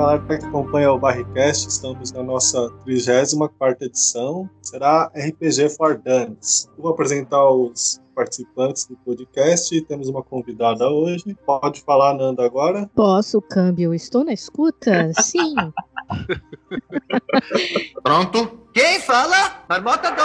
Galera 0.00 0.22
que 0.26 0.46
acompanha 0.46 0.90
o 0.92 0.98
Barricast, 0.98 1.68
estamos 1.68 2.10
na 2.12 2.22
nossa 2.22 2.70
34 2.86 3.84
edição. 3.84 4.48
Será 4.62 5.12
RPG 5.14 5.68
for 5.76 5.98
Dummies. 5.98 6.70
vou 6.78 6.92
apresentar 6.92 7.46
os 7.50 8.00
participantes 8.14 8.86
do 8.86 8.96
podcast 8.96 9.76
e 9.76 9.84
temos 9.84 10.08
uma 10.08 10.22
convidada 10.22 10.88
hoje. 10.88 11.36
Pode 11.44 11.82
falar, 11.82 12.14
Nanda, 12.14 12.46
agora? 12.46 12.90
Posso, 12.94 13.42
câmbio. 13.42 13.92
Estou 13.92 14.24
na 14.24 14.32
escuta? 14.32 15.12
Sim. 15.20 15.54
Pronto? 18.02 18.58
Quem 18.72 19.00
fala? 19.00 19.62
Marmota 19.68 20.12
2, 20.12 20.18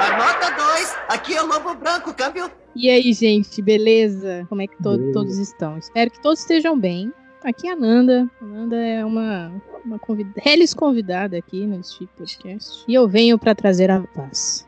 Marmota 0.00 0.50
2, 0.54 0.96
aqui 1.08 1.34
é 1.34 1.42
o 1.42 1.46
Lobo 1.46 1.74
Branco, 1.76 2.12
câmbio. 2.12 2.50
E 2.76 2.90
aí, 2.90 3.10
gente, 3.14 3.62
beleza? 3.62 4.44
Como 4.50 4.60
é 4.60 4.66
que 4.66 4.76
to 4.82 5.12
todos 5.14 5.38
estão? 5.38 5.78
Espero 5.78 6.10
que 6.10 6.20
todos 6.20 6.40
estejam 6.40 6.78
bem. 6.78 7.10
Aqui 7.44 7.68
é 7.68 7.72
a 7.72 7.76
Nanda. 7.76 8.26
A 8.40 8.44
Nanda 8.44 8.76
é 8.76 9.04
uma, 9.04 9.52
uma 9.84 9.98
convid... 9.98 10.32
reles 10.36 10.72
convidada 10.72 11.36
aqui 11.36 11.66
neste 11.66 12.06
podcast. 12.06 12.82
E 12.88 12.94
eu 12.94 13.06
venho 13.06 13.38
para 13.38 13.54
trazer 13.54 13.90
a 13.90 14.00
paz. 14.00 14.66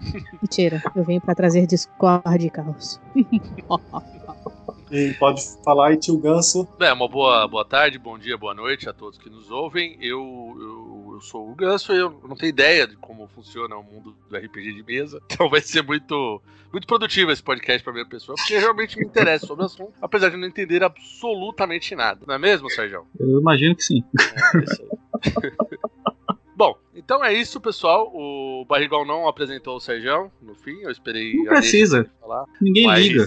Mentira, 0.40 0.82
eu 0.96 1.04
venho 1.04 1.20
para 1.20 1.34
trazer 1.34 1.66
discórdia 1.66 2.46
e 2.46 2.50
caos. 2.50 2.98
E 4.94 5.12
pode 5.14 5.42
falar 5.64 5.88
aí, 5.88 5.96
tio 5.96 6.16
Ganso. 6.16 6.68
É, 6.78 6.92
uma 6.92 7.08
boa, 7.08 7.48
boa 7.48 7.64
tarde, 7.64 7.98
bom 7.98 8.16
dia, 8.16 8.38
boa 8.38 8.54
noite 8.54 8.88
a 8.88 8.92
todos 8.92 9.18
que 9.18 9.28
nos 9.28 9.50
ouvem. 9.50 9.98
Eu, 10.00 10.20
eu, 10.56 11.14
eu 11.14 11.20
sou 11.20 11.50
o 11.50 11.54
Ganso 11.56 11.92
e 11.92 11.98
eu 11.98 12.10
não 12.28 12.36
tenho 12.36 12.50
ideia 12.50 12.86
de 12.86 12.94
como 12.98 13.26
funciona 13.26 13.74
o 13.74 13.82
mundo 13.82 14.14
do 14.30 14.36
RPG 14.36 14.72
de 14.72 14.84
mesa. 14.84 15.20
Então 15.34 15.50
vai 15.50 15.60
ser 15.60 15.82
muito, 15.82 16.40
muito 16.72 16.86
produtivo 16.86 17.32
esse 17.32 17.42
podcast 17.42 17.82
para 17.82 17.92
minha 17.92 18.06
pessoa, 18.06 18.36
porque 18.36 18.56
realmente 18.56 18.96
me 18.96 19.04
interessa 19.04 19.48
sobre 19.48 19.64
o 19.64 19.66
assunto, 19.66 19.94
apesar 20.00 20.28
de 20.28 20.36
não 20.36 20.46
entender 20.46 20.84
absolutamente 20.84 21.96
nada. 21.96 22.20
Não 22.24 22.36
é 22.36 22.38
mesmo, 22.38 22.70
Sérgio? 22.70 23.04
Eu 23.18 23.40
imagino 23.40 23.74
que 23.74 23.82
sim. 23.82 24.04
É, 24.20 24.58
é 24.58 24.62
isso 24.62 24.82
aí. 24.82 25.50
Bom, 26.54 26.78
então 26.94 27.24
é 27.24 27.32
isso, 27.34 27.60
pessoal. 27.60 28.12
O 28.14 28.64
Barrigol 28.64 29.04
não 29.04 29.26
apresentou 29.26 29.76
o 29.76 29.80
Sérgio 29.80 30.30
no 30.40 30.54
fim, 30.54 30.82
eu 30.82 30.90
esperei. 30.92 31.34
Não 31.34 31.46
precisa. 31.46 32.08
Falar, 32.20 32.44
Ninguém 32.60 32.86
mas... 32.86 33.04
liga. 33.04 33.26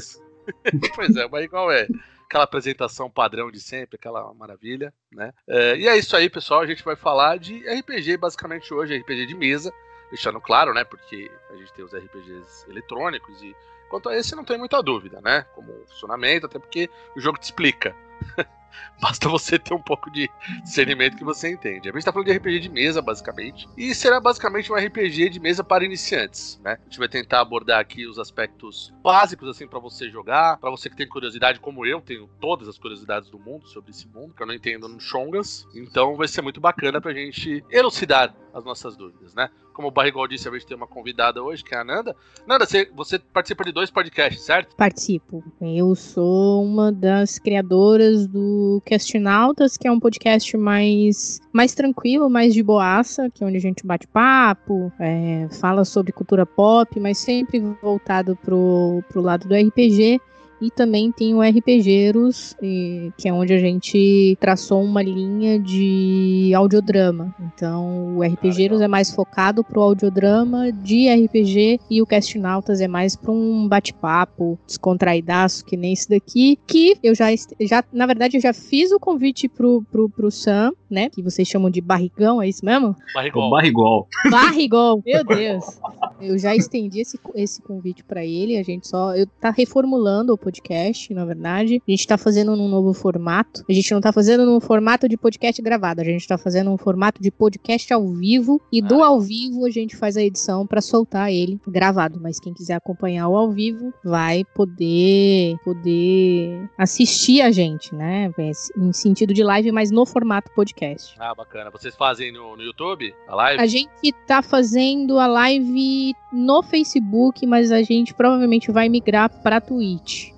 pois 0.95 1.15
é, 1.15 1.27
mas 1.27 1.43
igual 1.43 1.71
é 1.71 1.87
aquela 2.27 2.43
apresentação 2.43 3.09
padrão 3.09 3.49
de 3.49 3.59
sempre, 3.59 3.95
aquela 3.95 4.33
maravilha, 4.33 4.93
né? 5.11 5.33
É, 5.47 5.77
e 5.77 5.87
é 5.87 5.97
isso 5.97 6.15
aí, 6.15 6.29
pessoal. 6.29 6.61
A 6.61 6.67
gente 6.67 6.83
vai 6.83 6.95
falar 6.95 7.39
de 7.39 7.57
RPG 7.67 8.17
basicamente 8.17 8.73
hoje, 8.73 8.97
RPG 8.97 9.25
de 9.25 9.35
mesa, 9.35 9.73
deixando 10.09 10.41
claro, 10.41 10.73
né? 10.73 10.83
Porque 10.83 11.31
a 11.49 11.55
gente 11.55 11.73
tem 11.73 11.85
os 11.85 11.93
RPGs 11.93 12.69
eletrônicos 12.69 13.41
e 13.41 13.55
quanto 13.89 14.09
a 14.09 14.17
esse 14.17 14.35
não 14.35 14.43
tem 14.43 14.57
muita 14.57 14.83
dúvida, 14.83 15.21
né? 15.21 15.45
Como 15.55 15.73
funcionamento, 15.87 16.45
até 16.45 16.59
porque 16.59 16.89
o 17.15 17.19
jogo 17.19 17.39
te 17.39 17.43
explica. 17.43 17.95
Basta 19.01 19.29
você 19.29 19.59
ter 19.59 19.73
um 19.73 19.81
pouco 19.81 20.09
de 20.11 20.29
discernimento 20.63 21.17
que 21.17 21.23
você 21.23 21.49
entende. 21.49 21.89
A 21.89 21.91
gente 21.91 22.03
tá 22.03 22.11
falando 22.11 22.27
de 22.27 22.37
RPG 22.37 22.59
de 22.59 22.69
mesa, 22.69 23.01
basicamente. 23.01 23.67
E 23.77 23.93
será 23.93 24.19
basicamente 24.19 24.71
um 24.71 24.75
RPG 24.75 25.29
de 25.29 25.39
mesa 25.39 25.63
para 25.63 25.85
iniciantes, 25.85 26.59
né? 26.63 26.77
A 26.81 26.83
gente 26.83 26.99
vai 26.99 27.07
tentar 27.07 27.41
abordar 27.41 27.79
aqui 27.79 28.05
os 28.05 28.17
aspectos 28.17 28.93
básicos, 29.03 29.49
assim, 29.49 29.67
para 29.67 29.79
você 29.79 30.09
jogar. 30.09 30.57
para 30.57 30.69
você 30.69 30.89
que 30.89 30.95
tem 30.95 31.07
curiosidade, 31.07 31.59
como 31.59 31.85
eu, 31.85 32.01
tenho 32.01 32.27
todas 32.39 32.67
as 32.67 32.77
curiosidades 32.77 33.29
do 33.29 33.39
mundo 33.39 33.67
sobre 33.67 33.91
esse 33.91 34.07
mundo, 34.07 34.33
que 34.33 34.41
eu 34.41 34.47
não 34.47 34.53
entendo 34.53 34.87
no 34.87 34.99
Chongas. 34.99 35.67
Então 35.75 36.15
vai 36.15 36.27
ser 36.27 36.41
muito 36.41 36.59
bacana 36.59 36.99
pra 36.99 37.13
gente 37.13 37.63
elucidar 37.69 38.33
as 38.57 38.65
nossas 38.65 38.97
dúvidas, 38.97 39.35
né? 39.35 39.49
Como 39.71 39.89
o 39.89 39.91
Barrigol 39.91 40.27
disse, 40.27 40.49
a 40.49 40.51
gente 40.51 40.65
tem 40.65 40.75
uma 40.75 40.87
convidada 40.87 41.43
hoje, 41.43 41.63
que 41.63 41.75
é 41.75 41.77
a 41.77 41.83
Nanda. 41.83 42.15
Nanda, 42.47 42.65
você, 42.65 42.89
você 42.95 43.19
participa 43.19 43.63
de 43.63 43.71
dois 43.71 43.91
podcasts, 43.91 44.43
certo? 44.43 44.75
Participo. 44.75 45.43
Eu 45.61 45.93
sou 45.93 46.63
uma 46.63 46.91
das 46.91 47.37
criadoras 47.37 48.25
do 48.25 48.81
Castinautas, 48.83 49.77
que 49.77 49.87
é 49.87 49.91
um 49.91 49.99
podcast 49.99 50.57
mais, 50.57 51.39
mais 51.53 51.75
tranquilo, 51.75 52.29
mais 52.29 52.53
de 52.55 52.63
boaça, 52.63 53.29
que 53.29 53.43
é 53.43 53.47
onde 53.47 53.57
a 53.57 53.61
gente 53.61 53.85
bate 53.85 54.07
papo, 54.07 54.91
é, 54.99 55.47
fala 55.61 55.85
sobre 55.85 56.11
cultura 56.11 56.45
pop, 56.45 56.99
mas 56.99 57.19
sempre 57.19 57.59
voltado 57.81 58.35
pro, 58.37 59.03
pro 59.09 59.21
lado 59.21 59.47
do 59.47 59.53
RPG. 59.53 60.19
E 60.61 60.71
também 60.71 61.11
tem 61.11 61.35
o 61.35 61.41
RPGeros, 61.41 62.55
que 62.59 63.27
é 63.27 63.33
onde 63.33 63.53
a 63.53 63.59
gente 63.59 64.37
traçou 64.39 64.83
uma 64.83 65.01
linha 65.01 65.59
de 65.59 66.51
audiodrama. 66.55 67.33
Então, 67.39 68.17
o 68.17 68.23
RPGeros 68.23 68.81
ah, 68.81 68.85
é 68.85 68.87
mais 68.87 69.13
focado 69.13 69.63
pro 69.63 69.81
audiodrama 69.81 70.71
de 70.71 71.07
RPG 71.09 71.79
e 71.89 72.01
o 72.01 72.05
Castnautas 72.05 72.81
é 72.81 72.87
mais 72.87 73.15
para 73.15 73.31
um 73.31 73.67
bate-papo 73.67 74.57
descontraidaço, 74.65 75.65
que 75.65 75.77
nem 75.77 75.93
esse 75.93 76.09
daqui, 76.09 76.57
que 76.67 76.97
eu 77.03 77.13
já, 77.13 77.27
já 77.61 77.83
na 77.91 78.05
verdade, 78.05 78.37
eu 78.37 78.41
já 78.41 78.53
fiz 78.53 78.91
o 78.91 78.99
convite 78.99 79.47
pro, 79.47 79.83
pro, 79.91 80.09
pro 80.09 80.31
Sam, 80.31 80.71
né? 80.89 81.09
Que 81.09 81.21
vocês 81.21 81.47
chamam 81.47 81.69
de 81.69 81.81
barrigão, 81.81 82.41
é 82.41 82.47
isso 82.47 82.65
mesmo? 82.65 82.95
Barrigol. 83.13 83.49
Barrigol. 83.49 84.07
Barrigol, 84.29 85.03
meu 85.05 85.23
Deus. 85.23 85.79
Eu 86.19 86.37
já 86.37 86.55
estendi 86.55 87.01
esse, 87.01 87.19
esse 87.35 87.61
convite 87.61 88.03
para 88.03 88.25
ele, 88.25 88.57
a 88.57 88.63
gente 88.63 88.87
só. 88.87 89.15
Eu 89.15 89.27
tá 89.39 89.51
reformulando 89.51 90.33
o 90.33 90.37
podcast, 90.47 91.13
na 91.13 91.25
verdade. 91.25 91.81
A 91.85 91.91
gente 91.91 92.07
tá 92.07 92.17
fazendo 92.17 92.55
num 92.55 92.69
novo 92.69 92.93
formato. 92.93 93.65
A 93.69 93.73
gente 93.73 93.91
não 93.93 93.99
tá 93.99 94.13
fazendo 94.13 94.45
num 94.45 94.61
formato 94.61 95.09
de 95.09 95.17
podcast 95.17 95.61
gravado, 95.61 95.99
a 95.99 96.05
gente 96.05 96.25
tá 96.25 96.37
fazendo 96.37 96.71
um 96.71 96.77
formato 96.77 97.21
de 97.21 97.29
podcast 97.29 97.91
ao 97.93 98.07
vivo. 98.07 98.61
E 98.71 98.81
do 98.81 99.03
ah. 99.03 99.07
ao 99.07 99.19
vivo 99.19 99.65
a 99.65 99.69
gente 99.69 99.97
faz 99.97 100.15
a 100.15 100.21
edição 100.21 100.65
para 100.65 100.79
soltar 100.79 101.31
ele 101.31 101.59
gravado. 101.67 102.17
Mas 102.21 102.39
quem 102.39 102.53
quiser 102.53 102.75
acompanhar 102.75 103.27
o 103.27 103.35
ao 103.35 103.51
vivo 103.51 103.93
vai 104.03 104.45
poder, 104.55 105.57
poder 105.65 106.69
assistir 106.77 107.41
a 107.41 107.51
gente, 107.51 107.93
né? 107.93 108.31
Em 108.77 108.93
sentido 108.93 109.33
de 109.33 109.43
live, 109.43 109.71
mas 109.73 109.91
no 109.91 110.05
formato 110.05 110.49
podcast. 110.55 111.13
Ah, 111.19 111.35
bacana. 111.35 111.69
Vocês 111.69 111.95
fazem 111.95 112.31
no, 112.31 112.55
no 112.55 112.63
YouTube 112.63 113.13
a 113.27 113.35
live? 113.35 113.61
A 113.61 113.65
gente 113.65 114.13
tá 114.25 114.41
fazendo 114.41 115.19
a 115.19 115.27
live 115.27 116.13
no 116.31 116.63
Facebook, 116.63 117.45
mas 117.45 117.69
a 117.69 117.81
gente 117.81 118.13
provavelmente 118.13 118.71
vai 118.71 118.87
migrar 118.87 119.29
para 119.41 119.59
Twitch. 119.59 120.36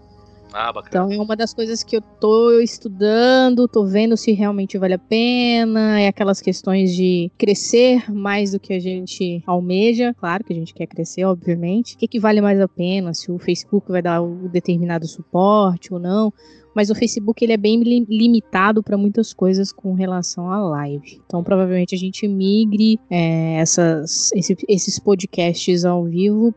Ah, 0.54 0.72
bacana. 0.74 1.06
Então 1.06 1.12
é 1.12 1.24
uma 1.24 1.36
das 1.36 1.54
coisas 1.54 1.84
que 1.84 1.96
eu 1.96 2.02
tô 2.02 2.60
estudando, 2.60 3.68
tô 3.68 3.86
vendo 3.86 4.18
se 4.18 4.32
realmente 4.32 4.78
vale 4.78 4.96
a 4.96 5.00
pena, 5.00 6.00
é 6.00 6.08
aquelas 6.08 6.42
questões 6.42 6.96
de 6.96 7.32
crescer 7.38 8.12
mais 8.12 8.52
do 8.52 8.60
que 8.60 8.74
a 8.74 8.80
gente 8.80 9.44
almeja, 9.46 10.14
claro 10.16 10.44
que 10.44 10.54
a 10.54 10.56
gente 10.56 10.74
quer 10.74 10.88
crescer, 10.88 11.24
obviamente. 11.26 11.96
O 11.96 11.98
que, 11.98 12.08
que 12.08 12.20
vale 12.20 12.42
mais 12.42 12.60
a 12.60 12.68
pena, 12.68 13.14
se 13.14 13.32
o 13.32 13.38
Facebook 13.38 13.92
vai 13.92 14.02
dar 14.02 14.22
o 14.22 14.50
determinado 14.50 15.08
suporte 15.08 15.94
ou 15.94 16.00
não 16.00 16.34
mas 16.80 16.90
o 16.90 16.96
Facebook 16.96 17.44
ele 17.44 17.52
é 17.52 17.58
bem 17.58 17.78
limitado 17.82 18.82
para 18.82 18.98
muitas 18.98 19.34
coisas 19.34 19.70
com 19.70 19.94
relação 19.94 20.50
à 20.50 20.62
live. 20.62 21.22
Então, 21.26 21.44
provavelmente 21.44 21.94
a 21.94 21.98
gente 21.98 22.26
migre 22.26 22.98
é, 23.10 23.56
essas, 23.56 24.32
esse, 24.32 24.56
esses 24.66 24.98
podcasts 24.98 25.84
ao 25.84 26.06
vivo 26.06 26.56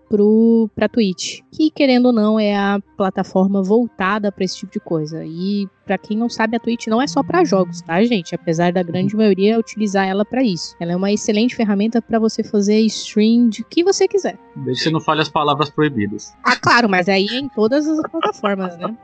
para 0.77 0.89
Twitch, 0.89 1.41
que 1.51 1.73
querendo 1.73 2.07
ou 2.07 2.13
não 2.13 2.39
é 2.39 2.55
a 2.55 2.81
plataforma 2.97 3.65
voltada 3.65 4.31
para 4.31 4.45
esse 4.45 4.59
tipo 4.59 4.73
de 4.75 4.79
coisa. 4.79 5.25
E 5.25 5.67
para 5.85 5.99
quem 5.99 6.17
não 6.17 6.29
sabe, 6.29 6.57
a 6.57 6.61
Twitch 6.61 6.87
não 6.87 7.01
é 7.01 7.07
só 7.07 7.23
para 7.23 7.45
jogos, 7.45 7.81
tá, 7.83 8.03
gente? 8.05 8.35
Apesar 8.35 8.73
da 8.73 8.83
grande 8.83 9.17
maioria 9.17 9.59
utilizar 9.59 10.07
ela 10.07 10.25
para 10.25 10.43
isso. 10.43 10.77
Ela 10.81 10.93
é 10.93 10.97
uma 10.97 11.13
excelente 11.13 11.55
ferramenta 11.55 12.01
para 12.01 12.19
você 12.19 12.43
fazer 12.43 12.81
stream 12.81 13.49
de 13.49 13.65
que 13.65 13.83
você 13.85 14.07
quiser. 14.07 14.39
Desde 14.57 14.83
que 14.83 14.89
você 14.89 14.91
não 14.91 15.01
fale 15.01 15.21
as 15.21 15.29
palavras 15.29 15.71
proibidas. 15.71 16.33
Ah, 16.45 16.57
claro, 16.57 16.89
mas 16.89 17.09
aí 17.09 17.27
é 17.31 17.39
em 17.39 17.49
todas 17.49 17.87
as 17.87 18.01
plataformas, 18.11 18.77
né? 18.79 18.97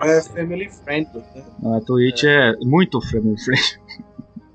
É 0.00 0.22
family 0.22 0.70
friendly. 0.70 1.22
Né? 1.34 1.76
A 1.76 1.80
Twitch 1.80 2.24
é, 2.24 2.50
é 2.50 2.56
muito 2.64 3.00
family 3.00 3.38
friendly. 3.40 4.06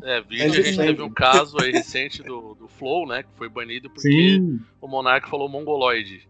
É, 0.04 0.20
vídeo, 0.22 0.46
a 0.46 0.50
gente 0.50 0.78
teve 0.78 1.02
um 1.02 1.12
caso 1.12 1.58
aí 1.62 1.72
recente 1.72 2.24
do, 2.24 2.56
do 2.56 2.68
Flow, 2.68 3.08
né? 3.08 3.24
Que 3.24 3.30
foi 3.36 3.48
banido 3.48 3.90
porque 3.90 4.10
Sim. 4.10 4.60
o 4.82 4.88
Monark 4.88 5.30
falou 5.30 5.48
mongoloide. 5.48 6.28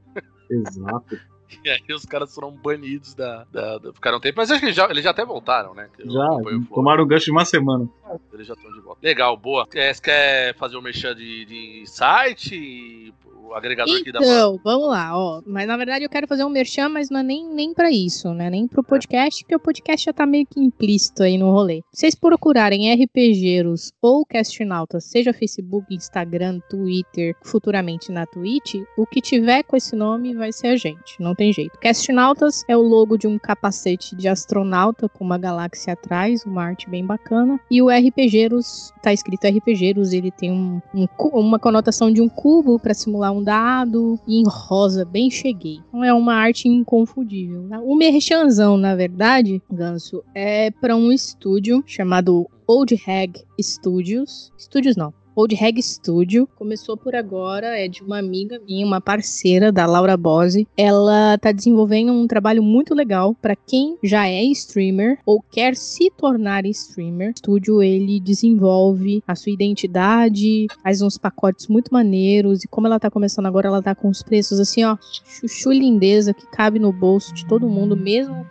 Exato. 0.49 1.17
E 1.63 1.69
aí 1.69 1.93
os 1.93 2.05
caras 2.05 2.33
foram 2.33 2.51
banidos 2.51 3.13
da. 3.13 3.45
da, 3.51 3.77
da 3.77 3.93
ficaram 3.93 4.17
um 4.17 4.21
tempo. 4.21 4.35
Mas 4.37 4.49
acho 4.49 4.59
que 4.59 4.67
eles 4.67 4.75
já, 4.75 4.89
eles 4.89 5.03
já 5.03 5.11
até 5.11 5.25
voltaram, 5.25 5.73
né? 5.73 5.89
já, 5.99 6.27
tomaram 6.73 7.03
o 7.03 7.05
gancho 7.05 7.25
de 7.25 7.31
uma 7.31 7.45
semana. 7.45 7.87
Eles 8.33 8.47
já 8.47 8.53
estão 8.53 8.71
de 8.71 8.79
volta. 8.79 8.99
Legal, 9.03 9.37
boa. 9.37 9.65
Você 9.65 10.01
quer 10.01 10.55
fazer 10.55 10.77
um 10.77 10.81
mexer 10.81 11.13
de, 11.15 11.45
de 11.45 11.83
site? 11.85 13.13
Agregador 13.53 13.97
então, 13.97 14.13
da 14.13 14.19
Então, 14.19 14.59
vamos 14.63 14.89
lá, 14.89 15.17
ó. 15.17 15.41
Mas 15.45 15.67
na 15.67 15.77
verdade 15.77 16.05
eu 16.05 16.09
quero 16.09 16.27
fazer 16.27 16.43
um 16.43 16.49
merchan, 16.49 16.89
mas 16.89 17.09
não 17.09 17.19
é 17.19 17.23
nem, 17.23 17.47
nem 17.47 17.73
para 17.73 17.91
isso, 17.91 18.33
né? 18.33 18.49
Nem 18.49 18.67
pro 18.67 18.83
podcast, 18.83 19.43
porque 19.43 19.55
o 19.55 19.59
podcast 19.59 20.05
já 20.05 20.13
tá 20.13 20.25
meio 20.25 20.45
que 20.45 20.59
implícito 20.59 21.23
aí 21.23 21.37
no 21.37 21.51
rolê. 21.51 21.81
Vocês 21.91 22.15
procurarem 22.15 22.93
RPGeiros 22.93 23.91
ou 24.01 24.25
Castnautas, 24.25 25.05
seja 25.05 25.33
Facebook, 25.33 25.93
Instagram, 25.93 26.59
Twitter, 26.69 27.35
futuramente 27.43 28.11
na 28.11 28.25
Twitch, 28.25 28.75
o 28.97 29.05
que 29.05 29.21
tiver 29.21 29.63
com 29.63 29.75
esse 29.75 29.95
nome 29.95 30.33
vai 30.33 30.51
ser 30.51 30.67
a 30.67 30.75
gente, 30.75 31.19
não 31.19 31.35
tem 31.35 31.53
jeito. 31.53 31.77
Castnautas 31.79 32.63
é 32.67 32.75
o 32.75 32.81
logo 32.81 33.17
de 33.17 33.27
um 33.27 33.37
capacete 33.37 34.15
de 34.15 34.27
astronauta 34.27 35.09
com 35.09 35.23
uma 35.23 35.37
galáxia 35.37 35.93
atrás, 35.93 36.45
uma 36.45 36.63
arte 36.63 36.89
bem 36.89 37.05
bacana. 37.05 37.59
E 37.69 37.81
o 37.81 37.89
RPGeiros, 37.89 38.91
tá 39.01 39.13
escrito 39.13 39.47
RPGeiros, 39.47 40.13
ele 40.13 40.31
tem 40.31 40.51
um, 40.51 40.81
um 40.93 41.07
uma 41.33 41.59
conotação 41.59 42.11
de 42.11 42.21
um 42.21 42.29
cubo 42.29 42.79
para 42.79 42.93
simular 42.93 43.31
um 43.31 43.40
dado 43.43 44.19
e 44.27 44.39
em 44.39 44.43
rosa, 44.47 45.05
bem 45.05 45.29
cheguei. 45.29 45.79
Então 45.87 46.03
é 46.03 46.13
uma 46.13 46.35
arte 46.35 46.67
inconfundível. 46.67 47.67
O 47.83 47.95
merchanzão, 47.95 48.77
na 48.77 48.95
verdade, 48.95 49.61
Ganso, 49.71 50.23
é 50.33 50.71
para 50.71 50.95
um 50.95 51.11
estúdio 51.11 51.83
chamado 51.85 52.49
Old 52.67 52.95
Hag 53.07 53.43
Studios. 53.59 54.51
Studios 54.57 54.95
não, 54.95 55.13
Old 55.41 55.55
Reg 55.55 55.81
Studio. 55.81 56.47
Começou 56.55 56.95
por 56.95 57.15
agora, 57.15 57.75
é 57.75 57.87
de 57.87 58.03
uma 58.03 58.19
amiga 58.19 58.59
minha, 58.59 58.85
uma 58.85 59.01
parceira 59.01 59.71
da 59.71 59.87
Laura 59.87 60.15
Bose. 60.15 60.67
Ela 60.77 61.35
tá 61.39 61.51
desenvolvendo 61.51 62.11
um 62.11 62.27
trabalho 62.27 62.61
muito 62.61 62.93
legal 62.93 63.33
para 63.41 63.55
quem 63.55 63.97
já 64.03 64.27
é 64.27 64.43
streamer 64.43 65.17
ou 65.25 65.41
quer 65.41 65.75
se 65.75 66.11
tornar 66.11 66.63
streamer. 66.67 67.29
O 67.29 67.31
estúdio 67.31 67.81
ele 67.81 68.19
desenvolve 68.19 69.23
a 69.27 69.35
sua 69.35 69.51
identidade, 69.51 70.67
faz 70.83 71.01
uns 71.01 71.17
pacotes 71.17 71.67
muito 71.67 71.91
maneiros 71.91 72.63
e 72.63 72.67
como 72.67 72.85
ela 72.85 72.99
tá 72.99 73.09
começando 73.09 73.47
agora, 73.47 73.67
ela 73.67 73.81
tá 73.81 73.95
com 73.95 74.09
os 74.09 74.21
preços 74.21 74.59
assim, 74.59 74.83
ó, 74.83 74.95
chuchu 75.25 75.71
lindeza 75.71 76.35
que 76.35 76.45
cabe 76.51 76.77
no 76.77 76.93
bolso 76.93 77.33
de 77.33 77.47
todo 77.47 77.67
mundo, 77.67 77.97
mesmo 77.97 78.45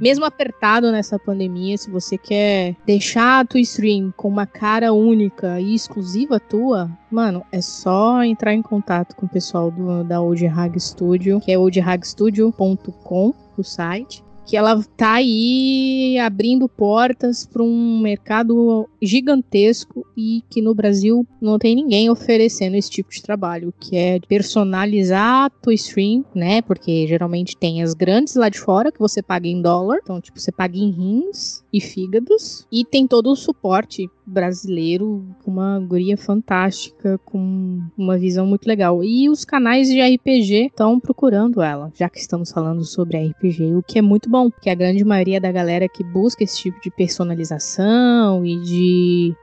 mesmo 0.00 0.24
apertado 0.24 0.90
nessa 0.90 1.18
pandemia, 1.18 1.76
se 1.76 1.90
você 1.90 2.16
quer 2.16 2.76
deixar 2.86 3.40
a 3.40 3.44
tua 3.44 3.60
stream 3.60 4.12
com 4.16 4.28
uma 4.28 4.46
cara 4.46 4.92
única 4.92 5.60
e 5.60 5.74
exclusiva 5.74 6.40
tua, 6.40 6.90
mano, 7.10 7.44
é 7.52 7.60
só 7.60 8.22
entrar 8.22 8.54
em 8.54 8.62
contato 8.62 9.14
com 9.14 9.26
o 9.26 9.28
pessoal 9.28 9.70
do, 9.70 10.02
da 10.04 10.20
Old 10.20 10.46
Hag 10.46 10.80
Studio, 10.80 11.40
que 11.40 11.52
é 11.52 11.58
oldhagstudio.com, 11.58 13.34
o 13.56 13.62
site 13.62 14.23
que 14.46 14.56
ela 14.56 14.82
tá 14.96 15.14
aí 15.14 16.18
abrindo 16.18 16.68
portas 16.68 17.46
para 17.46 17.62
um 17.62 17.98
mercado 18.00 18.88
gigantesco 19.00 20.06
e 20.16 20.42
que 20.50 20.60
no 20.60 20.74
Brasil 20.74 21.26
não 21.40 21.58
tem 21.58 21.74
ninguém 21.74 22.10
oferecendo 22.10 22.76
esse 22.76 22.90
tipo 22.90 23.10
de 23.10 23.22
trabalho, 23.22 23.72
que 23.78 23.96
é 23.96 24.20
personalizar 24.20 25.46
a 25.46 25.50
tua 25.50 25.74
stream, 25.74 26.24
né? 26.34 26.62
Porque 26.62 27.06
geralmente 27.06 27.56
tem 27.56 27.82
as 27.82 27.94
grandes 27.94 28.34
lá 28.34 28.48
de 28.48 28.58
fora 28.58 28.92
que 28.92 28.98
você 28.98 29.22
paga 29.22 29.48
em 29.48 29.60
dólar, 29.60 29.98
então 30.02 30.20
tipo 30.20 30.38
você 30.38 30.52
paga 30.52 30.76
em 30.76 30.90
rins 30.90 31.64
e 31.72 31.80
fígados 31.80 32.66
e 32.70 32.84
tem 32.84 33.06
todo 33.06 33.30
o 33.30 33.36
suporte 33.36 34.08
brasileiro 34.26 35.24
com 35.42 35.50
uma 35.50 35.78
guria 35.80 36.16
fantástica, 36.16 37.18
com 37.24 37.80
uma 37.96 38.16
visão 38.16 38.46
muito 38.46 38.66
legal. 38.66 39.02
E 39.02 39.28
os 39.28 39.44
canais 39.44 39.88
de 39.88 40.00
RPG 40.00 40.66
estão 40.66 40.98
procurando 41.24 41.62
ela, 41.62 41.90
já 41.94 42.06
que 42.06 42.18
estamos 42.18 42.52
falando 42.52 42.84
sobre 42.84 43.16
RPG, 43.28 43.74
o 43.74 43.82
que 43.82 43.98
é 43.98 44.02
muito 44.02 44.28
bom, 44.28 44.50
porque 44.50 44.68
a 44.68 44.74
grande 44.74 45.02
maioria 45.02 45.40
da 45.40 45.50
galera 45.50 45.88
que 45.88 46.04
busca 46.04 46.44
esse 46.44 46.58
tipo 46.58 46.78
de 46.82 46.90
personalização 46.90 48.44
e 48.44 48.60
de, 48.60 49.34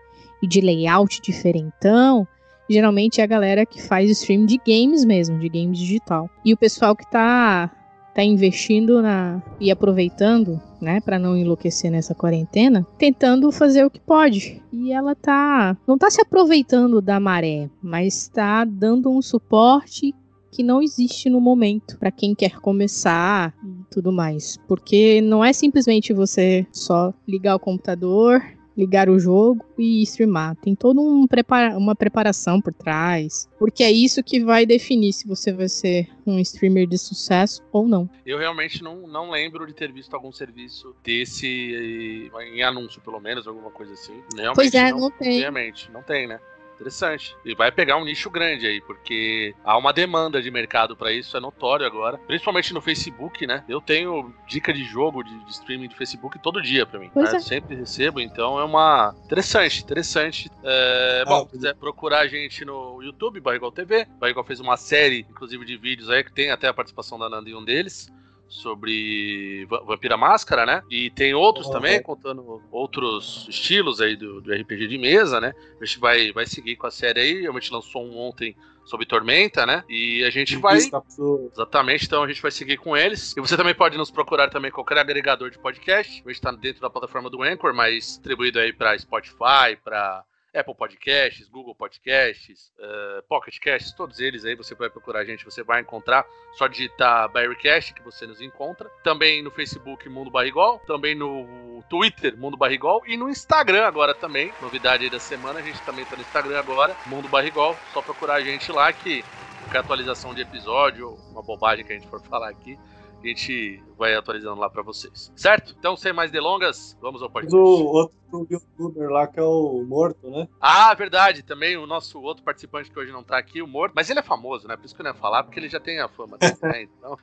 e 0.44 0.48
de 0.48 0.62
layout 0.62 1.20
diferentão 1.20 2.28
geralmente 2.70 3.20
é 3.20 3.24
a 3.24 3.28
galera 3.28 3.66
que 3.66 3.82
faz 3.82 4.10
stream 4.12 4.46
de 4.46 4.58
games 4.58 5.04
mesmo, 5.04 5.40
de 5.40 5.50
games 5.50 5.80
digital. 5.80 6.30
E 6.46 6.54
o 6.54 6.58
pessoal 6.58 6.96
que 6.96 7.10
tá 7.10 7.72
tá 8.14 8.24
investindo 8.24 9.02
na 9.02 9.42
e 9.60 9.72
aproveitando, 9.72 10.62
né, 10.82 11.00
para 11.00 11.18
não 11.18 11.36
enlouquecer 11.36 11.90
nessa 11.90 12.14
quarentena, 12.14 12.86
tentando 12.98 13.52
fazer 13.52 13.86
o 13.86 13.90
que 13.90 14.00
pode. 14.00 14.62
E 14.72 14.92
ela 14.94 15.16
tá 15.16 15.76
não 15.88 15.98
tá 15.98 16.10
se 16.10 16.22
aproveitando 16.22 17.02
da 17.02 17.20
maré, 17.20 17.70
mas 17.82 18.16
está 18.16 18.66
dando 18.66 19.10
um 19.10 19.22
suporte 19.22 20.14
que 20.52 20.64
não 20.64 20.82
existe 20.82 21.30
no 21.30 21.40
momento 21.40 21.98
para 21.98 22.12
quem 22.12 22.36
quer 22.36 22.60
começar 22.60 23.54
e 23.64 23.86
tudo 23.90 24.12
mais, 24.12 24.58
porque 24.68 25.22
não 25.22 25.44
é 25.44 25.54
simplesmente 25.54 26.14
você 26.14 26.68
só 26.72 27.14
ligar 27.28 27.56
o 27.56 27.60
computador 27.60 28.44
ligar 28.76 29.10
o 29.10 29.20
jogo 29.20 29.66
e 29.78 30.02
streamar. 30.04 30.56
Tem 30.56 30.76
toda 30.76 31.00
um 31.00 31.28
prepara 31.28 31.78
uma 31.78 31.96
preparação 31.96 32.62
por 32.62 32.74
trás, 32.74 33.50
porque 33.60 33.84
é 33.84 33.92
isso 33.92 34.24
que 34.24 34.44
vai 34.44 34.66
definir 34.66 35.14
se 35.14 35.28
você 35.28 35.52
vai 35.52 35.70
ser 35.70 36.10
um 36.26 36.40
streamer 36.40 36.88
de 36.88 36.98
sucesso 36.98 37.62
ou 37.72 37.88
não. 37.88 38.10
Eu 38.26 38.38
realmente 38.38 38.84
não, 38.84 39.08
não 39.08 39.30
lembro 39.30 39.66
de 39.68 39.74
ter 39.74 39.92
visto 39.92 40.14
algum 40.14 40.32
serviço 40.32 40.96
desse 41.04 42.32
em 42.54 42.64
anúncio, 42.64 43.02
pelo 43.02 43.20
menos, 43.20 43.48
alguma 43.48 43.72
coisa 43.72 43.94
assim. 43.94 44.14
Realmente, 44.36 44.56
pois 44.56 44.74
é, 44.74 44.92
não, 44.92 45.00
não 45.00 45.12
tem. 45.12 45.40
Realmente, 45.40 45.92
não 45.92 46.04
tem, 46.04 46.28
né? 46.28 46.40
Interessante. 46.82 47.36
E 47.46 47.54
vai 47.54 47.72
pegar 47.72 47.98
um 47.98 48.04
nicho 48.04 48.30
grande 48.30 48.66
aí, 48.66 48.82
porque 48.82 49.54
há 49.64 49.78
uma 49.78 49.94
demanda 49.94 50.42
de 50.42 50.50
mercado 50.50 50.96
para 50.96 51.12
isso, 51.12 51.38
é 51.38 51.40
notório 51.40 51.86
agora. 51.86 52.18
Principalmente 52.18 52.74
no 52.74 52.82
Facebook, 52.82 53.46
né? 53.46 53.64
Eu 53.70 53.80
tenho 53.80 54.34
dica 54.48 54.74
de 54.74 54.84
jogo, 54.84 55.24
de, 55.24 55.46
de 55.46 55.52
streaming 55.52 55.88
de 55.88 55.96
Facebook 55.96 56.40
todo 56.40 56.62
dia 56.62 56.86
para 56.86 57.00
mim. 57.00 57.12
Né? 57.16 57.24
É. 57.36 57.40
Sempre 57.40 57.76
recebo, 57.76 58.20
então 58.20 58.60
é 58.60 58.64
uma. 58.64 59.16
Interessante, 59.26 59.84
interessante. 59.84 60.50
É... 60.64 61.24
Ah, 61.26 61.30
bom, 61.30 61.46
se 61.46 61.52
quiser 61.52 61.76
procurar 61.76 62.22
a 62.22 62.28
gente 62.28 62.66
no 62.66 63.02
YouTube, 63.02 63.40
Barrigol 63.40 63.72
TV. 63.72 64.08
Barrigol 64.20 64.44
fez 64.44 64.60
uma 64.60 64.76
série, 64.76 65.26
inclusive, 65.30 65.64
de 65.64 65.78
vídeos 65.78 66.10
aí, 66.10 66.24
que 66.24 66.34
tem 66.34 66.50
até 66.50 66.68
a 66.68 66.74
participação 66.74 67.20
da 67.20 67.30
Nanda 67.30 67.50
em 67.50 67.56
um 67.56 67.64
deles 67.64 68.12
sobre 68.52 69.66
Vampira 69.66 70.18
Máscara, 70.18 70.66
né? 70.66 70.84
E 70.92 71.10
tem 71.10 71.34
outros 71.34 71.68
uhum. 71.68 71.72
também, 71.72 72.02
contando 72.04 72.62
outros 72.70 73.48
estilos 73.50 74.02
aí 74.02 74.18
do, 74.18 74.42
do, 74.42 74.54
RPG 74.54 74.88
de 74.88 74.98
mesa, 74.98 75.40
né? 75.40 75.54
A 75.80 75.86
gente 75.86 76.00
vai, 76.00 76.32
vai 76.34 76.46
seguir 76.46 76.76
com 76.76 76.86
a 76.86 76.92
série 76.92 77.20
aí. 77.22 77.48
A 77.48 77.52
gente 77.54 77.72
lançou 77.72 78.06
um 78.06 78.18
ontem 78.18 78.56
sobre 78.84 79.06
Tormenta, 79.06 79.66
né? 79.66 79.86
E 79.90 80.24
a 80.26 80.30
gente 80.30 80.58
vai. 80.58 80.78
Exatamente, 80.78 82.06
então 82.06 82.24
a 82.24 82.28
gente 82.28 82.42
vai 82.42 82.52
seguir 82.52 82.76
com 82.78 82.96
eles. 82.96 83.34
E 83.38 83.40
você 83.40 83.56
também 83.56 83.74
pode 83.74 83.98
nos 83.98 84.12
procurar 84.12 84.50
também 84.50 84.70
qualquer 84.70 84.98
agregador 84.98 85.50
de 85.50 85.58
podcast. 85.58 86.22
A 86.26 86.30
gente 86.30 86.42
tá 86.42 86.52
dentro 86.52 86.82
da 86.82 86.90
plataforma 86.90 87.30
do 87.30 87.42
Anchor, 87.42 87.74
mas 87.74 88.06
distribuído 88.06 88.60
aí 88.60 88.74
para 88.74 89.00
Spotify, 89.00 89.78
para 89.82 90.26
Apple 90.54 90.76
Podcasts, 90.76 91.48
Google 91.48 91.74
Podcasts, 91.74 92.72
uh, 92.80 93.24
Pocket 93.28 93.58
Casts, 93.60 93.94
todos 93.94 94.20
eles 94.20 94.44
aí 94.44 94.56
você 94.56 94.76
vai 94.76 94.90
procurar 94.90 95.22
a 95.22 95.26
gente, 95.26 95.46
você 95.46 95.64
vai 95.64 95.82
encontrar. 95.82 96.26
Só 96.54 96.68
digitar 96.68 97.30
Barrycast 97.30 97.94
que 97.94 98.02
você 98.02 98.28
nos 98.28 98.42
encontra. 98.42 98.90
Também 99.04 99.42
no 99.42 99.50
Facebook 99.50 100.08
Mundo 100.10 100.30
Barrigol, 100.30 100.80
também 100.80 101.16
no 101.16 101.84
Twitter 101.90 102.38
Mundo 102.38 102.58
Barrigol 102.58 103.02
e 103.08 103.16
no 103.16 103.30
Instagram 103.30 103.86
agora 103.86 104.14
também. 104.14 104.54
Novidade 104.62 105.06
aí 105.06 105.10
da 105.10 105.20
semana, 105.20 105.60
a 105.60 105.64
gente 105.64 105.82
também 105.84 106.04
tá 106.06 106.16
no 106.16 106.22
Instagram 106.22 106.60
agora, 106.60 106.96
Mundo 107.06 107.30
Barrigol. 107.30 107.76
Só 107.94 108.02
procurar 108.02 108.36
a 108.36 108.42
gente 108.42 108.72
lá 108.72 108.92
que 108.92 109.24
qualquer 109.62 109.80
atualização 109.80 110.34
de 110.34 110.42
episódio, 110.42 111.14
uma 111.32 111.42
bobagem 111.42 111.86
que 111.86 111.94
a 111.94 111.96
gente 111.96 112.10
for 112.10 112.22
falar 112.28 112.50
aqui, 112.50 112.78
a 113.24 113.28
gente 113.28 113.84
vai 113.98 114.16
atualizando 114.16 114.60
lá 114.60 114.70
para 114.70 114.82
vocês. 114.82 115.32
Certo? 115.36 115.76
Então, 115.78 115.96
sem 115.96 116.12
mais 116.12 116.32
delongas, 116.32 116.98
vamos 117.02 117.22
ao 117.22 117.30
podcast. 117.30 117.56
O 117.56 117.86
outro 117.86 118.48
youtuber 118.50 119.10
lá 119.10 119.28
que 119.28 119.40
é 119.40 119.44
o 119.44 119.84
Morto, 119.88 120.30
né? 120.30 120.48
Ah, 120.60 120.94
verdade. 120.94 121.44
Também 121.44 121.78
o 121.78 121.86
nosso 121.86 122.20
outro 122.22 122.44
participante 122.44 122.90
que 122.90 122.98
hoje 122.98 123.12
não 123.12 123.24
tá 123.24 123.38
aqui, 123.38 123.62
o 123.62 123.68
Morto. 123.68 123.94
Mas 123.96 124.10
ele 124.10 124.20
é 124.20 124.24
famoso, 124.24 124.68
né? 124.68 124.76
Por 124.76 124.86
isso 124.86 124.96
que 124.96 125.02
eu 125.02 125.04
não 125.04 125.12
ia 125.12 125.18
falar, 125.18 125.44
porque 125.44 125.60
ele 125.60 125.70
já 125.70 125.80
tem 125.80 126.00
a 126.00 126.08
fama 126.08 126.38
né? 126.42 126.82
Então. 126.82 127.18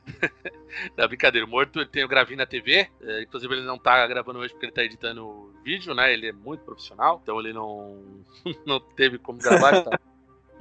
não, 0.96 1.08
brincadeira. 1.08 1.46
O 1.46 1.50
Morto 1.50 1.80
ele 1.80 1.88
tem 1.88 2.04
o 2.04 2.08
Gravina 2.08 2.46
TV. 2.46 2.88
É, 3.00 3.22
inclusive, 3.22 3.52
ele 3.54 3.66
não 3.66 3.78
tá 3.78 4.06
gravando 4.06 4.38
hoje 4.38 4.52
porque 4.52 4.66
ele 4.66 4.72
tá 4.72 4.84
editando 4.84 5.52
vídeo, 5.64 5.94
né? 5.94 6.12
Ele 6.12 6.28
é 6.28 6.32
muito 6.32 6.64
profissional. 6.64 7.20
Então, 7.22 7.40
ele 7.40 7.52
não, 7.52 8.00
não 8.64 8.78
teve 8.78 9.18
como 9.18 9.38
gravar. 9.38 9.82
Tá 9.82 9.98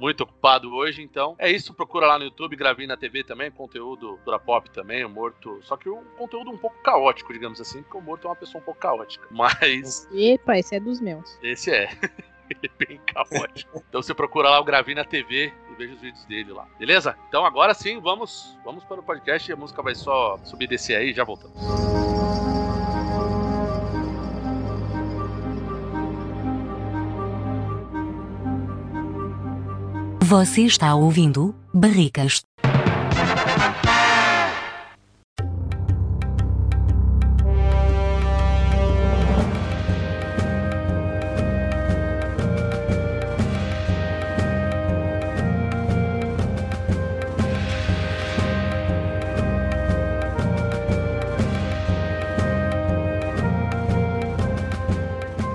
muito 0.00 0.22
ocupado 0.22 0.72
hoje, 0.74 1.02
então 1.02 1.34
é 1.38 1.50
isso. 1.50 1.74
Procura 1.74 2.06
lá 2.06 2.18
no 2.18 2.24
YouTube, 2.24 2.56
gravei 2.56 2.86
na 2.86 2.96
TV 2.96 3.24
também, 3.24 3.50
conteúdo 3.50 4.18
cultura 4.18 4.38
pop 4.38 4.70
também, 4.70 5.04
o 5.04 5.08
Morto. 5.08 5.58
Só 5.62 5.76
que 5.76 5.88
um 5.88 6.04
conteúdo 6.16 6.50
um 6.50 6.58
pouco 6.58 6.76
caótico, 6.82 7.32
digamos 7.32 7.60
assim, 7.60 7.82
porque 7.82 7.96
o 7.96 8.00
Morto 8.00 8.26
é 8.26 8.30
uma 8.30 8.36
pessoa 8.36 8.60
um 8.60 8.64
pouco 8.64 8.80
caótica. 8.80 9.26
Mas. 9.30 10.08
Epa, 10.12 10.58
esse 10.58 10.74
é 10.74 10.80
dos 10.80 11.00
meus. 11.00 11.38
Esse 11.42 11.70
é. 11.70 11.90
Ele 12.50 12.60
é 12.80 12.86
bem 12.86 13.00
caótico. 13.06 13.82
então 13.88 14.02
você 14.02 14.14
procura 14.14 14.50
lá 14.50 14.60
o 14.60 14.64
Gravei 14.64 14.94
na 14.94 15.04
TV 15.04 15.52
e 15.70 15.74
veja 15.74 15.94
os 15.94 16.00
vídeos 16.00 16.24
dele 16.26 16.52
lá. 16.52 16.66
Beleza? 16.78 17.16
Então 17.28 17.44
agora 17.44 17.74
sim, 17.74 18.00
vamos, 18.00 18.56
vamos 18.64 18.84
para 18.84 19.00
o 19.00 19.02
podcast 19.02 19.50
e 19.50 19.52
a 19.52 19.56
música 19.56 19.82
vai 19.82 19.94
só 19.94 20.38
subir 20.44 20.64
e 20.64 20.68
descer 20.68 20.96
aí 20.96 21.10
e 21.10 21.14
já 21.14 21.24
voltamos. 21.24 21.58
Você 30.28 30.60
está 30.60 30.94
ouvindo 30.94 31.54
Barricas. 31.72 32.42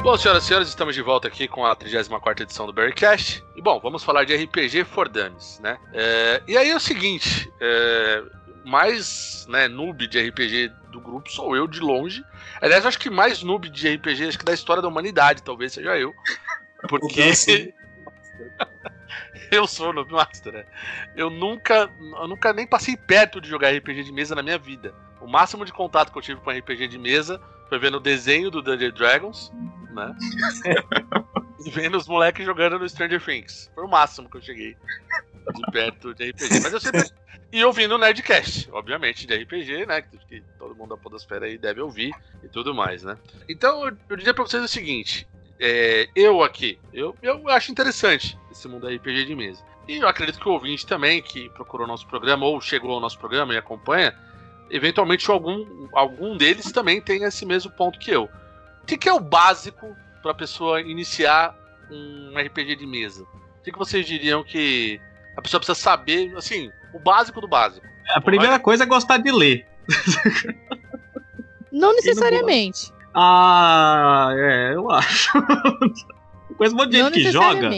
Bom, 0.01 0.17
senhoras 0.17 0.43
e 0.43 0.47
senhores, 0.47 0.67
estamos 0.67 0.95
de 0.95 1.01
volta 1.03 1.27
aqui 1.27 1.47
com 1.47 1.63
a 1.63 1.75
34 1.75 2.43
edição 2.43 2.65
do 2.65 2.73
Bearcast. 2.73 3.43
Bom, 3.63 3.79
vamos 3.79 4.03
falar 4.03 4.25
de 4.25 4.35
RPG 4.35 4.83
for 4.83 5.07
Dummies, 5.07 5.57
né? 5.61 5.77
É, 5.93 6.43
e 6.45 6.57
aí 6.57 6.69
é 6.69 6.75
o 6.75 6.81
seguinte, 6.81 7.49
é, 7.61 8.21
mais 8.65 9.47
né, 9.47 9.69
noob 9.69 10.05
de 10.05 10.19
RPG 10.19 10.69
do 10.91 10.99
grupo 10.99 11.31
sou 11.31 11.55
eu 11.55 11.65
de 11.65 11.79
longe. 11.79 12.25
Aliás, 12.61 12.85
acho 12.85 12.99
que 12.99 13.09
mais 13.09 13.41
noob 13.41 13.69
de 13.69 13.95
RPG 13.95 14.27
acho 14.27 14.37
que 14.37 14.43
da 14.43 14.53
história 14.53 14.81
da 14.81 14.89
humanidade, 14.89 15.43
talvez 15.43 15.71
seja 15.71 15.97
eu. 15.97 16.13
Porque 16.89 17.21
eu 19.49 19.65
sou 19.65 19.93
Noob 19.93 20.11
Master, 20.11 20.51
né? 20.51 20.65
Eu 21.15 21.29
nunca, 21.29 21.89
eu 22.19 22.27
nunca 22.27 22.51
nem 22.51 22.67
passei 22.67 22.97
perto 22.97 23.39
de 23.39 23.47
jogar 23.47 23.71
RPG 23.71 24.03
de 24.03 24.11
mesa 24.11 24.35
na 24.35 24.43
minha 24.43 24.57
vida. 24.57 24.93
O 25.21 25.27
máximo 25.27 25.63
de 25.63 25.71
contato 25.71 26.11
que 26.11 26.17
eu 26.17 26.21
tive 26.21 26.41
com 26.41 26.51
RPG 26.51 26.89
de 26.89 26.97
mesa 26.97 27.39
foi 27.69 27.79
vendo 27.79 27.95
o 27.95 28.01
desenho 28.01 28.51
do 28.51 28.61
Dungeons 28.61 28.93
Dragons, 28.93 29.53
né? 29.93 30.15
e 31.65 31.69
vendo 31.71 31.97
os 31.97 32.07
moleques 32.07 32.45
jogando 32.45 32.79
no 32.79 32.89
Stranger 32.89 33.23
Things. 33.23 33.71
Foi 33.73 33.85
o 33.85 33.89
máximo 33.89 34.29
que 34.29 34.37
eu 34.37 34.41
cheguei 34.41 34.75
de 35.53 35.71
perto 35.71 36.13
de 36.13 36.31
RPG. 36.31 36.59
Mas 36.61 36.73
eu 36.73 36.79
sempre. 36.79 37.03
E 37.51 37.63
ouvindo 37.63 37.93
o 37.93 37.97
Nerdcast, 37.99 38.67
obviamente, 38.71 39.27
de 39.27 39.35
RPG, 39.35 39.85
né? 39.85 40.01
Que 40.01 40.41
todo 40.57 40.75
mundo 40.75 40.89
da 40.89 40.97
Podosfera 40.97 41.45
aí 41.45 41.57
deve 41.57 41.81
ouvir 41.81 42.11
e 42.43 42.47
tudo 42.47 42.73
mais, 42.73 43.03
né? 43.03 43.15
Então 43.47 43.85
eu, 43.85 44.17
diria 44.17 44.33
pra 44.33 44.43
vocês 44.43 44.63
o 44.63 44.67
seguinte: 44.67 45.27
é, 45.59 46.09
eu 46.15 46.43
aqui, 46.43 46.79
eu, 46.91 47.15
eu 47.21 47.47
acho 47.49 47.71
interessante 47.71 48.37
esse 48.51 48.67
mundo 48.67 48.87
RPG 48.87 49.25
de 49.25 49.35
mesa. 49.35 49.63
E 49.87 49.97
eu 49.97 50.07
acredito 50.07 50.39
que 50.39 50.47
o 50.47 50.53
ouvinte 50.53 50.87
também, 50.87 51.21
que 51.21 51.49
procurou 51.49 51.85
nosso 51.85 52.07
programa 52.07 52.45
ou 52.45 52.59
chegou 52.59 52.91
ao 52.91 52.99
nosso 52.99 53.19
programa 53.19 53.53
e 53.53 53.57
acompanha, 53.57 54.15
eventualmente 54.71 55.29
algum, 55.29 55.87
algum 55.93 56.35
deles 56.37 56.71
também 56.71 57.01
tem 57.01 57.23
esse 57.23 57.45
mesmo 57.45 57.69
ponto 57.71 57.99
que 57.99 58.09
eu. 58.09 58.29
O 58.83 58.85
que, 58.85 58.97
que 58.97 59.09
é 59.09 59.13
o 59.13 59.19
básico 59.19 59.95
para 60.21 60.31
a 60.31 60.35
pessoa 60.35 60.81
iniciar 60.81 61.55
um 61.89 62.33
RPG 62.37 62.75
de 62.75 62.85
mesa? 62.85 63.23
O 63.23 63.63
que, 63.63 63.71
que 63.71 63.77
vocês 63.77 64.05
diriam 64.05 64.43
que 64.43 64.99
a 65.37 65.41
pessoa 65.41 65.59
precisa 65.59 65.79
saber, 65.79 66.35
assim, 66.35 66.69
o 66.93 66.99
básico 66.99 67.39
do 67.39 67.47
básico? 67.47 67.85
A 68.13 68.21
primeira 68.21 68.59
coisa 68.59 68.83
é 68.83 68.85
gostar 68.87 69.17
de 69.17 69.31
ler. 69.31 69.65
Não 71.71 71.93
necessariamente. 71.95 72.91
Ah, 73.15 74.31
é, 74.35 74.75
eu 74.75 74.91
acho. 74.91 75.31
Conheço 76.57 76.75
um 76.75 76.79
monte 76.79 76.91
de 76.91 76.97
gente 76.97 77.13
que 77.13 77.31
joga, 77.31 77.69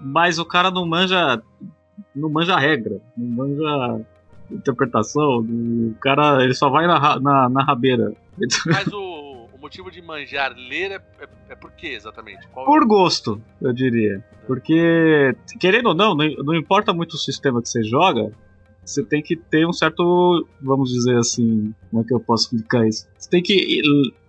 mas 0.00 0.38
o 0.38 0.44
cara 0.44 0.70
não 0.70 0.86
manja. 0.86 1.42
Não 2.14 2.28
manja 2.28 2.58
regra, 2.58 3.00
não 3.16 3.46
manja 3.46 4.04
interpretação. 4.50 5.38
O 5.40 5.94
cara 6.00 6.42
ele 6.42 6.54
só 6.54 6.68
vai 6.68 6.86
na, 6.86 7.18
na, 7.20 7.48
na 7.48 7.62
rabeira. 7.62 8.12
Mas 8.66 8.86
o, 8.88 8.98
o 8.98 9.11
motivo 9.62 9.90
de 9.90 10.02
manjar 10.02 10.52
ler 10.54 10.90
é, 10.90 10.94
é, 10.96 11.28
é 11.50 11.54
por 11.54 11.70
quê 11.72 11.88
exatamente? 11.88 12.46
Qual 12.48 12.66
por 12.66 12.82
é? 12.82 12.86
gosto, 12.86 13.40
eu 13.60 13.72
diria. 13.72 14.22
Porque, 14.46 15.34
querendo 15.60 15.86
ou 15.86 15.94
não, 15.94 16.14
não, 16.14 16.28
não 16.44 16.54
importa 16.54 16.92
muito 16.92 17.14
o 17.14 17.18
sistema 17.18 17.62
que 17.62 17.68
você 17.68 17.82
joga, 17.84 18.32
você 18.84 19.04
tem 19.04 19.22
que 19.22 19.36
ter 19.36 19.64
um 19.64 19.72
certo, 19.72 20.46
vamos 20.60 20.90
dizer 20.90 21.16
assim, 21.16 21.72
como 21.88 22.02
é 22.02 22.04
que 22.04 22.12
eu 22.12 22.18
posso 22.18 22.46
explicar 22.46 22.86
isso? 22.86 23.06
Você 23.16 23.30
tem 23.30 23.40
que 23.40 23.80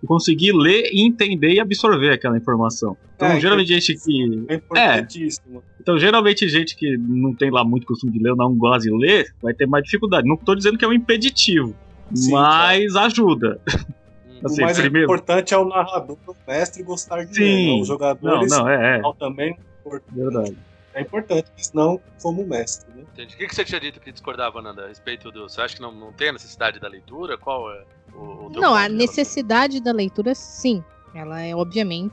conseguir 0.06 0.52
ler, 0.52 0.90
entender 0.92 1.54
e 1.54 1.60
absorver 1.60 2.10
aquela 2.10 2.36
informação. 2.38 2.96
Então, 3.16 3.28
é, 3.28 3.40
geralmente 3.40 3.74
é, 3.74 3.80
gente 3.80 4.00
que 4.04 4.44
é 4.48 4.54
importantíssimo. 4.54 5.58
É, 5.58 5.62
então, 5.80 5.98
geralmente 5.98 6.48
gente 6.48 6.76
que 6.76 6.96
não 6.96 7.34
tem 7.34 7.50
lá 7.50 7.64
muito 7.64 7.86
costume 7.86 8.12
de 8.12 8.20
ler, 8.20 8.30
ou 8.30 8.36
não 8.36 8.54
gosta 8.56 8.88
de 8.88 8.96
ler, 8.96 9.34
vai 9.42 9.52
ter 9.52 9.66
mais 9.66 9.82
dificuldade. 9.82 10.28
Não 10.28 10.36
estou 10.36 10.54
dizendo 10.54 10.78
que 10.78 10.84
é 10.84 10.88
um 10.88 10.92
impeditivo, 10.92 11.74
Sim, 12.14 12.30
mas 12.30 12.94
ajuda. 12.94 13.60
Assim, 14.44 14.62
o 14.62 14.64
mais 14.64 14.78
primeiro... 14.78 15.06
importante 15.06 15.54
é 15.54 15.58
o 15.58 15.64
narrador, 15.64 16.18
o 16.26 16.36
mestre 16.46 16.82
gostar 16.82 17.24
de 17.24 17.34
Sim. 17.34 17.42
ler. 17.42 17.74
Né? 17.76 17.80
Os 17.80 17.88
jogadores 17.88 18.50
não, 18.50 18.58
não, 18.58 18.68
é, 18.68 18.98
é. 18.98 19.02
também 19.18 19.56
Verdade. 20.12 20.56
É 20.94 21.00
importante, 21.00 21.50
senão 21.56 22.00
como 22.22 22.46
mestre. 22.46 22.88
Né? 22.94 23.04
Entendi. 23.12 23.34
O 23.34 23.38
que, 23.38 23.54
você 23.54 23.64
tinha 23.64 23.80
dito 23.80 24.00
que 24.00 24.12
discordava, 24.12 24.62
Nanda, 24.62 24.84
a 24.84 24.88
respeito 24.88 25.30
do. 25.30 25.48
Você 25.48 25.60
acha 25.60 25.74
que 25.74 25.82
não, 25.82 25.92
não 25.92 26.12
tem 26.12 26.28
a 26.28 26.32
necessidade 26.32 26.78
da 26.78 26.88
leitura? 26.88 27.36
Qual 27.36 27.70
é 27.70 27.84
o, 28.14 28.46
o 28.46 28.50
Não, 28.50 28.74
a 28.74 28.88
necessidade 28.88 29.80
da 29.80 29.92
leitura, 29.92 30.34
sim. 30.34 30.82
Ela 31.14 31.42
é, 31.42 31.54
obviamente, 31.54 32.12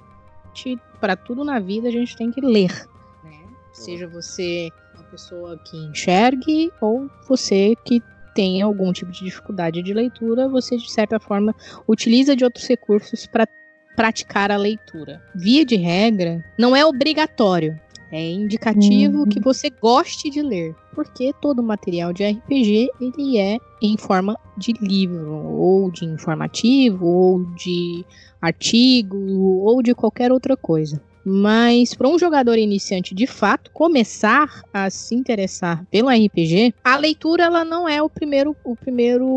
para 1.00 1.15
tudo 1.15 1.43
na 1.43 1.59
vida 1.59 1.88
a 1.88 1.91
gente 1.91 2.15
tem 2.15 2.31
que 2.31 2.41
ler. 2.41 2.88
Né? 3.23 3.39
Seja 3.71 4.07
você 4.07 4.71
uma 4.95 5.03
pessoa 5.05 5.57
que 5.57 5.77
enxergue 5.77 6.71
ou 6.81 7.09
você 7.27 7.75
que 7.85 8.01
tem 8.33 8.61
algum 8.61 8.91
tipo 8.91 9.11
de 9.11 9.23
dificuldade 9.23 9.81
de 9.81 9.93
leitura, 9.93 10.47
você 10.47 10.77
de 10.77 10.91
certa 10.91 11.19
forma 11.19 11.55
utiliza 11.88 12.35
de 12.35 12.43
outros 12.43 12.67
recursos 12.67 13.25
para 13.25 13.47
praticar 13.95 14.51
a 14.51 14.57
leitura. 14.57 15.21
Via 15.35 15.65
de 15.65 15.75
regra, 15.75 16.43
não 16.57 16.75
é 16.75 16.85
obrigatório, 16.85 17.79
é 18.11 18.29
indicativo 18.29 19.19
uhum. 19.19 19.25
que 19.25 19.39
você 19.39 19.69
goste 19.69 20.29
de 20.29 20.41
ler, 20.41 20.75
porque 20.93 21.33
todo 21.41 21.63
material 21.63 22.11
de 22.11 22.25
RPG 22.25 22.89
ele 23.00 23.38
é 23.38 23.57
em 23.81 23.97
forma 23.97 24.38
de 24.57 24.73
livro, 24.81 25.33
ou 25.33 25.89
de 25.89 26.03
informativo, 26.03 27.05
ou 27.05 27.45
de 27.55 28.05
artigo, 28.41 29.17
ou 29.17 29.81
de 29.81 29.95
qualquer 29.95 30.31
outra 30.31 30.57
coisa. 30.57 31.01
Mas 31.23 31.93
para 31.93 32.07
um 32.07 32.17
jogador 32.17 32.57
iniciante 32.57 33.13
de 33.13 33.27
fato 33.27 33.71
começar 33.71 34.63
a 34.73 34.89
se 34.89 35.13
interessar 35.15 35.85
pelo 35.91 36.09
RPG, 36.09 36.73
a 36.83 36.97
leitura 36.97 37.43
ela 37.43 37.63
não 37.63 37.87
é 37.87 38.01
o 38.01 38.09
primeiro 38.09 38.55
o 38.63 38.75
primeiro 38.75 39.27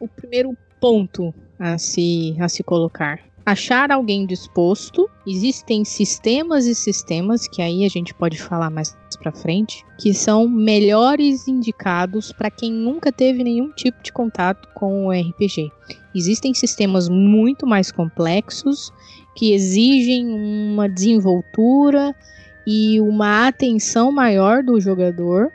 o 0.00 0.08
primeiro 0.08 0.56
ponto 0.80 1.32
a 1.58 1.78
se 1.78 2.36
a 2.40 2.48
se 2.48 2.62
colocar 2.62 3.20
achar 3.44 3.90
alguém 3.90 4.26
disposto. 4.26 5.08
Existem 5.26 5.84
sistemas 5.84 6.66
e 6.66 6.74
sistemas 6.74 7.46
que 7.46 7.60
aí 7.60 7.84
a 7.84 7.88
gente 7.88 8.14
pode 8.14 8.40
falar 8.40 8.70
mais 8.70 8.96
para 9.18 9.32
frente, 9.32 9.84
que 9.98 10.12
são 10.12 10.48
melhores 10.48 11.46
indicados 11.46 12.32
para 12.32 12.50
quem 12.50 12.72
nunca 12.72 13.12
teve 13.12 13.44
nenhum 13.44 13.70
tipo 13.72 14.02
de 14.02 14.12
contato 14.12 14.68
com 14.74 15.06
o 15.06 15.10
RPG. 15.10 15.70
Existem 16.14 16.52
sistemas 16.54 17.08
muito 17.08 17.66
mais 17.66 17.90
complexos 17.90 18.92
que 19.34 19.52
exigem 19.52 20.28
uma 20.28 20.88
desenvoltura 20.88 22.14
e 22.66 23.00
uma 23.00 23.48
atenção 23.48 24.10
maior 24.10 24.62
do 24.62 24.80
jogador, 24.80 25.52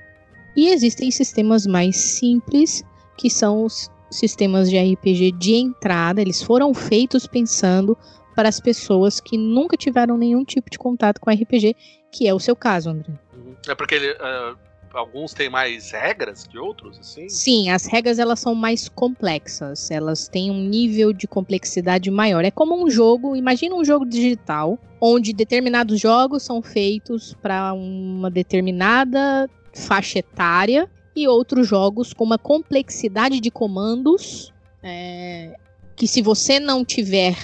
e 0.55 0.69
existem 0.69 1.09
sistemas 1.09 1.65
mais 1.65 1.95
simples 1.95 2.83
que 3.17 3.29
são 3.29 3.63
os 3.63 3.89
sistemas 4.09 4.69
de 4.69 4.77
RPG 4.77 5.31
de 5.33 5.53
entrada, 5.53 6.21
eles 6.21 6.41
foram 6.41 6.74
feitos 6.74 7.27
pensando 7.27 7.98
para 8.36 8.50
as 8.50 8.59
pessoas 8.59 9.19
que 9.19 9.38
nunca 9.38 9.75
tiveram 9.75 10.17
nenhum 10.17 10.43
tipo 10.43 10.69
de 10.69 10.79
contato 10.79 11.19
com 11.19 11.29
RPG, 11.29 11.75
que 12.12 12.27
é 12.27 12.33
o 12.33 12.39
seu 12.39 12.55
caso, 12.55 12.89
André. 12.89 13.12
Uhum. 13.36 13.55
É 13.67 13.75
porque 13.75 13.98
uh, 13.98 14.57
alguns 14.93 15.34
têm 15.34 15.50
mais 15.50 15.91
regras 15.91 16.46
que 16.48 16.58
outros, 16.58 17.00
assim? 17.00 17.29
Sim, 17.29 17.69
as 17.69 17.86
regras 17.86 18.19
elas 18.19 18.39
são 18.39 18.55
mais 18.55 18.89
complexas, 18.89 19.91
elas 19.91 20.27
têm 20.27 20.51
um 20.51 20.60
nível 20.60 21.13
de 21.13 21.27
complexidade 21.27 22.10
maior. 22.10 22.43
É 22.43 22.51
como 22.51 22.81
um 22.81 22.89
jogo, 22.89 23.36
imagina 23.36 23.75
um 23.75 23.86
jogo 23.86 24.05
digital, 24.05 24.77
onde 25.00 25.34
determinados 25.34 26.00
jogos 26.00 26.43
são 26.43 26.62
feitos 26.62 27.36
para 27.41 27.74
uma 27.74 28.29
determinada 28.29 29.50
faixa 29.74 30.19
etária 30.19 30.89
e 31.15 31.27
outros 31.27 31.67
jogos 31.67 32.13
com 32.13 32.24
uma 32.24 32.38
complexidade 32.38 33.39
de 33.39 33.51
comandos 33.51 34.53
é, 34.81 35.55
que 35.96 36.08
se 36.08 36.22
você 36.22 36.60
não 36.60 36.86
tiver 36.86 37.36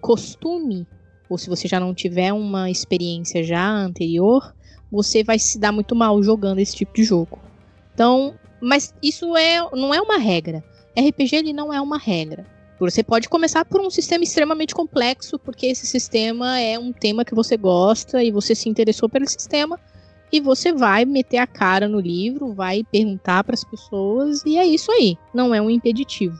costume 0.00 0.86
ou 1.28 1.36
se 1.36 1.48
você 1.48 1.68
já 1.68 1.78
não 1.78 1.94
tiver 1.94 2.32
uma 2.32 2.70
experiência 2.70 3.44
já 3.44 3.68
anterior, 3.68 4.54
você 4.90 5.22
vai 5.22 5.38
se 5.38 5.58
dar 5.58 5.72
muito 5.72 5.94
mal 5.94 6.22
jogando 6.22 6.58
esse 6.58 6.74
tipo 6.76 6.94
de 6.94 7.04
jogo. 7.04 7.38
Então, 7.94 8.34
mas 8.60 8.94
isso 9.02 9.36
é, 9.36 9.58
não 9.72 9.92
é 9.92 10.00
uma 10.00 10.18
regra. 10.18 10.62
RPG 10.96 11.36
ele 11.36 11.52
não 11.52 11.72
é 11.72 11.80
uma 11.80 11.98
regra. 11.98 12.46
Você 12.80 13.02
pode 13.02 13.28
começar 13.28 13.64
por 13.64 13.80
um 13.80 13.90
sistema 13.90 14.22
extremamente 14.22 14.74
complexo, 14.74 15.38
porque 15.38 15.66
esse 15.66 15.86
sistema 15.86 16.60
é 16.60 16.78
um 16.78 16.92
tema 16.92 17.24
que 17.24 17.34
você 17.34 17.56
gosta 17.56 18.22
e 18.22 18.30
você 18.30 18.54
se 18.54 18.68
interessou 18.68 19.08
pelo 19.08 19.28
sistema 19.28 19.78
e 20.30 20.40
você 20.40 20.72
vai 20.72 21.04
meter 21.04 21.38
a 21.38 21.46
cara 21.46 21.88
no 21.88 21.98
livro, 21.98 22.52
vai 22.52 22.84
perguntar 22.84 23.42
para 23.42 23.54
as 23.54 23.64
pessoas 23.64 24.44
e 24.46 24.56
é 24.56 24.64
isso 24.64 24.92
aí. 24.92 25.16
Não 25.34 25.54
é 25.54 25.60
um 25.60 25.68
impeditivo. 25.68 26.38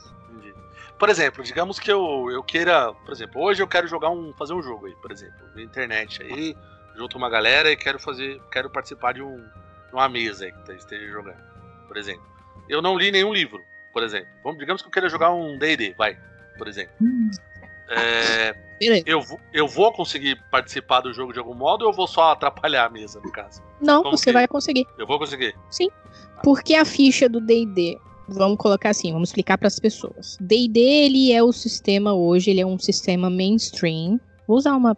Por 0.97 1.09
exemplo, 1.09 1.43
digamos 1.43 1.79
que 1.79 1.91
eu, 1.91 2.29
eu 2.29 2.43
queira, 2.43 2.93
por 2.93 3.13
exemplo, 3.13 3.41
hoje 3.41 3.61
eu 3.61 3.67
quero 3.67 3.87
jogar 3.87 4.09
um, 4.09 4.33
fazer 4.33 4.53
um 4.53 4.61
jogo 4.61 4.85
aí, 4.85 4.95
por 5.01 5.11
exemplo, 5.11 5.35
na 5.55 5.61
internet 5.61 6.21
aí, 6.21 6.55
junto 6.99 7.17
uma 7.17 7.29
galera 7.29 7.71
e 7.71 7.77
quero 7.77 7.97
fazer, 7.97 8.41
quero 8.51 8.69
participar 8.69 9.13
de, 9.13 9.21
um, 9.21 9.37
de 9.37 9.93
uma 9.93 10.09
mesa 10.09 10.45
aí 10.45 10.51
que 10.51 10.73
esteja 10.73 11.07
jogando, 11.07 11.41
por 11.87 11.95
exemplo. 11.95 12.23
Eu 12.67 12.81
não 12.81 12.97
li 12.97 13.09
nenhum 13.09 13.33
livro, 13.33 13.63
por 13.93 14.03
exemplo. 14.03 14.27
Vamos, 14.43 14.59
digamos 14.59 14.81
que 14.81 14.89
eu 14.89 14.91
queira 14.91 15.07
jogar 15.07 15.31
um 15.31 15.57
D&D, 15.57 15.95
vai, 15.97 16.17
por 16.57 16.67
exemplo. 16.67 16.91
Hum. 17.01 17.31
É, 17.91 18.53
eu, 19.05 19.23
eu 19.51 19.67
vou 19.67 19.91
conseguir 19.93 20.39
participar 20.51 21.01
do 21.01 21.13
jogo 21.13 21.33
de 21.33 21.39
algum 21.39 21.55
modo 21.55 21.83
ou 21.83 21.91
eu 21.91 21.95
vou 21.95 22.05
só 22.05 22.33
atrapalhar 22.33 22.85
a 22.85 22.89
mesa, 22.89 23.19
no 23.23 23.31
caso? 23.31 23.63
Não, 23.81 24.03
Como 24.03 24.17
você 24.17 24.25
que... 24.25 24.33
vai 24.33 24.47
conseguir. 24.47 24.85
Eu 24.97 25.07
vou 25.07 25.17
conseguir? 25.17 25.55
Sim. 25.71 25.89
Porque 26.43 26.75
a 26.75 26.85
ficha 26.85 27.27
do 27.27 27.39
D&D, 27.39 27.97
vamos 28.27 28.57
colocar 28.57 28.89
assim, 28.89 29.11
vamos 29.11 29.29
explicar 29.29 29.57
para 29.57 29.67
as 29.67 29.79
pessoas. 29.79 30.37
D&D, 30.39 30.79
ele 30.79 31.31
é 31.31 31.41
o 31.41 31.51
sistema 31.51 32.13
hoje, 32.13 32.51
ele 32.51 32.61
é 32.61 32.65
um 32.65 32.77
sistema 32.77 33.29
mainstream. 33.29 34.19
Vou 34.47 34.57
usar 34.57 34.75
uma, 34.75 34.95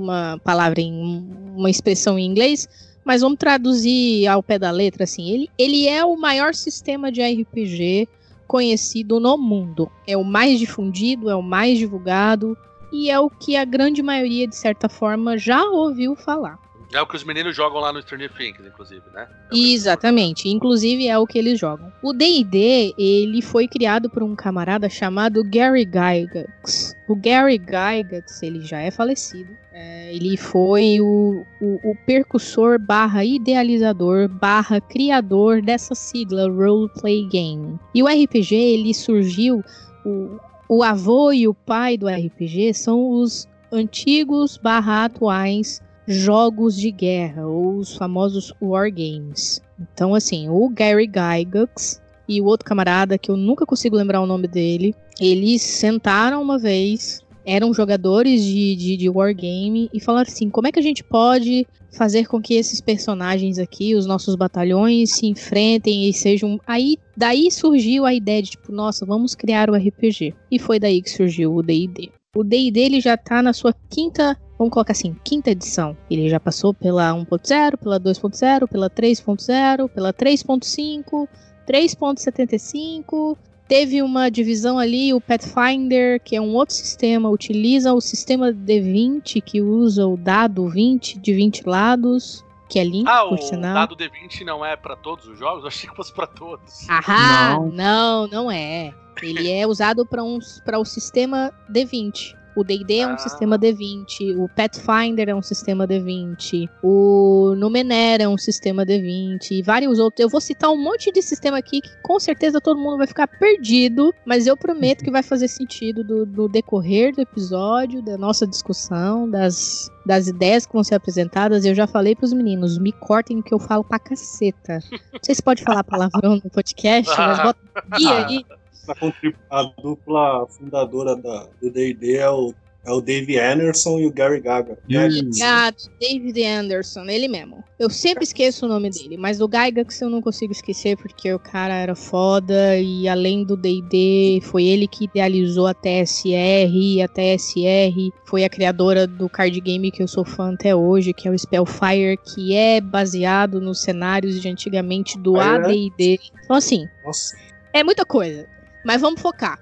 uma 0.00 0.38
palavra, 0.42 0.80
em 0.80 1.24
uma 1.56 1.70
expressão 1.70 2.18
em 2.18 2.26
inglês, 2.26 2.68
mas 3.04 3.20
vamos 3.20 3.38
traduzir 3.38 4.26
ao 4.26 4.42
pé 4.42 4.58
da 4.58 4.70
letra, 4.70 5.04
assim. 5.04 5.30
Ele, 5.30 5.50
ele 5.58 5.86
é 5.86 6.04
o 6.04 6.16
maior 6.16 6.54
sistema 6.54 7.12
de 7.12 7.22
RPG 7.22 8.08
conhecido 8.46 9.20
no 9.20 9.36
mundo. 9.36 9.90
É 10.06 10.16
o 10.16 10.24
mais 10.24 10.58
difundido, 10.58 11.28
é 11.28 11.34
o 11.34 11.42
mais 11.42 11.78
divulgado 11.78 12.56
e 12.92 13.10
é 13.10 13.18
o 13.18 13.28
que 13.28 13.56
a 13.56 13.64
grande 13.64 14.02
maioria, 14.02 14.46
de 14.46 14.56
certa 14.56 14.88
forma, 14.88 15.36
já 15.36 15.62
ouviu 15.64 16.14
falar. 16.14 16.58
É 16.94 17.02
o 17.02 17.06
que 17.08 17.16
os 17.16 17.24
meninos 17.24 17.56
jogam 17.56 17.80
lá 17.80 17.92
no 17.92 18.00
Stranger 18.00 18.32
Things, 18.32 18.64
inclusive, 18.64 19.02
né? 19.12 19.26
Exatamente. 19.52 20.48
Inclusive 20.48 21.08
é 21.08 21.18
o 21.18 21.26
que 21.26 21.36
eles 21.36 21.58
jogam. 21.58 21.92
O 22.00 22.12
D&D, 22.12 22.94
ele 22.96 23.42
foi 23.42 23.66
criado 23.66 24.08
por 24.08 24.22
um 24.22 24.36
camarada 24.36 24.88
chamado 24.88 25.42
Gary 25.42 25.84
Gygax. 25.84 26.94
O 27.08 27.16
Gary 27.16 27.58
Gygax, 27.58 28.44
ele 28.44 28.60
já 28.60 28.80
é 28.80 28.92
falecido. 28.92 29.50
É, 29.72 30.14
ele 30.14 30.36
foi 30.36 31.00
o, 31.00 31.44
o, 31.60 31.90
o 31.90 31.96
percussor 32.06 32.78
barra 32.78 33.24
idealizador 33.24 34.28
barra 34.28 34.80
criador 34.80 35.60
dessa 35.60 35.96
sigla 35.96 36.48
Roleplay 36.48 37.26
Game. 37.26 37.76
E 37.92 38.04
o 38.04 38.06
RPG, 38.06 38.54
ele 38.54 38.94
surgiu... 38.94 39.64
O, 40.06 40.38
o 40.68 40.82
avô 40.82 41.32
e 41.32 41.48
o 41.48 41.54
pai 41.54 41.96
do 41.96 42.08
RPG 42.08 42.72
são 42.72 43.10
os 43.10 43.48
antigos 43.72 44.56
barra 44.56 45.04
atuais 45.04 45.82
jogos 46.06 46.76
de 46.76 46.90
guerra, 46.90 47.46
ou 47.46 47.76
os 47.76 47.96
famosos 47.96 48.52
wargames. 48.60 49.62
Então, 49.80 50.14
assim, 50.14 50.48
o 50.48 50.68
Gary 50.68 51.06
Gygax 51.06 52.00
e 52.28 52.40
o 52.40 52.44
outro 52.44 52.66
camarada, 52.66 53.18
que 53.18 53.30
eu 53.30 53.36
nunca 53.36 53.66
consigo 53.66 53.96
lembrar 53.96 54.20
o 54.20 54.26
nome 54.26 54.46
dele, 54.46 54.94
eles 55.20 55.62
sentaram 55.62 56.42
uma 56.42 56.58
vez, 56.58 57.22
eram 57.44 57.72
jogadores 57.72 58.42
de, 58.42 58.76
de, 58.76 58.96
de 58.96 59.08
wargame, 59.08 59.90
e 59.92 60.00
falaram 60.00 60.28
assim: 60.28 60.48
como 60.50 60.66
é 60.66 60.72
que 60.72 60.78
a 60.78 60.82
gente 60.82 61.04
pode 61.04 61.66
fazer 61.94 62.26
com 62.26 62.42
que 62.42 62.54
esses 62.54 62.80
personagens 62.80 63.58
aqui, 63.58 63.94
os 63.94 64.04
nossos 64.04 64.34
batalhões, 64.34 65.12
se 65.12 65.26
enfrentem 65.26 66.08
e 66.08 66.12
sejam. 66.12 66.60
Aí 66.66 66.98
daí 67.16 67.50
surgiu 67.50 68.04
a 68.04 68.12
ideia 68.12 68.42
de 68.42 68.50
tipo, 68.50 68.72
nossa, 68.72 69.06
vamos 69.06 69.34
criar 69.34 69.70
o 69.70 69.74
RPG. 69.74 70.34
E 70.50 70.58
foi 70.58 70.78
daí 70.78 71.00
que 71.00 71.10
surgiu 71.10 71.54
o 71.54 71.62
D&D. 71.62 72.10
O 72.36 72.42
D&D 72.42 72.80
ele 72.80 73.00
já 73.00 73.16
tá 73.16 73.40
na 73.40 73.52
sua 73.52 73.72
quinta, 73.88 74.36
vamos 74.64 74.72
colocar 74.74 74.92
assim, 74.92 75.14
quinta 75.24 75.50
edição. 75.50 75.96
Ele 76.10 76.28
já 76.28 76.40
passou 76.40 76.72
pela 76.74 77.10
1.0, 77.12 77.76
pela 77.78 78.00
2.0, 78.00 78.68
pela 78.68 78.90
3.0, 78.90 79.88
pela 79.88 80.12
3.5, 80.12 81.28
3.75. 81.66 83.36
Teve 83.66 84.02
uma 84.02 84.28
divisão 84.30 84.78
ali, 84.78 85.14
o 85.14 85.20
Pathfinder, 85.20 86.20
que 86.22 86.36
é 86.36 86.40
um 86.40 86.54
outro 86.54 86.74
sistema, 86.74 87.30
utiliza 87.30 87.94
o 87.94 88.00
sistema 88.00 88.52
D20, 88.52 89.42
que 89.42 89.62
usa 89.62 90.06
o 90.06 90.16
dado 90.18 90.68
20 90.68 91.18
de 91.18 91.32
20 91.32 91.62
lados, 91.66 92.44
que 92.68 92.78
é 92.78 92.84
limpo, 92.84 93.08
Ah, 93.08 93.24
por 93.26 93.38
o 93.38 93.42
sinal. 93.42 93.74
dado 93.74 93.96
D20 93.96 94.44
não 94.44 94.62
é 94.64 94.76
pra 94.76 94.94
todos 94.96 95.26
os 95.26 95.38
jogos? 95.38 95.62
Eu 95.62 95.68
achei 95.68 95.88
que 95.88 95.96
fosse 95.96 96.12
pra 96.12 96.26
todos. 96.26 96.86
Ahá, 96.90 97.54
Não. 97.54 97.70
não, 97.70 98.26
não 98.28 98.50
é. 98.50 98.92
Ele 99.22 99.50
é 99.50 99.66
usado 99.66 100.04
para 100.04 100.22
um, 100.22 100.38
para 100.64 100.78
o 100.78 100.84
sistema 100.84 101.50
D20. 101.70 102.36
O 102.56 102.62
D&D 102.64 102.98
é 102.98 103.06
um 103.06 103.12
Ah. 103.14 103.18
sistema 103.18 103.58
D20, 103.58 104.36
o 104.38 104.48
Pathfinder 104.48 105.28
é 105.28 105.34
um 105.34 105.42
sistema 105.42 105.86
D20, 105.86 106.68
o 106.82 107.54
Numenera 107.56 108.24
é 108.24 108.28
um 108.28 108.38
sistema 108.38 108.84
D20 108.86 109.50
e 109.52 109.62
vários 109.62 109.98
outros. 109.98 110.20
Eu 110.20 110.28
vou 110.28 110.40
citar 110.40 110.70
um 110.70 110.76
monte 110.82 111.10
de 111.12 111.20
sistema 111.22 111.58
aqui 111.58 111.80
que 111.80 111.90
com 112.02 112.18
certeza 112.20 112.60
todo 112.60 112.78
mundo 112.78 112.98
vai 112.98 113.06
ficar 113.06 113.26
perdido, 113.26 114.12
mas 114.24 114.46
eu 114.46 114.56
prometo 114.56 115.02
que 115.04 115.10
vai 115.10 115.22
fazer 115.22 115.48
sentido 115.48 116.04
do, 116.04 116.24
do 116.26 116.48
decorrer 116.48 117.14
do 117.14 117.20
episódio, 117.20 118.02
da 118.02 118.16
nossa 118.16 118.46
discussão, 118.46 119.28
das, 119.28 119.90
das 120.06 120.28
ideias 120.28 120.66
que 120.66 120.72
vão 120.72 120.84
ser 120.84 120.94
apresentadas. 120.94 121.64
Eu 121.64 121.74
já 121.74 121.86
falei 121.86 122.14
pros 122.14 122.32
meninos, 122.32 122.78
me 122.78 122.92
cortem 122.92 123.42
que 123.42 123.52
eu 123.52 123.58
falo 123.58 123.82
pra 123.84 123.98
caceta. 123.98 124.78
Não 125.12 125.20
sei 125.22 125.34
se 125.34 125.42
pode 125.42 125.62
falar 125.62 125.82
palavrão 125.84 126.40
no 126.42 126.50
podcast, 126.50 127.12
mas 127.16 127.42
bota 127.42 127.58
guia 127.98 128.26
aí. 128.26 128.44
Pra 128.86 128.94
contribuir, 128.94 129.38
a 129.50 129.62
dupla 129.82 130.46
fundadora 130.48 131.16
da, 131.16 131.48
do 131.60 131.70
D&D 131.70 132.16
é 132.16 132.30
o, 132.30 132.54
é 132.86 132.92
o 132.92 133.00
Dave 133.00 133.38
Anderson 133.38 133.98
e 133.98 134.06
o 134.06 134.12
Gary 134.12 134.40
Gaga. 134.40 134.78
Isso. 134.88 135.20
Obrigado, 135.20 135.76
David 135.98 136.44
Anderson, 136.44 137.04
ele 137.06 137.28
mesmo. 137.28 137.64
Eu 137.78 137.88
sempre 137.88 138.24
esqueço 138.24 138.66
o 138.66 138.68
nome 138.68 138.90
dele, 138.90 139.16
mas 139.16 139.40
o 139.40 139.48
Gygax 139.48 140.00
eu 140.02 140.10
não 140.10 140.20
consigo 140.20 140.52
esquecer 140.52 140.96
porque 140.96 141.32
o 141.32 141.38
cara 141.38 141.74
era 141.74 141.94
foda 141.94 142.78
e 142.78 143.08
além 143.08 143.42
do 143.42 143.56
D&D, 143.56 144.40
foi 144.42 144.64
ele 144.64 144.86
que 144.86 145.04
idealizou 145.04 145.66
a 145.66 145.74
TSR 145.74 146.70
e 146.70 147.02
a 147.02 147.08
TSR 147.08 148.12
foi 148.26 148.44
a 148.44 148.50
criadora 148.50 149.06
do 149.06 149.28
card 149.28 149.58
game 149.60 149.90
que 149.90 150.02
eu 150.02 150.08
sou 150.08 150.24
fã 150.24 150.52
até 150.52 150.74
hoje, 150.76 151.12
que 151.14 151.26
é 151.26 151.30
o 151.30 151.38
Spellfire, 151.38 152.18
que 152.18 152.54
é 152.54 152.80
baseado 152.80 153.60
nos 153.60 153.80
cenários 153.80 154.40
de 154.40 154.48
antigamente 154.48 155.18
do 155.18 155.36
Ah, 155.40 155.44
é? 155.44 155.56
AD&D. 155.56 156.20
Então 156.44 156.54
assim, 156.56 156.86
Nossa, 157.04 157.34
é 157.72 157.82
muita 157.82 158.04
coisa, 158.04 158.46
mas 158.84 159.00
vamos 159.00 159.20
focar. 159.20 159.58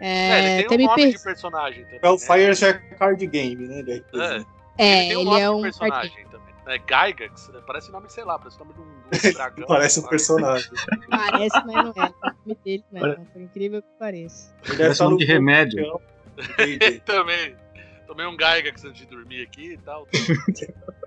É, 0.00 0.08
É, 0.08 0.58
ele 0.60 0.68
tem 0.68 0.76
um 0.76 0.80
me 0.80 0.86
nome 0.86 1.02
per- 1.02 1.12
de 1.16 1.22
personagem 1.22 1.84
também. 1.84 2.00
o 2.02 2.12
né? 2.12 2.18
Fire 2.18 2.54
já 2.54 2.68
é 2.68 2.72
card 2.74 3.26
game, 3.26 3.66
né? 3.66 3.80
RPG. 3.80 4.20
É. 4.20 4.44
É, 4.78 4.98
ele 4.98 5.08
tem 5.08 5.16
um 5.16 5.20
ele 5.20 5.24
nome 5.24 5.40
é 5.40 5.44
de 5.44 5.48
um 5.50 5.62
personagem 5.62 6.26
também. 6.30 6.46
É 6.68 6.78
Gygax, 6.78 7.48
né? 7.48 7.60
parece 7.64 7.92
nome, 7.92 8.10
sei 8.10 8.24
lá, 8.24 8.38
parece 8.38 8.58
nome 8.58 8.72
de 8.74 8.80
um, 8.80 8.84
de 8.84 9.28
um 9.28 9.32
dragão. 9.38 9.66
Parece 9.68 10.00
um 10.00 10.02
lá. 10.02 10.08
personagem. 10.10 10.70
Parece, 11.08 11.64
mas 11.64 11.74
não 11.76 11.92
é. 12.04 12.06
O 12.08 12.14
nome 12.44 12.58
dele 12.64 12.84
não 12.92 13.06
é, 13.06 13.14
por 13.14 13.40
incrível 13.40 13.80
que 13.82 13.88
pareça. 13.98 14.52
Ele 14.66 14.76
Parece 14.76 15.02
nome 15.02 15.16
de 15.18 15.24
remédio. 15.24 16.00
também. 17.06 17.56
Tomei 18.06 18.26
um 18.26 18.32
Gygax 18.36 18.84
antes 18.84 19.00
de 19.00 19.06
dormir 19.06 19.42
aqui 19.42 19.72
e 19.74 19.78
tal. 19.78 20.06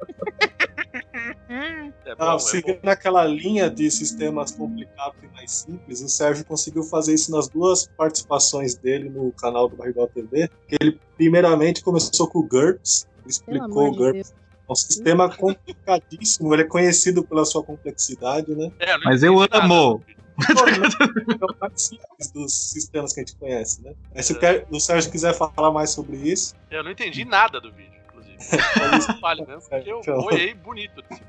É 2.05 2.15
bom, 2.15 2.23
Ah, 2.23 2.35
é 2.35 2.39
seguindo 2.39 2.79
bom. 2.81 2.89
aquela 2.89 3.25
linha 3.25 3.69
de 3.69 3.89
sistemas 3.91 4.51
complicados 4.51 5.17
e 5.23 5.27
mais 5.35 5.51
simples, 5.51 6.01
o 6.01 6.09
Sérgio 6.09 6.45
conseguiu 6.45 6.83
fazer 6.83 7.13
isso 7.13 7.31
nas 7.31 7.47
duas 7.47 7.87
participações 7.97 8.75
dele 8.75 9.09
no 9.09 9.31
canal 9.33 9.67
do 9.67 9.75
Barrigal 9.75 10.07
TV. 10.07 10.49
Que 10.67 10.77
ele 10.81 10.99
primeiramente 11.17 11.83
começou 11.83 12.27
com 12.27 12.39
o 12.39 12.43
GURPS, 12.47 13.07
explicou 13.25 13.87
o 13.89 13.91
de 13.91 13.97
GURPS. 13.97 14.29
Deus. 14.31 14.39
É 14.67 14.71
um 14.71 14.75
sistema 14.75 15.29
complicadíssimo, 15.35 16.53
ele 16.53 16.61
é 16.63 16.65
conhecido 16.67 17.23
pela 17.23 17.43
sua 17.45 17.63
complexidade, 17.63 18.53
né? 18.55 18.71
É, 18.79 18.97
Mas 18.99 19.23
eu 19.23 19.35
amo. 19.51 20.03
É 20.47 21.45
o 21.45 21.55
mais 21.59 21.81
simples 21.81 22.31
dos 22.33 22.53
sistemas 22.53 23.11
que 23.11 23.19
a 23.19 23.23
gente 23.25 23.35
conhece, 23.35 23.81
né? 23.81 23.93
Aí 24.15 24.23
se 24.23 24.37
quer- 24.39 24.65
o 24.71 24.79
Sérgio 24.79 25.11
quiser 25.11 25.33
falar 25.33 25.71
mais 25.71 25.89
sobre 25.89 26.15
isso, 26.17 26.53
Eu 26.71 26.81
não 26.83 26.91
entendi 26.91 27.25
nada 27.25 27.59
do 27.59 27.71
vídeo, 27.73 27.98
Isso 28.39 29.19
vale 29.21 29.45
mesmo, 29.45 29.61
porque 29.69 29.91
eu 29.91 29.99
Então. 29.99 30.21
boiei 30.21 30.53
bonito. 30.53 31.03
assim. 31.09 31.21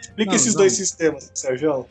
explica 0.00 0.34
esses 0.34 0.54
não. 0.54 0.60
dois 0.62 0.72
sistemas, 0.74 1.30
Sérgio. 1.34 1.86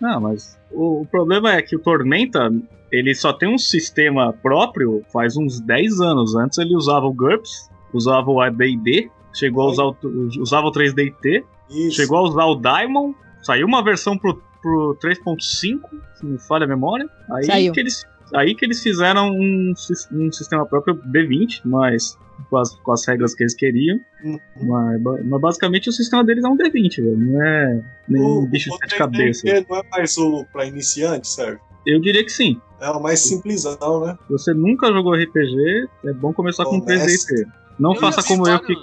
Não, 0.00 0.20
mas 0.20 0.58
o, 0.70 1.02
o 1.02 1.06
problema 1.06 1.52
é 1.52 1.62
que 1.62 1.76
o 1.76 1.78
Tormenta, 1.78 2.50
ele 2.90 3.14
só 3.14 3.32
tem 3.32 3.48
um 3.52 3.58
sistema 3.58 4.32
próprio 4.32 5.04
faz 5.12 5.36
uns 5.36 5.60
10 5.60 6.00
anos. 6.00 6.34
Antes 6.34 6.58
ele 6.58 6.74
usava 6.74 7.06
o 7.06 7.12
GURPS, 7.12 7.70
usava 7.92 8.30
o 8.30 8.40
AD&D, 8.40 9.10
chegou 9.32 9.68
a 9.68 9.70
usar 9.70 9.84
o, 9.84 9.96
usava 10.40 10.66
o 10.66 10.72
3DT, 10.72 11.44
Isso. 11.70 11.96
chegou 11.96 12.18
a 12.18 12.22
usar 12.22 12.44
o 12.46 12.54
Daimon, 12.56 13.12
saiu 13.42 13.66
uma 13.66 13.82
versão 13.84 14.18
pro, 14.18 14.42
pro 14.60 14.98
3.5, 15.02 15.38
se 15.40 16.24
não 16.24 16.32
me 16.32 16.38
falha 16.38 16.64
a 16.64 16.68
memória. 16.68 17.08
Aí 17.30 17.44
Saiu. 17.44 17.72
que 17.72 17.80
eles 17.80 18.04
aí 18.34 18.54
que 18.54 18.62
eles 18.64 18.82
fizeram 18.82 19.30
um, 19.30 19.72
um 20.12 20.30
sistema 20.32 20.66
próprio 20.66 20.94
B20, 20.96 21.62
mas 21.64 22.18
com 22.50 22.56
as, 22.56 22.74
com 22.76 22.92
as 22.92 23.06
regras 23.06 23.34
que 23.34 23.42
eles 23.42 23.54
queriam. 23.54 24.00
Uhum. 24.24 24.38
Mas, 24.60 25.02
mas 25.24 25.40
basicamente 25.40 25.88
o 25.88 25.92
sistema 25.92 26.24
deles 26.24 26.44
é 26.44 26.48
um 26.48 26.56
D20, 26.56 26.96
velho. 27.02 27.16
Não 27.18 27.42
é 27.42 27.80
nenhum 28.08 28.38
O- 28.42 28.46
bicho 28.46 28.70
de 28.70 28.76
o 28.76 28.78
sete 28.78 28.96
cabeças. 28.96 29.42
3D 29.42 29.66
não 29.68 29.76
é 29.78 29.82
mais 29.90 30.16
o 30.18 30.44
pra 30.52 30.64
iniciante, 30.66 31.28
Sérgio? 31.28 31.60
Eu 31.86 32.00
diria 32.00 32.24
que 32.24 32.30
sim. 32.32 32.60
É 32.80 32.90
o 32.90 33.00
mais 33.02 33.20
simplesão, 33.20 34.04
né? 34.04 34.16
Se 34.26 34.32
você 34.32 34.54
nunca 34.54 34.88
jogou 34.92 35.14
RPG, 35.14 35.88
é 36.04 36.12
bom 36.12 36.32
começar 36.32 36.64
com 36.64 36.80
Comece. 36.80 37.26
3DT. 37.34 37.48
Não 37.78 37.94
Eu 37.94 38.00
faça 38.00 38.22
como 38.22 38.46
eu, 38.48 38.60
que, 38.60 38.74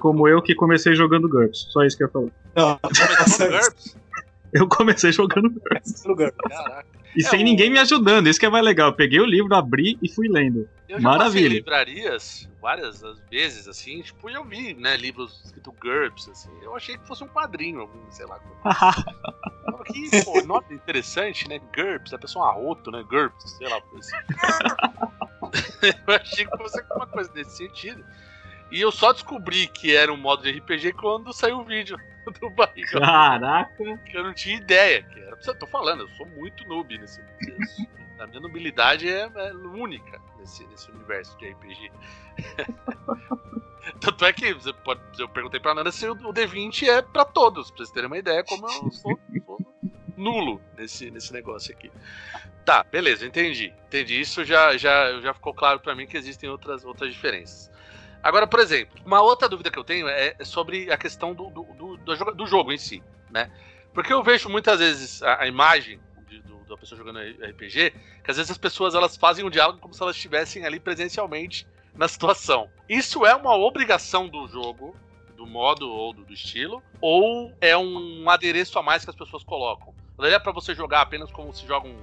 como 0.00 0.28
eu 0.28 0.40
que 0.42 0.54
comecei 0.54 0.94
jogando 0.94 1.28
GURPS. 1.28 1.66
Só 1.70 1.82
isso 1.84 1.96
que 1.96 2.04
eu 2.04 2.06
ia 2.06 2.12
falar. 2.12 2.30
Não, 2.54 2.78
Começou 2.82 3.46
no 3.46 3.52
GURPS? 3.52 3.96
Eu 4.52 4.68
comecei 4.68 5.12
jogando 5.12 5.50
GURPS. 5.50 6.02
Caraca. 6.48 6.86
E 7.14 7.20
É, 7.20 7.28
sem 7.28 7.40
o- 7.40 7.44
ninguém 7.44 7.70
me 7.70 7.78
ajudando, 7.78 8.26
isso 8.28 8.40
que 8.40 8.46
é 8.46 8.50
mais 8.50 8.64
legal. 8.64 8.88
Eu 8.90 8.94
peguei 8.96 9.20
o 9.20 9.24
livro, 9.26 9.54
abri 9.54 9.98
e 10.02 10.08
fui 10.10 10.28
lendo. 10.28 10.68
Eu 10.88 11.00
já 11.00 11.08
passei 11.10 11.18
Maravilha. 11.18 11.46
em 11.46 11.50
livrarias 11.56 12.48
várias 12.60 13.02
as 13.02 13.18
vezes, 13.30 13.66
assim, 13.68 14.02
tipo, 14.02 14.30
e 14.30 14.34
eu 14.34 14.44
vi, 14.44 14.72
né, 14.74 14.96
livros 14.96 15.42
escrito 15.44 15.72
GURPS, 15.72 16.28
assim. 16.28 16.50
Eu 16.62 16.76
achei 16.76 16.96
que 16.96 17.06
fosse 17.06 17.24
um 17.24 17.28
quadrinho, 17.28 17.80
algum, 17.80 18.10
sei 18.10 18.24
lá. 18.26 18.38
Fala 18.64 19.84
Que, 19.84 20.24
pô, 20.24 20.42
nome 20.42 20.64
interessante, 20.70 21.48
né? 21.48 21.58
GURPS, 21.74 22.12
a 22.14 22.18
pessoa 22.18 22.44
um 22.46 22.48
arroto, 22.48 22.90
né? 22.90 23.02
GURPS, 23.08 23.56
sei 23.58 23.68
lá. 23.68 23.76
Assim. 23.98 24.16
eu 26.06 26.14
achei 26.14 26.46
que 26.46 26.56
fosse 26.56 26.80
alguma 26.80 27.06
coisa 27.06 27.30
nesse 27.34 27.56
sentido. 27.56 28.04
E 28.70 28.80
eu 28.80 28.90
só 28.90 29.12
descobri 29.12 29.66
que 29.66 29.94
era 29.94 30.12
um 30.12 30.16
modo 30.16 30.42
de 30.42 30.50
RPG 30.50 30.92
quando 30.94 31.32
saiu 31.32 31.58
o 31.58 31.64
vídeo 31.64 31.96
do 32.40 32.50
barriga. 32.50 33.00
Caraca. 33.00 33.98
que 34.06 34.16
eu 34.16 34.24
não 34.24 34.34
tinha 34.34 34.56
ideia 34.56 35.02
que 35.02 35.18
era. 35.20 35.36
Eu 35.46 35.54
tô 35.54 35.66
falando, 35.66 36.00
eu 36.00 36.08
sou 36.10 36.26
muito 36.26 36.66
noob 36.68 36.96
nesse 36.98 37.20
universo. 37.20 37.86
A 38.18 38.26
minha 38.28 38.40
nubilidade 38.40 39.08
é, 39.08 39.22
é 39.34 39.52
única 39.52 40.20
nesse, 40.38 40.64
nesse 40.66 40.88
universo 40.92 41.36
de 41.38 41.48
RPG. 41.50 41.90
Tanto 44.00 44.24
é 44.24 44.32
que 44.32 44.52
você 44.54 44.72
pode- 44.72 45.00
eu 45.18 45.28
perguntei 45.28 45.58
pra 45.58 45.74
Nana 45.74 45.90
se 45.90 46.06
o 46.08 46.12
o 46.12 46.32
D20 46.32 46.86
é 46.88 47.02
pra 47.02 47.24
todos, 47.24 47.68
pra 47.70 47.78
vocês 47.78 47.90
terem 47.90 48.06
uma 48.06 48.18
ideia 48.18 48.44
como 48.44 48.64
eu 48.66 48.92
sou, 48.92 49.18
sou 49.44 49.58
nulo 50.16 50.60
nesse, 50.78 51.10
nesse 51.10 51.32
negócio 51.32 51.74
aqui. 51.74 51.90
Tá, 52.64 52.84
beleza, 52.84 53.26
entendi. 53.26 53.74
Entendi. 53.88 54.20
Isso 54.20 54.44
já, 54.44 54.76
já, 54.76 55.18
já 55.20 55.34
ficou 55.34 55.52
claro 55.52 55.80
pra 55.80 55.96
mim 55.96 56.06
que 56.06 56.16
existem 56.16 56.48
outras, 56.48 56.84
outras 56.84 57.12
diferenças. 57.12 57.71
Agora, 58.22 58.46
por 58.46 58.60
exemplo, 58.60 59.00
uma 59.04 59.20
outra 59.20 59.48
dúvida 59.48 59.70
que 59.70 59.78
eu 59.78 59.84
tenho 59.84 60.08
é 60.08 60.36
sobre 60.44 60.90
a 60.92 60.96
questão 60.96 61.34
do, 61.34 61.50
do, 61.50 61.96
do, 61.96 62.34
do 62.34 62.46
jogo, 62.46 62.72
em 62.72 62.78
si, 62.78 63.02
né? 63.30 63.50
Porque 63.92 64.12
eu 64.12 64.22
vejo 64.22 64.48
muitas 64.48 64.78
vezes 64.78 65.22
a, 65.22 65.42
a 65.42 65.46
imagem 65.46 66.00
de, 66.28 66.40
do, 66.42 66.58
da 66.64 66.76
pessoa 66.76 66.96
jogando 66.96 67.18
RPG, 67.18 67.90
que 68.22 68.30
às 68.30 68.36
vezes 68.36 68.50
as 68.50 68.58
pessoas 68.58 68.94
elas 68.94 69.16
fazem 69.16 69.44
um 69.44 69.50
diálogo 69.50 69.80
como 69.80 69.92
se 69.92 70.02
elas 70.02 70.16
estivessem 70.16 70.64
ali 70.64 70.78
presencialmente 70.78 71.66
na 71.94 72.06
situação. 72.08 72.70
Isso 72.88 73.26
é 73.26 73.34
uma 73.34 73.56
obrigação 73.56 74.28
do 74.28 74.46
jogo, 74.48 74.96
do 75.36 75.46
modo 75.46 75.90
ou 75.90 76.12
do, 76.14 76.24
do 76.24 76.32
estilo, 76.32 76.82
ou 77.00 77.52
é 77.60 77.76
um 77.76 78.30
adereço 78.30 78.78
a 78.78 78.82
mais 78.82 79.04
que 79.04 79.10
as 79.10 79.16
pessoas 79.16 79.42
colocam? 79.42 79.92
Daí 80.16 80.32
é 80.32 80.38
para 80.38 80.52
você 80.52 80.74
jogar 80.74 81.00
apenas 81.00 81.30
como 81.32 81.52
se 81.52 81.66
joga 81.66 81.88
um, 81.88 81.98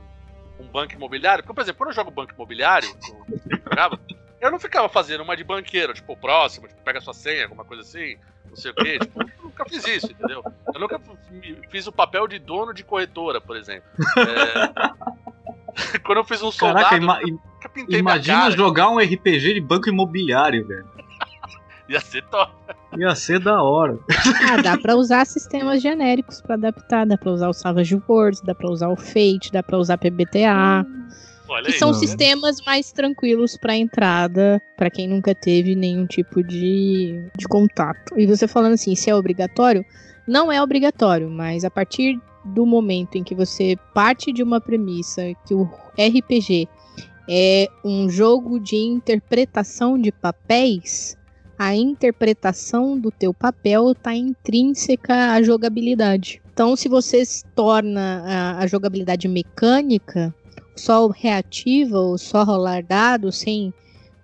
um 0.60 0.68
banco 0.68 0.94
imobiliário? 0.94 1.44
Porque, 1.44 1.56
por 1.56 1.62
exemplo, 1.62 1.78
quando 1.78 1.90
eu 1.90 1.96
jogo 1.96 2.12
banco 2.12 2.34
imobiliário, 2.34 2.90
eu, 2.90 3.60
jogava, 3.64 3.98
eu 4.42 4.52
não 4.52 4.60
ficava 4.60 4.88
fazendo 4.90 5.22
uma 5.22 5.36
de 5.36 5.44
banqueiro, 5.44 5.94
tipo, 5.94 6.16
próximo, 6.16 6.68
tipo, 6.68 6.82
pega 6.82 7.02
sua 7.02 7.14
senha, 7.14 7.44
alguma 7.44 7.66
coisa 7.66 7.84
assim, 7.84 8.18
não 8.48 8.56
sei 8.56 8.72
o 8.72 8.76
quê. 8.76 9.00
Tipo, 9.00 9.22
eu 9.22 9.44
nunca 9.44 9.66
fiz 9.66 9.88
isso, 9.88 10.12
entendeu? 10.12 10.44
Eu 10.74 10.80
nunca 10.80 11.00
fiz 11.70 11.88
o 11.88 11.92
papel 11.92 12.28
de 12.28 12.40
dono 12.40 12.74
de 12.74 12.84
corretora, 12.84 13.42
por 13.42 13.58
exemplo. 13.58 13.90
É... 14.18 16.00
quando 16.04 16.20
eu 16.20 16.26
fiz 16.26 16.42
um 16.42 16.52
soldado, 16.52 16.90
Caraca, 16.90 16.98
ima 16.98 17.20
imagina 17.90 18.52
jogar 18.52 18.90
um 18.90 19.00
RPG 19.00 19.54
de 19.54 19.62
banco 19.62 19.90
imobiliário, 19.90 20.66
velho. 20.68 20.88
Ia 21.90 22.00
ser 22.00 22.24
top. 22.26 22.54
Ia 22.98 23.16
ser 23.16 23.40
da 23.40 23.64
hora. 23.64 23.98
Ah, 24.48 24.62
dá 24.62 24.78
pra 24.78 24.96
usar 24.96 25.26
sistemas 25.26 25.82
genéricos 25.82 26.40
pra 26.40 26.54
adaptar. 26.54 27.06
Dá 27.06 27.18
pra 27.18 27.32
usar 27.32 27.50
o 27.50 27.54
Savage 27.54 28.00
Worlds, 28.08 28.42
dá 28.42 28.54
pra 28.54 28.70
usar 28.70 28.90
o 28.90 28.96
Fate, 28.96 29.52
dá 29.52 29.64
pra 29.64 29.78
usar 29.78 29.98
PBTA. 29.98 30.86
Olha 31.50 31.66
que 31.66 31.74
aí, 31.74 31.80
são 31.80 31.92
vendo? 31.92 32.00
sistemas 32.00 32.62
mais 32.66 32.92
tranquilos 32.92 33.58
pra 33.58 33.76
entrada, 33.76 34.62
pra 34.78 34.90
quem 34.90 35.08
nunca 35.08 35.34
teve 35.34 35.76
nenhum 35.76 36.06
tipo 36.06 36.44
de, 36.44 37.24
de 37.38 37.48
contato. 37.48 38.18
E 38.18 38.26
você 38.26 38.48
falando 38.48 38.74
assim, 38.74 38.96
se 38.96 39.10
é 39.10 39.16
obrigatório? 39.16 39.84
Não 40.28 40.52
é 40.52 40.62
obrigatório, 40.62 41.30
mas 41.30 41.66
a 41.66 41.72
partir 41.72 42.20
do 42.46 42.66
momento 42.66 43.18
em 43.18 43.24
que 43.24 43.36
você 43.36 43.76
parte 43.94 44.32
de 44.32 44.44
uma 44.44 44.62
premissa 44.62 45.24
que 45.46 45.54
o 45.54 45.70
RPG 45.98 46.68
é 47.28 47.68
um 47.84 48.10
jogo 48.10 48.60
de 48.60 48.76
interpretação 48.76 50.00
de 50.00 50.12
papéis, 50.12 51.18
a 51.58 51.76
interpretação 51.76 52.98
do 52.98 53.12
teu 53.12 53.34
papel 53.34 53.92
está 53.92 54.16
intrínseca 54.16 55.34
à 55.34 55.44
jogabilidade. 55.44 56.42
Então, 56.54 56.76
se 56.76 56.88
você 56.90 57.24
se 57.24 57.44
torna 57.56 58.24
a, 58.26 58.60
a 58.60 58.68
jogabilidade 58.68 59.28
mecânica, 59.28 60.34
só 60.80 61.08
reativa 61.08 61.98
ou 61.98 62.18
só 62.18 62.44
rolar 62.44 62.84
dados 62.84 63.38
sem 63.38 63.74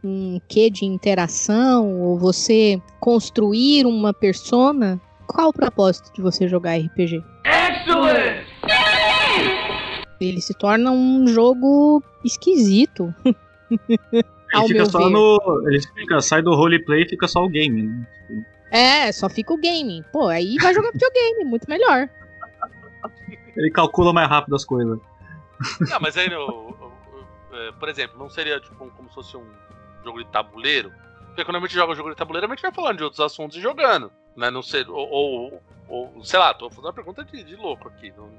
um 0.04 0.40
quê 0.48 0.70
de 0.70 0.86
interação 0.86 2.02
ou 2.02 2.18
você 2.18 2.80
construir 3.00 3.86
uma 3.86 4.14
persona, 4.14 5.02
qual 5.28 5.50
o 5.50 5.54
propósito 5.54 6.14
de 6.14 6.22
você 6.22 6.48
jogar 6.48 6.78
RPG? 6.78 7.24
Excellent! 7.44 8.46
Ele 10.22 10.42
se 10.42 10.54
torna 10.54 10.92
um 10.92 11.28
jogo 11.28 12.02
esquisito. 12.24 13.14
Ao 14.54 14.64
Ele 14.64 14.68
fica 14.70 14.84
meu 14.84 14.90
só 14.90 15.00
ver. 15.00 15.10
no. 15.10 15.64
Ele 15.68 15.82
fica, 15.82 16.22
sai 16.22 16.42
do 16.42 16.56
roleplay 16.56 17.04
e 17.04 17.10
fica 17.10 17.28
só 17.28 17.44
o 17.44 17.50
game, 17.50 17.84
né? 17.84 18.08
É, 18.72 19.12
só 19.12 19.28
fica 19.28 19.54
o 19.54 19.58
game. 19.58 20.04
Pô, 20.14 20.28
aí 20.28 20.56
vai 20.62 20.74
jogar 20.74 20.92
videogame, 20.94 21.44
muito 21.44 21.68
melhor. 21.68 22.08
Ele 23.58 23.72
calcula 23.72 24.14
mais 24.14 24.30
rápido 24.30 24.56
as 24.56 24.64
coisas. 24.64 25.00
Não, 25.90 26.00
mas 26.02 26.18
aí, 26.18 26.34
o- 26.36 26.70
o- 26.72 26.92
é, 27.56 27.72
por 27.74 27.90
exemplo, 27.90 28.18
não 28.18 28.30
seria 28.30 28.60
tipo 28.60 28.84
um- 28.84 28.90
como 28.90 29.08
se 29.10 29.16
fosse 29.16 29.38
um 29.38 29.46
jogo 30.04 30.24
de 30.24 30.30
tabuleiro? 30.30 30.92
Porque 31.28 31.44
quando 31.44 31.58
a 31.58 31.60
gente 31.62 31.74
joga 31.74 31.96
jogo 31.96 32.10
de 32.10 32.16
tabuleiro, 32.16 32.48
a 32.48 32.50
gente 32.50 32.62
vai 32.62 32.72
falando 32.72 32.98
de 32.98 33.04
outros 33.04 33.20
assuntos 33.20 33.58
e 33.58 33.62
jogando. 33.62 34.12
Né? 34.36 34.50
Não 34.52 34.62
sei, 34.62 34.86
ou, 34.88 35.10
ou, 35.10 35.62
ou- 35.88 36.24
sei 36.24 36.40
lá, 36.40 36.54
tô 36.54 36.70
fazendo 36.70 36.86
uma 36.86 36.94
pergunta 36.94 37.24
de, 37.24 37.44
de 37.44 37.56
louco 37.56 37.88
aqui. 37.88 38.12
Não, 38.18 38.30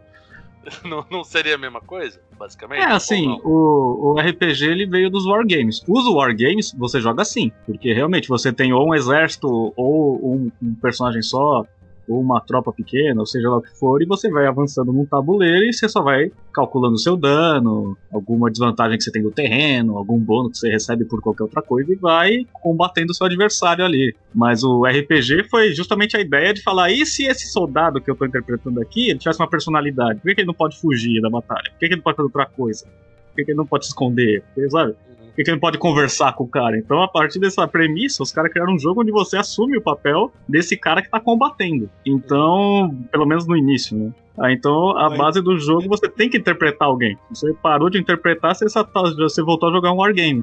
não, 0.84 1.06
não 1.10 1.24
seria 1.24 1.54
a 1.54 1.58
mesma 1.58 1.80
coisa, 1.80 2.20
basicamente? 2.38 2.80
É, 2.82 2.90
assim, 2.92 3.38
o, 3.44 4.14
o 4.14 4.20
RPG 4.20 4.66
ele 4.66 4.86
veio 4.86 5.08
dos 5.10 5.24
wargames. 5.26 5.82
Os 5.86 6.06
wargames 6.08 6.72
você 6.76 7.00
joga 7.00 7.22
assim, 7.22 7.52
porque 7.64 7.92
realmente 7.92 8.28
você 8.28 8.52
tem 8.52 8.72
ou 8.72 8.88
um 8.88 8.94
exército, 8.94 9.72
ou 9.76 10.16
um, 10.34 10.50
um 10.62 10.74
personagem 10.74 11.22
só, 11.22 11.64
ou 12.08 12.20
uma 12.20 12.40
tropa 12.40 12.72
pequena, 12.72 13.20
ou 13.20 13.26
seja 13.26 13.48
lá 13.48 13.58
o 13.58 13.62
que 13.62 13.76
for, 13.78 14.02
e 14.02 14.06
você 14.06 14.30
vai 14.30 14.46
avançando 14.46 14.92
num 14.92 15.04
tabuleiro 15.04 15.64
e 15.64 15.72
você 15.72 15.88
só 15.88 16.02
vai 16.02 16.30
calculando 16.52 16.94
o 16.94 16.98
seu 16.98 17.16
dano, 17.16 17.96
alguma 18.10 18.50
desvantagem 18.50 18.96
que 18.96 19.04
você 19.04 19.12
tem 19.12 19.22
do 19.22 19.30
terreno, 19.30 19.96
algum 19.96 20.18
bônus 20.18 20.52
que 20.52 20.58
você 20.58 20.70
recebe 20.70 21.04
por 21.04 21.20
qualquer 21.20 21.44
outra 21.44 21.62
coisa, 21.62 21.92
e 21.92 21.96
vai 21.96 22.46
combatendo 22.52 23.12
o 23.12 23.14
seu 23.14 23.26
adversário 23.26 23.84
ali. 23.84 24.14
Mas 24.34 24.64
o 24.64 24.84
RPG 24.84 25.48
foi 25.50 25.74
justamente 25.74 26.16
a 26.16 26.20
ideia 26.20 26.54
de 26.54 26.62
falar: 26.62 26.90
e 26.90 27.04
se 27.04 27.26
esse 27.26 27.50
soldado 27.50 28.00
que 28.00 28.10
eu 28.10 28.16
tô 28.16 28.24
interpretando 28.24 28.80
aqui 28.80 29.10
ele 29.10 29.18
tivesse 29.18 29.40
uma 29.40 29.50
personalidade? 29.50 30.20
Por 30.20 30.34
que, 30.34 30.40
ele 30.40 30.46
não 30.46 30.54
pode 30.54 30.80
fugir 30.80 31.20
da 31.20 31.28
batalha? 31.28 31.70
Por 31.70 31.78
que, 31.78 31.86
ele 31.86 31.96
não 31.96 32.02
pode 32.02 32.16
fazer 32.16 32.26
outra 32.26 32.46
coisa? 32.46 32.86
Por 32.86 33.36
que, 33.36 33.44
que 33.44 33.50
ele 33.50 33.58
não 33.58 33.66
pode 33.66 33.84
se 33.84 33.90
esconder? 33.90 34.42
Porque, 34.54 34.70
sabe? 34.70 34.94
Por 35.36 35.40
que, 35.40 35.44
que 35.44 35.50
ele 35.50 35.60
pode 35.60 35.76
conversar 35.76 36.32
com 36.32 36.44
o 36.44 36.48
cara? 36.48 36.78
Então, 36.78 37.02
a 37.02 37.08
partir 37.08 37.38
dessa 37.38 37.68
premissa, 37.68 38.22
os 38.22 38.32
caras 38.32 38.50
criaram 38.50 38.72
um 38.72 38.78
jogo 38.78 39.02
onde 39.02 39.12
você 39.12 39.36
assume 39.36 39.76
o 39.76 39.82
papel 39.82 40.32
desse 40.48 40.78
cara 40.78 41.02
que 41.02 41.10
tá 41.10 41.20
combatendo. 41.20 41.90
Então, 42.06 42.96
pelo 43.12 43.26
menos 43.26 43.46
no 43.46 43.54
início, 43.54 43.94
né? 43.98 44.14
Ah, 44.38 44.50
então, 44.50 44.96
a 44.96 45.10
base 45.10 45.42
do 45.42 45.58
jogo 45.58 45.88
você 45.88 46.08
tem 46.08 46.30
que 46.30 46.38
interpretar 46.38 46.88
alguém. 46.88 47.18
Você 47.28 47.52
parou 47.62 47.90
de 47.90 47.98
interpretar, 47.98 48.54
você, 48.54 48.66
só 48.66 48.82
tá- 48.82 49.02
você 49.02 49.42
voltou 49.42 49.68
a 49.68 49.72
jogar 49.72 49.92
um 49.92 49.96
wargame. 49.96 50.42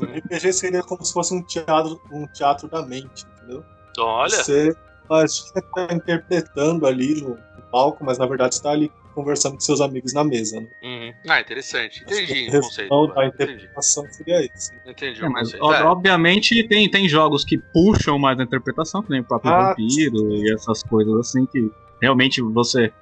O 0.00 0.04
RPG 0.04 0.52
seria 0.52 0.82
como 0.84 1.04
se 1.04 1.12
fosse 1.12 1.34
um 1.34 1.42
teatro, 1.42 2.00
um 2.12 2.28
teatro 2.28 2.68
da 2.68 2.82
mente, 2.86 3.26
entendeu? 3.38 3.64
Então, 3.90 4.04
olha, 4.06 4.30
Você 4.30 4.76
está 5.08 5.92
interpretando 5.92 6.86
ali 6.86 7.20
no, 7.22 7.30
no 7.30 7.62
palco, 7.72 8.04
mas 8.04 8.18
na 8.18 8.26
verdade 8.26 8.54
está 8.54 8.70
ali 8.70 8.90
conversando 9.16 9.54
com 9.54 9.60
seus 9.60 9.80
amigos 9.80 10.12
na 10.12 10.22
mesa. 10.22 10.60
Né? 10.60 10.66
uhum. 10.82 11.14
ah, 11.28 11.40
interessante. 11.40 12.02
Entendi 12.02 12.48
o 12.48 12.60
conceito. 12.60 12.94
agora. 12.94 13.26
Entendi, 13.26 13.52
interpretação 13.52 14.06
seria 14.10 14.44
isso. 14.44 14.72
entendi 14.86 15.24
É, 15.24 15.26
o 15.26 15.32
mas, 15.32 15.52
É. 15.54 15.58
obviamente, 15.84 16.62
tem, 16.68 16.88
tem 16.90 17.08
jogos 17.08 17.44
que 17.44 17.56
puxam 17.58 18.18
mais 18.18 18.38
a 18.38 18.42
interpretação, 18.42 19.02
que 19.02 19.10
nem 19.10 19.20
o 19.20 19.24
próprio 19.24 19.50
Ah, 19.52 19.68
Vampiro 19.70 20.32
e 20.34 20.52
essas 20.52 20.82
coisas 20.82 21.14
assim 21.18 21.46
que 21.46 21.68
realmente 22.00 22.40
você 22.42 22.92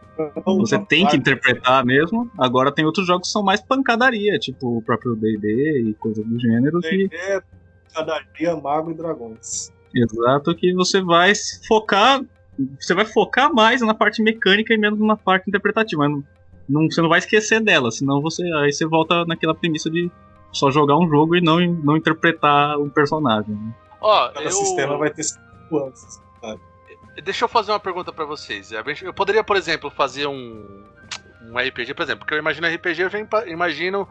Você 0.46 0.78
tem 0.86 1.04
que 1.08 1.16
interpretar 1.16 1.84
mesmo. 1.84 2.30
Agora 2.38 2.70
tem 2.70 2.84
outros 2.84 3.04
jogos 3.04 3.26
que 3.26 3.32
são 3.32 3.42
mais 3.42 3.60
pancadaria, 3.60 4.38
tipo 4.38 4.78
o 4.78 4.82
próprio 4.82 5.16
D&D 5.16 5.90
e 5.90 5.94
coisas 5.94 6.24
do 6.24 6.38
gênero, 6.38 6.80
que, 6.80 7.08
D&D, 7.08 7.42
Padaria, 7.92 8.54
Mago 8.56 8.92
e 8.92 8.94
Dragões. 8.94 9.72
exato, 9.92 10.54
que 10.54 10.72
você 10.72 11.02
vai 11.02 11.34
se 11.34 11.66
focar, 11.66 12.20
você 12.80 12.94
vai 12.94 13.04
focar 13.04 13.52
mais 13.52 13.80
na 13.80 13.94
parte 13.94 14.22
mecânica 14.22 14.72
e 14.74 14.78
menos 14.78 14.98
na 15.00 15.16
parte 15.16 15.48
interpretativa. 15.48 16.08
Não, 16.08 16.22
não- 16.68 16.90
você 16.90 17.00
não 17.02 17.08
vai 17.08 17.18
esquecer 17.18 17.60
dela, 17.60 17.90
senão 17.90 18.20
você 18.22 18.42
aí 18.58 18.72
você 18.72 18.86
volta 18.86 19.24
naquela 19.26 19.54
premissa 19.54 19.90
de 19.90 20.10
só 20.52 20.70
jogar 20.70 20.96
um 20.96 21.08
jogo 21.08 21.34
e 21.36 21.40
não, 21.40 21.58
não 21.60 21.96
interpretar 21.96 22.78
um 22.78 22.88
personagem. 22.88 23.54
né? 23.54 23.74
Ó, 24.00 24.28
Cada 24.28 24.44
eu... 24.46 24.50
sistema 24.52 24.96
vai 24.96 25.10
ter 25.10 25.24
cinco 25.24 25.78
anos. 25.78 26.22
Deixa 27.22 27.44
eu 27.44 27.48
fazer 27.48 27.70
uma 27.72 27.78
pergunta 27.80 28.12
pra 28.12 28.24
vocês. 28.24 28.70
Eu 29.02 29.14
poderia, 29.14 29.44
por 29.44 29.56
exemplo, 29.56 29.88
fazer 29.90 30.26
um, 30.26 30.84
um 31.42 31.56
RPG, 31.58 31.94
por 31.94 32.02
exemplo, 32.02 32.20
porque 32.20 32.34
eu 32.34 32.38
imagino 32.38 32.66
RPG, 32.66 33.02
eu 33.02 33.10
já 33.10 33.18
imagino 33.46 34.08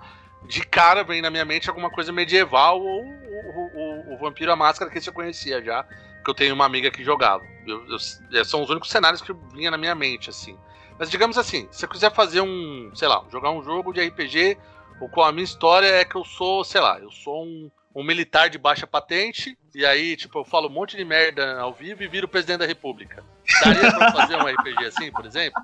de 0.47 0.65
cara 0.65 1.03
vem 1.03 1.21
na 1.21 1.29
minha 1.29 1.43
mente 1.45 1.69
alguma 1.69 1.89
coisa 1.89 2.12
medieval 2.13 2.79
ou 2.82 3.01
o, 3.03 4.12
o- 4.12 4.13
o 4.13 4.17
Vampiro 4.19 4.51
a 4.51 4.56
Máscara 4.56 4.89
que 4.91 5.08
eu 5.08 5.13
conhecia 5.13 5.62
já, 5.63 5.84
que 5.84 6.29
eu 6.29 6.34
tenho 6.34 6.53
uma 6.56 6.65
amiga 6.65 6.89
que 6.91 7.03
jogava. 7.03 7.43
Eu- 7.65 7.86
eu- 8.32 8.45
são 8.45 8.62
os 8.63 8.69
únicos 8.69 8.89
cenários 8.89 9.21
que 9.21 9.34
vinha 9.54 9.71
na 9.71 9.78
minha 9.78 9.95
mente, 9.95 10.30
assim. 10.30 10.58
Mas 10.99 11.10
digamos 11.10 11.38
assim, 11.38 11.67
se 11.71 11.84
eu 11.86 11.89
quiser 11.89 12.12
fazer 12.13 12.41
um, 12.41 12.91
sei 12.93 13.08
lá, 13.08 13.23
jogar 13.32 13.52
um 13.52 13.63
jogo 13.63 13.91
de 13.93 14.02
RPG, 14.02 14.58
o 15.02 15.10
qual 15.10 15.28
a 15.28 15.32
minha 15.32 15.43
história 15.43 15.88
é 15.88 16.06
que 16.06 16.15
eu 16.15 16.23
sou, 16.23 16.63
sei 16.63 16.80
lá, 16.82 16.99
eu 16.99 17.12
sou 17.12 17.43
um, 17.45 17.69
um 17.95 18.04
militar 18.04 18.49
de 18.49 18.58
baixa 18.58 18.86
patente, 18.88 19.58
e 19.73 19.86
aí, 19.86 20.15
tipo, 20.15 20.38
eu 20.39 20.45
falo 20.45 20.67
um 20.67 20.71
monte 20.71 20.95
de 20.95 21.04
merda 21.04 21.60
ao 21.60 21.73
vivo 21.73 22.04
e 22.04 22.08
viro 22.08 22.28
presidente 22.28 22.60
da 22.60 22.65
república. 22.65 23.23
Daria 23.63 23.91
pra 23.91 24.12
fazer 24.12 24.36
um 24.36 24.47
RPG 24.47 24.86
assim, 24.86 25.12
por 25.12 25.26
exemplo? 25.26 25.62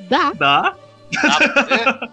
Dá. 0.00 0.32
Dá? 0.32 0.76
Dá 1.22 1.36
pra 1.38 1.54
fazer? 1.54 2.12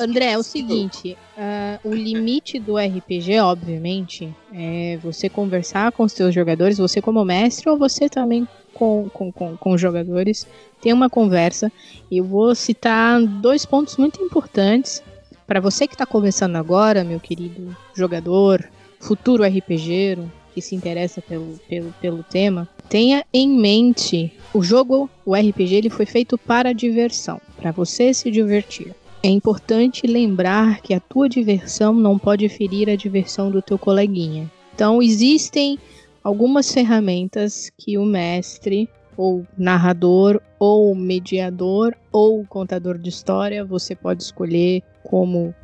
André, 0.00 0.32
é 0.32 0.38
o 0.38 0.42
seguinte, 0.42 1.16
ah, 1.36 1.78
o 1.84 1.92
limite 1.92 2.58
do 2.58 2.76
RPG, 2.76 3.38
obviamente, 3.40 4.34
é 4.52 4.98
você 5.02 5.28
conversar 5.28 5.92
com 5.92 6.04
os 6.04 6.12
seus 6.12 6.34
jogadores, 6.34 6.78
você 6.78 7.02
como 7.02 7.24
mestre 7.24 7.68
ou 7.68 7.76
você 7.76 8.08
também 8.08 8.48
com, 8.72 9.08
com, 9.12 9.30
com, 9.30 9.56
com 9.56 9.72
os 9.72 9.80
jogadores, 9.80 10.46
ter 10.80 10.92
uma 10.92 11.10
conversa. 11.10 11.70
E 12.10 12.18
eu 12.18 12.24
vou 12.24 12.54
citar 12.54 13.20
dois 13.20 13.66
pontos 13.66 13.96
muito 13.96 14.22
importantes 14.22 15.02
para 15.46 15.60
você 15.60 15.86
que 15.86 15.94
está 15.94 16.06
começando 16.06 16.56
agora, 16.56 17.04
meu 17.04 17.18
querido 17.18 17.76
jogador, 17.94 18.64
futuro 19.00 19.44
RPGero, 19.44 20.30
que 20.54 20.62
se 20.62 20.74
interessa 20.74 21.20
pelo, 21.20 21.58
pelo, 21.68 21.92
pelo 22.00 22.22
tema. 22.22 22.68
Tenha 22.88 23.24
em 23.32 23.48
mente, 23.48 24.32
o 24.54 24.62
jogo, 24.62 25.10
o 25.24 25.34
RPG, 25.34 25.74
ele 25.74 25.90
foi 25.90 26.06
feito 26.06 26.38
para 26.38 26.72
diversão, 26.72 27.40
para 27.56 27.72
você 27.72 28.14
se 28.14 28.30
divertir. 28.30 28.94
É 29.22 29.28
importante 29.28 30.06
lembrar 30.06 30.80
que 30.80 30.94
a 30.94 31.00
tua 31.00 31.28
diversão 31.28 31.92
não 31.92 32.18
pode 32.18 32.48
ferir 32.48 32.88
a 32.88 32.96
diversão 32.96 33.50
do 33.50 33.60
teu 33.60 33.78
coleguinha. 33.78 34.50
Então, 34.74 35.02
existem 35.02 35.78
algumas 36.24 36.72
ferramentas 36.72 37.70
que 37.76 37.98
o 37.98 38.04
mestre, 38.06 38.88
ou 39.18 39.46
narrador, 39.58 40.40
ou 40.58 40.94
mediador, 40.94 41.94
ou 42.10 42.46
contador 42.46 42.96
de 42.96 43.10
história, 43.10 43.62
você 43.62 43.94
pode 43.94 44.22
escolher 44.22 44.82
como, 45.02 45.54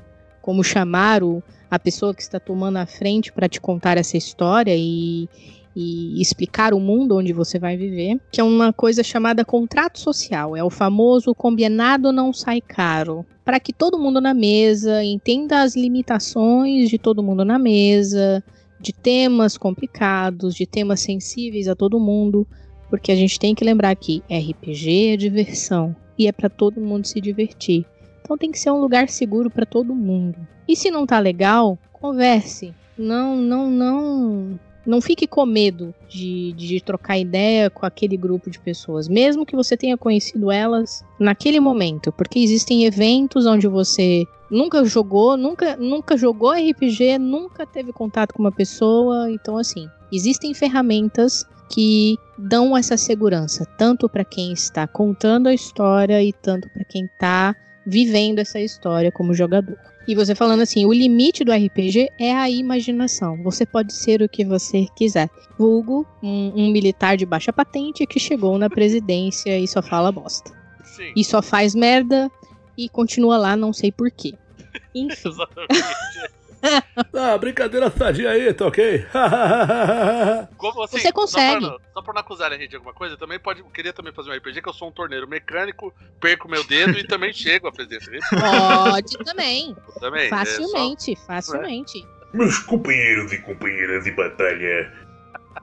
como 0.42 0.62
chamar 0.62 1.22
o, 1.22 1.42
a 1.70 1.78
pessoa 1.78 2.14
que 2.14 2.20
está 2.20 2.38
tomando 2.38 2.76
a 2.76 2.84
frente 2.84 3.32
para 3.32 3.48
te 3.48 3.58
contar 3.58 3.96
essa 3.96 4.18
história 4.18 4.74
e, 4.76 5.30
e 5.76 6.18
explicar 6.22 6.72
o 6.72 6.80
mundo 6.80 7.18
onde 7.18 7.34
você 7.34 7.58
vai 7.58 7.76
viver, 7.76 8.18
que 8.32 8.40
é 8.40 8.44
uma 8.44 8.72
coisa 8.72 9.04
chamada 9.04 9.44
contrato 9.44 10.00
social, 10.00 10.56
é 10.56 10.64
o 10.64 10.70
famoso 10.70 11.34
combinado 11.34 12.10
não 12.10 12.32
sai 12.32 12.62
caro, 12.62 13.26
para 13.44 13.60
que 13.60 13.74
todo 13.74 13.98
mundo 13.98 14.18
na 14.18 14.32
mesa 14.32 15.04
entenda 15.04 15.60
as 15.60 15.76
limitações 15.76 16.88
de 16.88 16.96
todo 16.96 17.22
mundo 17.22 17.44
na 17.44 17.58
mesa, 17.58 18.42
de 18.80 18.90
temas 18.90 19.58
complicados, 19.58 20.54
de 20.54 20.64
temas 20.64 21.00
sensíveis 21.00 21.68
a 21.68 21.76
todo 21.76 22.00
mundo, 22.00 22.46
porque 22.88 23.12
a 23.12 23.16
gente 23.16 23.38
tem 23.38 23.54
que 23.54 23.64
lembrar 23.64 23.94
que 23.96 24.22
RPG 24.30 25.08
é 25.08 25.16
diversão 25.18 25.94
e 26.18 26.26
é 26.26 26.32
para 26.32 26.48
todo 26.48 26.80
mundo 26.80 27.06
se 27.06 27.20
divertir. 27.20 27.84
Então 28.22 28.38
tem 28.38 28.50
que 28.50 28.58
ser 28.58 28.70
um 28.70 28.80
lugar 28.80 29.10
seguro 29.10 29.50
para 29.50 29.66
todo 29.66 29.94
mundo. 29.94 30.38
E 30.66 30.74
se 30.74 30.90
não 30.90 31.06
tá 31.06 31.18
legal, 31.18 31.78
converse. 31.92 32.72
Não, 32.98 33.36
não, 33.36 33.70
não 33.70 34.58
não 34.86 35.00
fique 35.00 35.26
com 35.26 35.44
medo 35.44 35.94
de, 36.08 36.52
de, 36.52 36.80
trocar 36.80 37.18
ideia 37.18 37.68
com 37.68 37.84
aquele 37.84 38.16
grupo 38.16 38.50
de 38.50 38.58
pessoas, 38.58 39.08
mesmo 39.08 39.44
que 39.44 39.56
você 39.56 39.76
tenha 39.76 39.96
conhecido 39.96 40.50
elas 40.50 41.04
naquele 41.18 41.58
momento, 41.58 42.12
porque 42.12 42.38
existem 42.38 42.84
eventos 42.84 43.46
onde 43.46 43.66
você 43.66 44.24
nunca 44.50 44.84
jogou, 44.84 45.36
nunca, 45.36 45.76
nunca 45.76 46.16
jogou 46.16 46.52
RPG, 46.52 47.18
nunca 47.18 47.66
teve 47.66 47.92
contato 47.92 48.32
com 48.32 48.42
uma 48.42 48.52
pessoa, 48.52 49.30
então 49.30 49.58
assim, 49.58 49.88
existem 50.12 50.54
ferramentas 50.54 51.44
que 51.68 52.16
dão 52.38 52.76
essa 52.76 52.96
segurança, 52.96 53.66
tanto 53.76 54.08
para 54.08 54.24
quem 54.24 54.52
está 54.52 54.86
contando 54.86 55.48
a 55.48 55.54
história 55.54 56.22
e 56.22 56.32
tanto 56.32 56.68
para 56.70 56.84
quem 56.84 57.06
está 57.06 57.56
vivendo 57.84 58.38
essa 58.38 58.60
história 58.60 59.10
como 59.10 59.34
jogador. 59.34 59.78
E 60.06 60.14
você 60.14 60.34
falando 60.34 60.60
assim, 60.60 60.86
o 60.86 60.92
limite 60.92 61.44
do 61.44 61.52
RPG 61.52 62.10
é 62.18 62.32
a 62.32 62.48
imaginação. 62.48 63.42
Você 63.42 63.66
pode 63.66 63.92
ser 63.92 64.22
o 64.22 64.28
que 64.28 64.44
você 64.44 64.86
quiser. 64.96 65.28
Vulgo, 65.58 66.06
um, 66.22 66.52
um 66.54 66.70
militar 66.70 67.16
de 67.16 67.26
baixa 67.26 67.52
patente 67.52 68.06
que 68.06 68.20
chegou 68.20 68.56
na 68.58 68.70
presidência 68.70 69.58
e 69.58 69.66
só 69.66 69.82
fala 69.82 70.12
bosta. 70.12 70.52
Sim. 70.84 71.12
E 71.16 71.24
só 71.24 71.42
faz 71.42 71.74
merda 71.74 72.30
e 72.78 72.88
continua 72.88 73.36
lá, 73.36 73.56
não 73.56 73.72
sei 73.72 73.90
porquê. 73.90 74.34
Enfim. 74.94 75.28
Exatamente. 75.28 76.36
ah, 77.14 77.38
brincadeira 77.38 77.90
sadia 77.90 78.30
aí, 78.30 78.52
tá 78.52 78.66
ok? 78.66 79.06
Como 80.56 80.82
assim, 80.82 80.98
Você 80.98 81.12
consegue. 81.12 81.64
Só 81.64 81.70
pra, 81.70 81.88
só 81.92 82.02
pra 82.02 82.14
não 82.14 82.20
acusar 82.20 82.52
a 82.52 82.56
gente 82.56 82.70
de 82.70 82.76
alguma 82.76 82.94
coisa, 82.94 83.16
também 83.16 83.38
pode. 83.38 83.62
Queria 83.64 83.92
também 83.92 84.12
fazer 84.12 84.30
um 84.30 84.34
RPG 84.34 84.62
que 84.62 84.68
eu 84.68 84.74
sou 84.74 84.88
um 84.88 84.92
torneiro 84.92 85.28
mecânico, 85.28 85.92
perco 86.20 86.48
meu 86.48 86.64
dedo 86.64 86.98
e 86.98 87.06
também 87.06 87.32
chego 87.34 87.68
a 87.68 87.72
presidência. 87.72 88.10
Pode 88.30 89.18
também. 89.24 89.76
também. 90.00 90.28
Facilmente, 90.28 91.12
é 91.12 91.16
só... 91.16 91.26
facilmente. 91.26 92.06
Meus 92.32 92.58
companheiros 92.58 93.32
e 93.32 93.38
companheiras 93.38 94.04
de 94.04 94.10
batalha, 94.10 94.92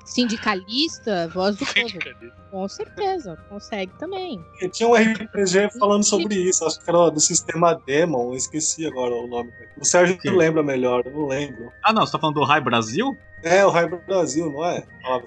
Sindicalista, 0.05 1.27
voz 1.33 1.55
do 1.57 1.65
povo. 1.65 2.31
Com 2.51 2.67
certeza, 2.67 3.37
consegue 3.49 3.91
também. 3.97 4.43
E 4.61 4.69
tinha 4.69 4.87
um 4.87 4.95
RPG 4.95 5.77
falando 5.79 6.03
sobre 6.03 6.35
isso, 6.35 6.65
acho 6.65 6.79
que 6.79 6.89
era 6.89 7.09
do 7.09 7.19
sistema 7.19 7.73
Demon, 7.85 8.33
esqueci 8.33 8.85
agora 8.85 9.13
o 9.13 9.27
nome. 9.27 9.51
O 9.79 9.85
Sérgio 9.85 10.17
que 10.17 10.29
lembra 10.29 10.61
melhor, 10.61 11.03
eu 11.05 11.11
não 11.11 11.27
lembro. 11.27 11.71
Ah 11.83 11.91
não, 11.91 12.05
você 12.05 12.11
tá 12.11 12.19
falando 12.19 12.35
do 12.35 12.43
Rai 12.43 12.61
Brasil? 12.61 13.17
É, 13.43 13.65
o 13.65 13.69
Rai 13.69 13.87
Brasil, 13.87 14.49
não 14.49 14.65
é? 14.65 14.83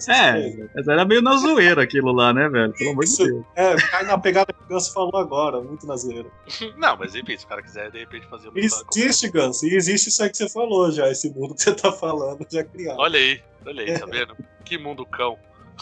é, 0.08 0.68
mas 0.74 0.88
era 0.88 1.04
meio 1.04 1.20
na 1.20 1.36
zoeira 1.36 1.82
aquilo 1.82 2.12
lá, 2.12 2.32
né, 2.32 2.48
velho? 2.48 2.72
Pelo 2.72 2.90
amor 2.90 3.04
de 3.04 3.16
Deus. 3.16 3.44
É, 3.54 3.76
cai 3.76 4.04
na 4.04 4.16
pegada 4.16 4.52
que 4.52 4.64
o 4.64 4.66
Ganso 4.66 4.92
falou 4.92 5.16
agora, 5.16 5.60
muito 5.60 5.86
na 5.86 5.96
zoeira. 5.96 6.28
não, 6.78 6.96
mas 6.96 7.14
enfim, 7.14 7.36
se 7.36 7.44
o 7.44 7.48
cara 7.48 7.62
quiser 7.62 7.90
de 7.90 7.98
repente 7.98 8.26
fazer 8.26 8.48
uma 8.48 8.58
Existe, 8.58 9.30
Ganso, 9.30 9.66
e 9.66 9.74
existe 9.74 10.08
isso 10.08 10.22
aí 10.22 10.30
que 10.30 10.36
você 10.38 10.48
falou 10.48 10.90
já, 10.90 11.10
esse 11.10 11.28
mundo 11.30 11.54
que 11.54 11.62
você 11.62 11.74
tá 11.74 11.92
falando, 11.92 12.46
já 12.50 12.64
criado. 12.64 12.98
Olha 12.98 13.18
aí, 13.18 13.40
olha 13.66 13.82
aí, 13.82 13.98
tá 13.98 14.06
vendo? 14.06 14.34
que 14.64 14.76
mundo 14.76 15.06
cão. 15.06 15.38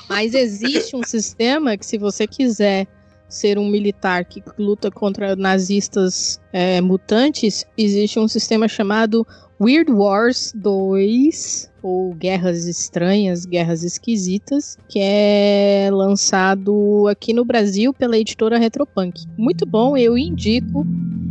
Mas 0.09 0.35
existe 0.35 0.95
um 0.95 1.03
sistema 1.07 1.77
que, 1.77 1.87
se 1.87 1.97
você 1.97 2.27
quiser 2.27 2.87
ser 3.29 3.59
um 3.59 3.69
militar 3.69 4.25
que 4.25 4.43
luta 4.59 4.91
contra 4.91 5.35
nazistas 5.35 6.41
é, 6.53 6.81
mutantes, 6.81 7.65
existe 7.77 8.19
um 8.19 8.29
sistema 8.29 8.69
chamado 8.69 9.27
Weird 9.61 9.91
Wars 9.91 10.53
2, 10.55 11.71
ou 11.85 12.15
Guerras 12.15 12.65
Estranhas, 12.65 13.45
Guerras 13.45 13.83
Esquisitas, 13.83 14.79
que 14.89 14.99
é 15.03 15.91
lançado 15.93 17.07
aqui 17.09 17.35
no 17.35 17.45
Brasil 17.45 17.93
pela 17.93 18.17
editora 18.17 18.57
Retropunk. 18.57 19.27
Muito 19.37 19.67
bom, 19.67 19.95
eu 19.95 20.17
indico. 20.17 20.87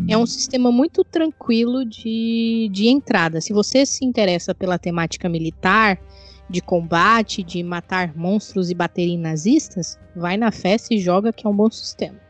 É 0.08 0.16
um 0.16 0.28
sistema 0.28 0.72
muito 0.72 1.04
tranquilo 1.04 1.84
de, 1.84 2.70
de 2.72 2.88
entrada. 2.88 3.42
Se 3.42 3.52
você 3.52 3.84
se 3.84 4.06
interessa 4.06 4.54
pela 4.54 4.78
temática 4.78 5.28
militar, 5.28 6.00
de 6.48 6.62
combate, 6.62 7.42
de 7.42 7.64
matar 7.64 8.16
monstros 8.16 8.70
e 8.70 8.76
bater 8.76 9.08
em 9.08 9.18
nazistas, 9.18 9.98
vai 10.16 10.38
na 10.38 10.52
festa 10.52 10.94
e 10.94 11.00
joga 11.00 11.34
que 11.34 11.48
é 11.48 11.50
um 11.50 11.56
bom 11.56 11.72
sistema. 11.72 12.23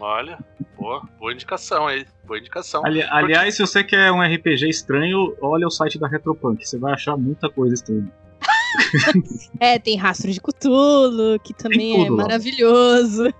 Olha, 0.00 0.38
boa, 0.76 1.02
boa 1.18 1.32
indicação 1.32 1.86
aí, 1.86 2.06
boa 2.24 2.38
indicação. 2.38 2.84
Ali. 2.84 3.02
Aliás, 3.02 3.54
se 3.54 3.60
você 3.60 3.82
quer 3.82 4.12
um 4.12 4.20
RPG 4.20 4.68
estranho, 4.68 5.34
olha 5.40 5.66
o 5.66 5.70
site 5.70 5.98
da 5.98 6.06
Retropunk, 6.06 6.66
você 6.66 6.78
vai 6.78 6.92
achar 6.92 7.16
muita 7.16 7.48
coisa 7.48 7.74
estranha. 7.74 8.10
é, 9.58 9.78
tem 9.78 9.96
Rastro 9.96 10.30
de 10.30 10.40
Cthulhu, 10.40 11.38
que 11.42 11.54
também 11.54 12.06
é 12.06 12.10
maravilhoso. 12.10 13.32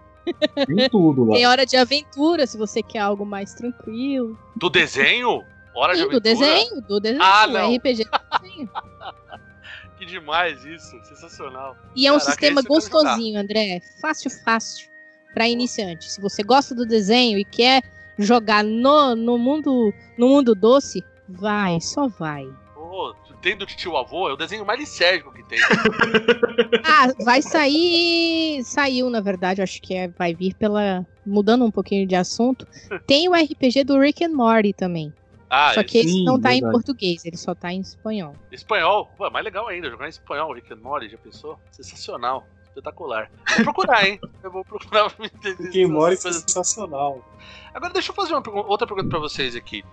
Tem 0.66 0.88
tudo 0.90 1.24
lá. 1.24 1.34
Tem 1.34 1.46
Hora 1.46 1.66
de 1.66 1.76
Aventura, 1.76 2.46
se 2.46 2.56
você 2.56 2.82
quer 2.82 3.00
algo 3.00 3.24
mais 3.24 3.54
tranquilo. 3.54 4.36
Do 4.56 4.70
desenho? 4.70 5.44
Hora 5.74 5.94
Sim, 5.94 6.08
de 6.08 6.16
Aventura? 6.16 6.20
Do 6.20 6.22
desenho, 6.22 6.80
do 6.82 7.00
desenho. 7.00 7.22
Ah, 7.22 7.46
não. 7.46 7.76
RPG 7.76 8.04
do 8.04 8.40
desenho. 8.40 8.70
Que 9.98 10.04
demais 10.04 10.62
isso, 10.62 10.94
sensacional. 11.04 11.74
E 11.94 12.06
é 12.06 12.12
um 12.12 12.18
Caraca, 12.18 12.30
sistema 12.30 12.60
gostosinho, 12.60 13.40
André. 13.40 13.80
Fácil, 13.98 14.30
fácil. 14.44 14.88
Para 15.36 15.46
iniciante. 15.46 16.10
Se 16.10 16.18
você 16.18 16.42
gosta 16.42 16.74
do 16.74 16.86
desenho 16.86 17.38
e 17.38 17.44
quer 17.44 17.82
jogar 18.18 18.64
no, 18.64 19.14
no 19.14 19.36
mundo 19.36 19.92
no 20.16 20.30
mundo 20.30 20.54
doce, 20.54 21.04
vai, 21.28 21.78
só 21.78 22.08
vai. 22.08 22.48
Oh, 22.74 23.12
tem 23.42 23.54
do 23.54 23.66
tio 23.66 23.98
avô, 23.98 24.30
é 24.30 24.32
o 24.32 24.36
desenho 24.36 24.64
mais 24.64 24.80
lisérgico 24.80 25.30
que 25.34 25.42
tem. 25.42 25.58
ah, 26.82 27.08
vai 27.22 27.42
sair. 27.42 28.64
Saiu, 28.64 29.10
na 29.10 29.20
verdade, 29.20 29.60
acho 29.60 29.82
que 29.82 29.92
é, 29.92 30.08
vai 30.08 30.32
vir 30.32 30.54
pela. 30.54 31.06
Mudando 31.26 31.66
um 31.66 31.70
pouquinho 31.70 32.06
de 32.06 32.16
assunto. 32.16 32.66
Tem 33.06 33.28
o 33.28 33.34
RPG 33.34 33.84
do 33.84 34.00
Rick 34.00 34.24
and 34.24 34.30
Morty 34.30 34.72
também. 34.72 35.12
Ah, 35.50 35.74
só 35.74 35.84
que 35.84 35.98
esse 35.98 36.24
não 36.24 36.40
tá 36.40 36.48
verdade. 36.48 36.66
em 36.66 36.72
português, 36.72 37.26
ele 37.26 37.36
só 37.36 37.54
tá 37.54 37.70
em 37.70 37.80
espanhol. 37.80 38.34
Espanhol? 38.50 39.12
Pô, 39.18 39.28
mais 39.30 39.44
legal 39.44 39.68
ainda, 39.68 39.90
jogar 39.90 40.06
em 40.06 40.08
espanhol, 40.08 40.54
Rick 40.54 40.72
and 40.72 40.76
Morty, 40.76 41.10
já 41.10 41.18
pensou? 41.18 41.58
Sensacional, 41.70 42.46
espetacular. 42.76 43.30
Vou 43.56 43.64
procurar, 43.64 44.06
hein? 44.06 44.20
Eu 44.42 44.50
vou 44.50 44.64
procurar 44.64 45.12
me 45.18 45.26
entender. 45.26 45.84
And 45.84 45.88
Morty 45.88 46.14
é 46.14 46.32
sensacional. 46.32 47.24
Agora 47.74 47.92
deixa 47.92 48.10
eu 48.10 48.14
fazer 48.14 48.34
uma 48.34 48.66
outra 48.66 48.86
pergunta 48.86 49.08
pra 49.08 49.18
vocês 49.18 49.56
aqui. 49.56 49.84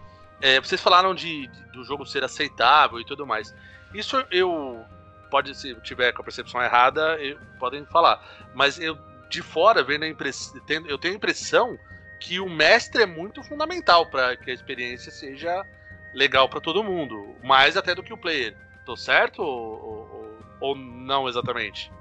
É, 0.41 0.59
vocês 0.59 0.81
falaram 0.81 1.15
de, 1.15 1.47
de, 1.47 1.63
do 1.71 1.83
jogo 1.83 2.05
ser 2.05 2.23
aceitável 2.23 2.99
e 2.99 3.05
tudo 3.05 3.25
mais. 3.25 3.53
Isso 3.93 4.23
eu. 4.31 4.83
Pode, 5.31 5.55
se 5.55 5.73
tiver 5.81 6.11
com 6.11 6.21
a 6.21 6.25
percepção 6.25 6.61
errada, 6.61 7.17
eu, 7.19 7.39
podem 7.59 7.85
falar. 7.85 8.23
Mas 8.53 8.79
eu, 8.79 8.97
de 9.29 9.41
fora, 9.41 9.83
vendo 9.83 10.03
a 10.03 10.07
impressão. 10.07 10.61
Eu 10.85 10.97
tenho 10.97 11.13
a 11.13 11.17
impressão 11.17 11.77
que 12.19 12.39
o 12.39 12.49
mestre 12.49 13.03
é 13.03 13.05
muito 13.05 13.43
fundamental 13.43 14.05
para 14.05 14.37
que 14.37 14.51
a 14.51 14.53
experiência 14.53 15.11
seja 15.11 15.65
legal 16.13 16.47
para 16.47 16.61
todo 16.61 16.83
mundo, 16.83 17.35
mais 17.43 17.75
até 17.75 17.95
do 17.95 18.03
que 18.03 18.13
o 18.13 18.17
player. 18.17 18.55
Tô 18.85 18.95
certo 18.95 19.41
ou, 19.41 19.81
ou, 19.81 20.37
ou 20.59 20.75
não 20.75 21.27
exatamente? 21.27 21.91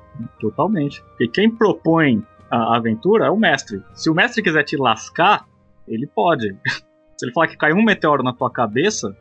Totalmente. 0.41 1.03
Porque 1.03 1.29
quem 1.29 1.51
propõe 1.51 2.25
a 2.51 2.77
aventura 2.77 3.27
é 3.27 3.31
o 3.31 3.37
mestre. 3.37 3.83
Se 3.95 4.11
o 4.11 4.15
mestre 4.15 4.43
quiser 4.43 4.65
te 4.65 4.77
lascar, 4.77 5.47
ele 5.87 6.07
pode. 6.07 6.57
Se 7.17 7.27
ele 7.27 7.33
falar 7.33 7.47
que 7.47 7.57
caiu 7.57 7.77
um 7.77 7.85
meteoro 7.85 8.23
na 8.23 8.33
tua 8.33 8.51
cabeça, 8.51 9.17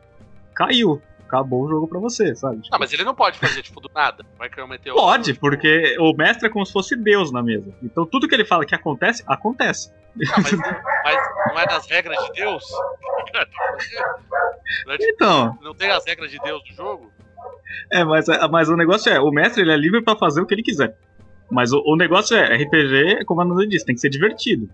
caiu 0.54 1.00
acabou 1.32 1.64
o 1.64 1.68
jogo 1.68 1.88
pra 1.88 1.98
você, 1.98 2.34
sabe? 2.36 2.60
Não, 2.70 2.78
mas 2.78 2.92
ele 2.92 3.04
não 3.04 3.14
pode 3.14 3.38
fazer, 3.38 3.62
tipo, 3.62 3.80
do 3.80 3.90
nada. 3.94 4.24
Vai 4.38 4.50
cair 4.50 4.64
um 4.64 4.68
meteoro. 4.68 5.00
Pode, 5.00 5.32
porque 5.32 5.96
o 5.98 6.12
mestre 6.14 6.46
é 6.46 6.50
como 6.50 6.66
se 6.66 6.72
fosse 6.72 6.94
Deus 6.94 7.32
na 7.32 7.42
mesa. 7.42 7.74
Então 7.82 8.04
tudo 8.04 8.28
que 8.28 8.34
ele 8.34 8.44
fala 8.44 8.66
que 8.66 8.74
acontece, 8.74 9.24
acontece. 9.26 9.90
Não, 10.14 10.30
mas, 10.36 10.52
mas 10.52 11.16
não 11.48 11.60
é 11.60 11.66
das 11.66 11.86
regras 11.86 12.18
de 12.26 12.32
Deus? 12.32 12.64
É, 14.88 14.96
então. 15.00 15.56
Não 15.62 15.74
tem 15.74 15.90
as 15.90 16.04
regras 16.04 16.30
de 16.30 16.38
Deus 16.40 16.62
do 16.64 16.74
jogo? 16.74 17.10
É, 17.90 18.04
mas, 18.04 18.26
mas 18.50 18.68
o 18.68 18.76
negócio 18.76 19.12
é, 19.12 19.20
o 19.20 19.30
mestre 19.30 19.62
ele 19.62 19.72
é 19.72 19.76
livre 19.76 20.02
para 20.02 20.16
fazer 20.16 20.40
o 20.40 20.46
que 20.46 20.54
ele 20.54 20.62
quiser. 20.62 20.96
Mas 21.50 21.72
o, 21.72 21.82
o 21.84 21.96
negócio 21.96 22.36
é, 22.36 22.56
RPG, 22.56 23.24
como 23.26 23.40
a 23.40 23.44
Nanda 23.44 23.66
disse, 23.66 23.84
tem 23.84 23.94
que 23.94 24.00
ser 24.00 24.08
divertido. 24.08 24.68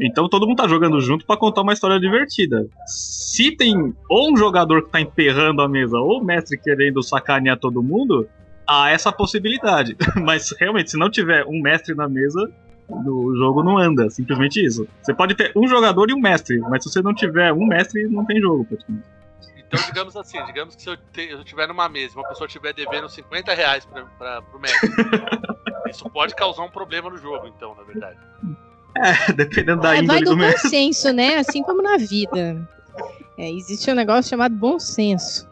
Então 0.00 0.28
todo 0.28 0.46
mundo 0.46 0.58
tá 0.58 0.68
jogando 0.68 1.00
junto 1.00 1.26
pra 1.26 1.36
contar 1.36 1.62
uma 1.62 1.72
história 1.72 1.98
divertida. 1.98 2.66
Se 2.86 3.52
tem 3.56 3.94
ou 4.08 4.32
um 4.32 4.36
jogador 4.36 4.84
que 4.84 4.90
tá 4.90 5.00
emperrando 5.00 5.60
a 5.60 5.68
mesa 5.68 5.96
ou 5.98 6.20
o 6.20 6.24
mestre 6.24 6.56
querendo 6.58 7.02
sacanear 7.02 7.58
todo 7.58 7.82
mundo, 7.82 8.28
há 8.66 8.90
essa 8.90 9.10
possibilidade. 9.10 9.96
Mas 10.22 10.54
realmente, 10.58 10.92
se 10.92 10.98
não 10.98 11.10
tiver 11.10 11.44
um 11.46 11.60
mestre 11.60 11.94
na 11.94 12.08
mesa, 12.08 12.48
o 12.88 13.34
jogo 13.36 13.62
não 13.62 13.76
anda. 13.76 14.08
Simplesmente 14.08 14.64
isso. 14.64 14.86
Você 15.02 15.12
pode 15.12 15.34
ter 15.34 15.52
um 15.56 15.66
jogador 15.66 16.08
e 16.10 16.14
um 16.14 16.20
mestre, 16.20 16.58
mas 16.60 16.82
se 16.82 16.90
você 16.90 17.02
não 17.02 17.14
tiver 17.14 17.52
um 17.52 17.66
mestre, 17.66 18.08
não 18.08 18.24
tem 18.24 18.40
jogo 18.40 18.64
praticamente. 18.64 19.06
Então, 19.68 19.84
digamos 19.84 20.16
assim, 20.16 20.42
digamos 20.46 20.74
que 20.74 20.82
se 20.82 20.88
eu, 20.88 20.96
te, 20.96 21.28
eu 21.30 21.44
tiver 21.44 21.68
numa 21.68 21.88
mesa 21.90 22.14
e 22.14 22.18
uma 22.18 22.28
pessoa 22.28 22.46
estiver 22.46 22.72
devendo 22.72 23.08
50 23.08 23.54
reais 23.54 23.84
pra, 23.84 24.04
pra, 24.18 24.42
pro 24.42 24.58
mestre, 24.58 24.90
isso 25.90 26.08
pode 26.08 26.34
causar 26.34 26.62
um 26.62 26.70
problema 26.70 27.10
no 27.10 27.18
jogo, 27.18 27.46
então, 27.46 27.74
na 27.74 27.82
verdade. 27.82 28.18
É, 28.96 29.32
dependendo 29.34 29.82
da 29.82 29.90
É, 29.90 30.02
vai 30.02 30.20
índole 30.20 30.24
do 30.24 30.30
do 30.30 30.36
bom 30.38 30.56
senso, 30.70 31.12
né? 31.12 31.36
Assim 31.36 31.62
como 31.62 31.82
na 31.82 31.98
vida. 31.98 32.66
É, 33.36 33.50
existe 33.52 33.90
um 33.90 33.94
negócio 33.94 34.30
chamado 34.30 34.54
bom 34.54 34.78
senso. 34.78 35.46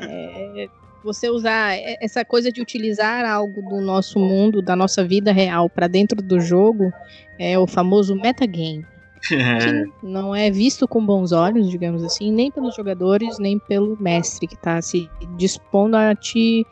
É, 0.00 0.68
você 1.04 1.30
usar 1.30 1.76
essa 2.00 2.24
coisa 2.24 2.50
de 2.50 2.60
utilizar 2.60 3.24
algo 3.24 3.62
do 3.62 3.80
nosso 3.80 4.18
mundo, 4.18 4.60
da 4.60 4.74
nossa 4.74 5.04
vida 5.04 5.32
real, 5.32 5.70
para 5.70 5.86
dentro 5.86 6.20
do 6.20 6.40
jogo, 6.40 6.92
é 7.38 7.58
o 7.58 7.66
famoso 7.66 8.14
metagame. 8.16 8.84
É, 9.30 9.84
que 10.00 10.06
não 10.06 10.34
é 10.34 10.50
visto 10.50 10.88
com 10.88 11.04
bons 11.04 11.30
olhos, 11.32 11.68
digamos 11.70 12.02
assim, 12.02 12.32
nem 12.32 12.50
pelos 12.50 12.74
jogadores, 12.74 13.38
nem 13.38 13.58
pelo 13.58 13.96
mestre 14.00 14.46
que 14.48 14.56
tá 14.56 14.80
se 14.82 15.08
dispondo 15.36 15.94
a 15.96 16.14
te, 16.14 16.66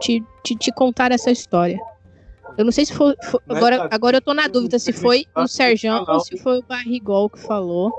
te, 0.00 0.22
te, 0.42 0.56
te 0.56 0.72
contar 0.72 1.12
essa 1.12 1.30
história. 1.30 1.78
Eu 2.58 2.64
não 2.64 2.72
sei 2.72 2.84
se 2.86 2.92
foi. 2.94 3.14
foi- 3.22 3.40
agora, 3.48 3.82
Meta- 3.82 3.94
agora 3.94 4.16
eu 4.16 4.22
tô 4.22 4.34
na 4.34 4.46
dúvida 4.48 4.78
se 4.78 4.92
foi 4.92 5.24
o 5.36 5.46
Serjão 5.46 6.04
ou 6.08 6.20
se 6.20 6.36
foi 6.38 6.58
o 6.58 6.62
Barrigol 6.62 7.28
que 7.30 7.38
falou, 7.40 7.92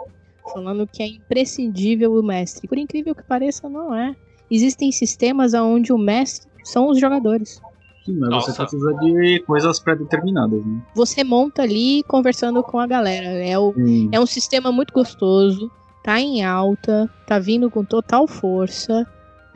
falando 0.54 0.88
que 0.88 1.02
é 1.04 1.08
imprescindível 1.08 2.14
o 2.14 2.24
mestre. 2.24 2.68
Por 2.68 2.78
incrível 2.78 3.14
que 3.16 3.24
pareça, 3.24 3.68
não 3.70 3.94
é. 3.96 4.14
Existem 4.50 4.92
sistemas 4.92 5.54
onde 5.54 5.92
o 5.92 5.98
mestre 5.98 6.50
são 6.64 6.90
os 6.90 7.00
jogadores. 7.00 7.60
Sim, 8.06 8.14
mas 8.20 8.30
Nossa. 8.30 8.52
você 8.52 8.58
precisa 8.62 8.94
de 9.02 9.44
coisas 9.48 9.80
pré-determinadas, 9.80 10.64
né? 10.66 10.82
Você 10.96 11.24
monta 11.24 11.64
ali 11.64 12.04
conversando 12.04 12.62
com 12.64 12.80
a 12.80 12.88
galera. 12.88 13.28
É 13.44 13.58
o, 13.58 13.74
É 14.12 14.20
um 14.20 14.26
sistema 14.26 14.72
muito 14.72 14.94
gostoso, 14.94 15.72
tá 16.04 16.20
em 16.20 16.44
alta, 16.44 17.10
tá 17.26 17.40
vindo 17.40 17.70
com 17.70 17.84
total 17.84 18.28
força. 18.28 19.06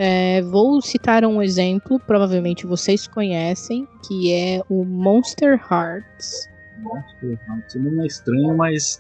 É, 0.02 0.42
vou 0.44 0.82
citar 0.82 1.26
um 1.26 1.42
exemplo, 1.42 2.00
provavelmente 2.00 2.66
vocês 2.66 3.06
conhecem, 3.08 3.86
que 4.08 4.32
é 4.34 4.62
o 4.70 4.86
Monster 4.86 5.60
Hearts. 5.70 6.48
Esse 7.68 7.78
nome 7.80 8.02
é 8.04 8.08
estranho, 8.08 8.56
mas 8.56 8.98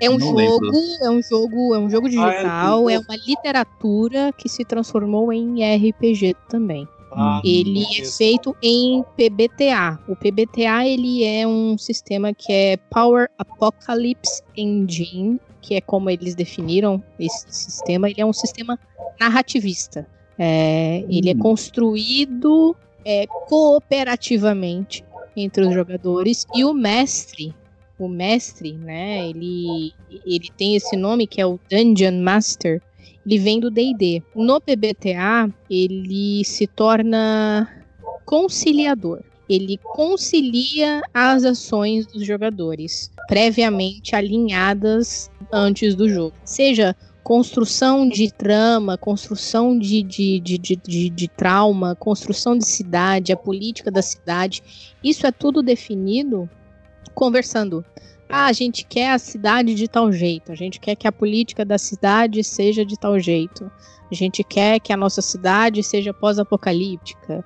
É 0.00 0.08
um 0.08 0.16
Não 0.16 0.26
jogo, 0.28 0.36
lembro. 0.38 0.70
é 1.02 1.10
um 1.10 1.20
jogo, 1.22 1.74
é 1.74 1.78
um 1.80 1.90
jogo 1.90 2.08
digital, 2.08 2.82
do- 2.84 2.88
é 2.90 2.98
uma 2.98 3.16
literatura 3.16 4.32
que 4.38 4.48
se 4.48 4.64
transformou 4.64 5.32
em 5.32 5.62
RPG 5.62 6.34
também. 6.48 6.88
Ah, 7.12 7.40
Ele 7.44 7.84
é 8.00 8.04
feito 8.04 8.54
em 8.62 9.02
PBTA. 9.16 9.98
O 10.08 10.14
PBTA 10.14 10.86
ele 10.86 11.24
é 11.24 11.46
um 11.46 11.76
sistema 11.78 12.32
que 12.34 12.52
é 12.52 12.76
Power 12.76 13.28
Apocalypse 13.38 14.42
Engine, 14.56 15.40
que 15.60 15.74
é 15.74 15.80
como 15.80 16.10
eles 16.10 16.34
definiram 16.34 17.02
esse 17.18 17.46
sistema. 17.48 18.08
Ele 18.10 18.20
é 18.20 18.26
um 18.26 18.32
sistema 18.32 18.78
narrativista. 19.18 20.06
É, 20.38 21.04
Ele 21.08 21.30
é 21.30 21.34
Hum. 21.34 21.38
construído 21.38 22.76
é, 23.04 23.26
cooperativamente 23.48 25.04
entre 25.36 25.64
os 25.66 25.72
jogadores 25.74 26.46
e 26.54 26.64
o 26.64 26.72
mestre. 26.74 27.54
O 27.98 28.06
mestre, 28.08 28.72
né? 28.74 29.28
Ele, 29.28 29.92
ele 30.24 30.48
tem 30.56 30.76
esse 30.76 30.96
nome 30.96 31.26
que 31.26 31.40
é 31.40 31.46
o 31.46 31.58
Dungeon 31.70 32.20
Master 32.22 32.80
ele 33.24 33.38
vem 33.38 33.60
do 33.60 33.70
D&D. 33.70 34.22
No 34.34 34.60
PBTA, 34.60 35.50
ele 35.70 36.44
se 36.44 36.66
torna 36.66 37.68
conciliador. 38.24 39.22
Ele 39.48 39.78
concilia 39.82 41.00
as 41.12 41.44
ações 41.44 42.06
dos 42.06 42.24
jogadores, 42.24 43.10
previamente 43.26 44.14
alinhadas 44.14 45.30
antes 45.50 45.94
do 45.94 46.08
jogo. 46.08 46.34
Seja 46.44 46.94
construção 47.28 48.08
de 48.08 48.32
trama, 48.32 48.96
construção 48.96 49.78
de, 49.78 50.02
de, 50.02 50.40
de, 50.40 51.10
de, 51.10 51.28
trauma, 51.28 51.94
construção 51.94 52.56
de 52.56 52.66
cidade, 52.66 53.32
a 53.32 53.36
política 53.36 53.90
da 53.90 54.00
cidade. 54.00 54.62
Isso 55.04 55.26
é 55.26 55.30
tudo 55.30 55.62
definido 55.62 56.48
conversando. 57.14 57.84
Ah, 58.28 58.46
a 58.46 58.52
gente 58.52 58.84
quer 58.84 59.10
a 59.10 59.18
cidade 59.18 59.74
de 59.74 59.88
tal 59.88 60.12
jeito, 60.12 60.52
a 60.52 60.54
gente 60.54 60.78
quer 60.78 60.94
que 60.94 61.08
a 61.08 61.12
política 61.12 61.64
da 61.64 61.78
cidade 61.78 62.44
seja 62.44 62.84
de 62.84 62.98
tal 62.98 63.18
jeito, 63.18 63.70
a 64.10 64.14
gente 64.14 64.44
quer 64.44 64.78
que 64.80 64.92
a 64.92 64.96
nossa 64.96 65.22
cidade 65.22 65.82
seja 65.82 66.12
pós-apocalíptica, 66.12 67.42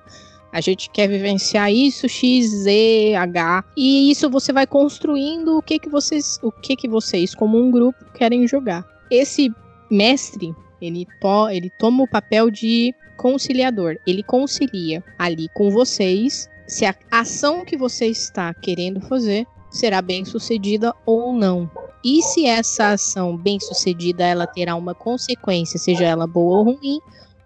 a 0.51 0.59
gente 0.59 0.89
quer 0.89 1.07
vivenciar 1.07 1.71
isso, 1.71 2.07
X, 2.07 2.47
Z, 2.47 3.15
H, 3.15 3.63
e 3.77 4.11
isso 4.11 4.29
você 4.29 4.51
vai 4.51 4.67
construindo 4.67 5.57
o 5.57 5.61
que 5.61 5.79
que 5.79 5.89
vocês, 5.89 6.37
o 6.43 6.51
que 6.51 6.75
que 6.75 6.87
vocês 6.87 7.33
como 7.33 7.57
um 7.57 7.71
grupo 7.71 8.05
querem 8.13 8.45
jogar. 8.47 8.85
Esse 9.09 9.51
mestre, 9.89 10.53
ele, 10.81 11.07
to, 11.19 11.49
ele 11.49 11.71
toma 11.79 12.03
o 12.03 12.09
papel 12.09 12.51
de 12.51 12.93
conciliador, 13.15 13.97
ele 14.05 14.21
concilia 14.21 15.03
ali 15.17 15.47
com 15.53 15.71
vocês 15.71 16.49
se 16.67 16.85
a 16.85 16.95
ação 17.09 17.63
que 17.65 17.77
você 17.77 18.07
está 18.07 18.53
querendo 18.53 19.01
fazer 19.01 19.47
será 19.73 20.01
bem 20.01 20.23
sucedida 20.23 20.93
ou 21.05 21.33
não. 21.33 21.69
E 22.03 22.21
se 22.21 22.45
essa 22.45 22.91
ação 22.91 23.35
bem 23.35 23.59
sucedida 23.59 24.23
ela 24.25 24.45
terá 24.45 24.75
uma 24.75 24.93
consequência, 24.93 25.79
seja 25.79 26.05
ela 26.05 26.27
boa 26.27 26.59
ou 26.59 26.63
ruim, 26.65 26.99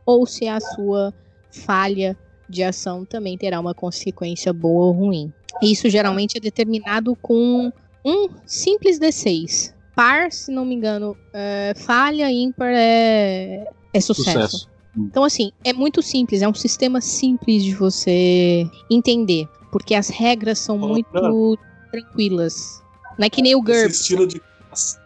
ou 0.06 0.26
se 0.26 0.48
a 0.48 0.60
sua 0.60 1.14
falha 1.52 2.18
de 2.50 2.64
ação 2.64 3.06
também 3.06 3.38
terá 3.38 3.60
uma 3.60 3.74
consequência 3.74 4.52
boa 4.52 4.88
ou 4.88 4.92
ruim. 4.92 5.34
Isso 5.62 5.90
geralmente 5.90 6.38
é 6.38 6.40
determinado 6.40 7.16
com 7.16 7.72
um 8.04 8.30
simples 8.46 9.00
D6. 9.00 9.74
Par, 9.96 10.32
se 10.32 10.52
não 10.52 10.64
me 10.66 10.76
engano, 10.76 11.18
é, 11.34 11.74
falha, 11.76 12.32
ímpar 12.32 12.72
é, 12.72 13.66
é 13.94 14.00
sucesso. 14.00 14.32
sucesso. 14.32 14.70
Então, 14.96 15.24
assim, 15.24 15.52
é 15.64 15.74
muito 15.74 16.02
simples, 16.02 16.42
é 16.42 16.48
um 16.48 16.54
sistema 16.54 17.02
simples 17.02 17.64
de 17.64 17.74
você 17.76 18.68
entender, 18.90 19.48
porque 19.72 19.94
as 19.94 20.10
regras 20.10 20.58
são 20.58 20.78
muito 20.78 21.58
tranquilas. 21.92 22.84
Não 23.18 23.26
é 23.26 23.30
que 23.30 23.42
nem 23.42 23.56
o 23.56 23.60
Esse 23.60 23.82
GURPS. 23.82 24.00
estilo 24.02 24.28
de. 24.28 24.42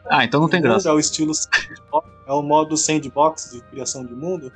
Ah, 0.09 0.25
então 0.25 0.41
não 0.41 0.49
tem 0.49 0.61
graça. 0.61 0.89
É 0.89 0.91
o 0.91 0.99
estilo 0.99 1.33
sandbox, 1.33 2.09
é 2.27 2.31
o 2.33 2.41
modo 2.41 2.75
sandbox 2.75 3.51
de 3.51 3.61
criação 3.61 4.05
de 4.05 4.13
mundo? 4.13 4.51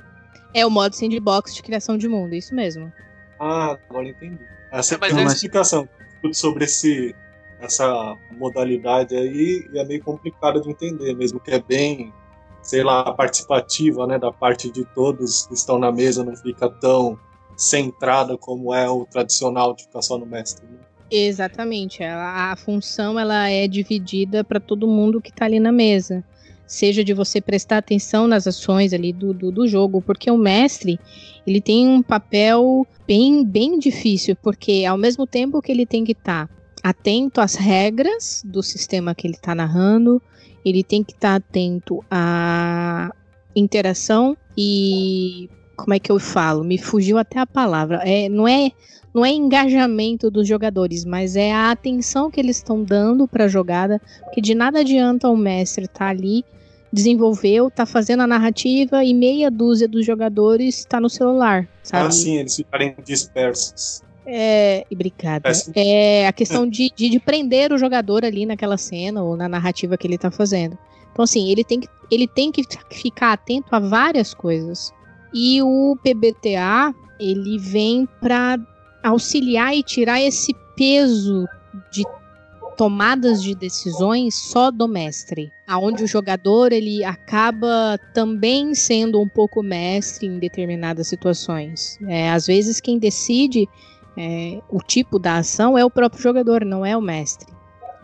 É 0.52 0.64
o 0.66 0.70
modo 0.70 0.94
sandbox 0.94 1.54
de 1.54 1.62
criação 1.62 1.96
de 1.96 2.08
mundo, 2.08 2.34
isso 2.34 2.54
mesmo. 2.54 2.92
Ah, 3.40 3.76
agora 3.88 4.08
entendi. 4.08 4.38
Essa 4.70 4.94
É, 4.94 4.98
mas 4.98 5.10
é 5.12 5.14
uma 5.14 5.22
é- 5.22 5.26
explicação. 5.26 5.88
Tudo 6.22 6.34
sobre 6.34 6.64
esse, 6.64 7.14
essa 7.60 8.16
modalidade 8.32 9.14
aí 9.16 9.68
e 9.72 9.78
é 9.78 9.84
meio 9.84 10.02
complicado 10.02 10.60
de 10.60 10.70
entender, 10.70 11.14
mesmo 11.14 11.38
que 11.40 11.50
é 11.50 11.60
bem, 11.60 12.12
sei 12.62 12.82
lá, 12.82 13.12
participativa, 13.12 14.06
né? 14.06 14.18
Da 14.18 14.32
parte 14.32 14.70
de 14.70 14.84
todos 14.94 15.46
que 15.46 15.54
estão 15.54 15.78
na 15.78 15.92
mesa, 15.92 16.24
não 16.24 16.36
fica 16.36 16.68
tão 16.68 17.18
centrada 17.56 18.36
como 18.36 18.74
é 18.74 18.88
o 18.88 19.06
tradicional 19.06 19.74
de 19.74 19.84
ficar 19.84 20.02
só 20.02 20.18
no 20.18 20.26
mestre. 20.26 20.66
Né? 20.66 20.78
Exatamente. 21.10 22.02
A 22.02 22.54
função 22.56 23.18
ela 23.18 23.48
é 23.48 23.68
dividida 23.68 24.42
para 24.42 24.60
todo 24.60 24.88
mundo 24.88 25.20
que 25.20 25.30
está 25.30 25.44
ali 25.44 25.60
na 25.60 25.72
mesa. 25.72 26.24
Seja 26.66 27.04
de 27.04 27.14
você 27.14 27.40
prestar 27.40 27.78
atenção 27.78 28.26
nas 28.26 28.46
ações 28.46 28.92
ali 28.92 29.12
do, 29.12 29.32
do, 29.32 29.52
do 29.52 29.68
jogo, 29.68 30.02
porque 30.02 30.28
o 30.30 30.36
mestre 30.36 30.98
ele 31.46 31.60
tem 31.60 31.86
um 31.88 32.02
papel 32.02 32.84
bem, 33.06 33.44
bem 33.44 33.78
difícil, 33.78 34.34
porque 34.42 34.84
ao 34.84 34.98
mesmo 34.98 35.26
tempo 35.26 35.62
que 35.62 35.70
ele 35.70 35.86
tem 35.86 36.04
que 36.04 36.10
estar 36.10 36.50
atento 36.82 37.40
às 37.40 37.54
regras 37.54 38.42
do 38.44 38.62
sistema 38.62 39.14
que 39.14 39.28
ele 39.28 39.34
está 39.34 39.54
narrando, 39.54 40.20
ele 40.64 40.82
tem 40.82 41.04
que 41.04 41.12
estar 41.12 41.36
atento 41.36 42.04
à 42.10 43.12
interação 43.54 44.36
e 44.58 45.48
como 45.76 45.94
é 45.94 46.00
que 46.00 46.10
eu 46.10 46.18
falo? 46.18 46.64
Me 46.64 46.78
fugiu 46.78 47.18
até 47.18 47.38
a 47.38 47.46
palavra. 47.46 48.00
É, 48.04 48.28
não 48.28 48.48
é 48.48 48.72
não 49.16 49.24
é 49.24 49.30
engajamento 49.30 50.30
dos 50.30 50.46
jogadores, 50.46 51.02
mas 51.06 51.36
é 51.36 51.50
a 51.50 51.70
atenção 51.70 52.30
que 52.30 52.38
eles 52.38 52.58
estão 52.58 52.84
dando 52.84 53.26
para 53.26 53.46
a 53.46 53.48
jogada, 53.48 53.98
porque 54.24 54.42
de 54.42 54.54
nada 54.54 54.80
adianta 54.80 55.26
o 55.30 55.34
mestre 55.34 55.86
estar 55.86 56.08
ali, 56.08 56.44
desenvolveu, 56.92 57.70
tá 57.70 57.86
fazendo 57.86 58.24
a 58.24 58.26
narrativa 58.26 59.02
e 59.02 59.14
meia 59.14 59.50
dúzia 59.50 59.88
dos 59.88 60.04
jogadores 60.04 60.80
está 60.80 61.00
no 61.00 61.08
celular, 61.08 61.66
sabe? 61.82 62.08
Assim, 62.08 62.36
eles 62.36 62.56
ficarem 62.56 62.94
dispersos. 63.02 64.02
É, 64.26 64.84
obrigada. 64.92 65.50
É. 65.74 66.20
É 66.22 66.26
a 66.26 66.32
questão 66.32 66.68
de, 66.68 66.92
de, 66.94 67.08
de 67.08 67.18
prender 67.18 67.72
o 67.72 67.78
jogador 67.78 68.22
ali 68.22 68.44
naquela 68.44 68.76
cena 68.76 69.22
ou 69.22 69.34
na 69.34 69.48
narrativa 69.48 69.96
que 69.96 70.06
ele 70.06 70.18
tá 70.18 70.30
fazendo. 70.30 70.76
Então, 71.10 71.22
assim, 71.22 71.50
ele 71.50 71.64
tem 71.64 71.80
que, 71.80 71.88
ele 72.10 72.28
tem 72.28 72.52
que 72.52 72.62
ficar 72.90 73.32
atento 73.32 73.74
a 73.74 73.78
várias 73.78 74.34
coisas. 74.34 74.92
E 75.32 75.62
o 75.62 75.96
PBTA, 76.02 76.94
ele 77.18 77.58
vem 77.58 78.06
para 78.20 78.58
auxiliar 79.06 79.74
e 79.76 79.82
tirar 79.82 80.20
esse 80.20 80.54
peso 80.76 81.46
de 81.90 82.04
tomadas 82.76 83.42
de 83.42 83.54
decisões 83.54 84.34
só 84.34 84.70
do 84.70 84.86
mestre, 84.86 85.50
aonde 85.66 86.04
o 86.04 86.06
jogador 86.06 86.72
ele 86.72 87.02
acaba 87.04 87.98
também 88.12 88.74
sendo 88.74 89.20
um 89.20 89.28
pouco 89.28 89.62
mestre 89.62 90.26
em 90.26 90.38
determinadas 90.38 91.08
situações. 91.08 91.98
É, 92.06 92.30
às 92.30 92.46
vezes 92.46 92.80
quem 92.80 92.98
decide 92.98 93.66
é, 94.16 94.60
o 94.70 94.78
tipo 94.78 95.18
da 95.18 95.38
ação 95.38 95.76
é 95.78 95.84
o 95.84 95.90
próprio 95.90 96.22
jogador, 96.22 96.64
não 96.64 96.84
é 96.84 96.96
o 96.96 97.00
mestre. 97.00 97.52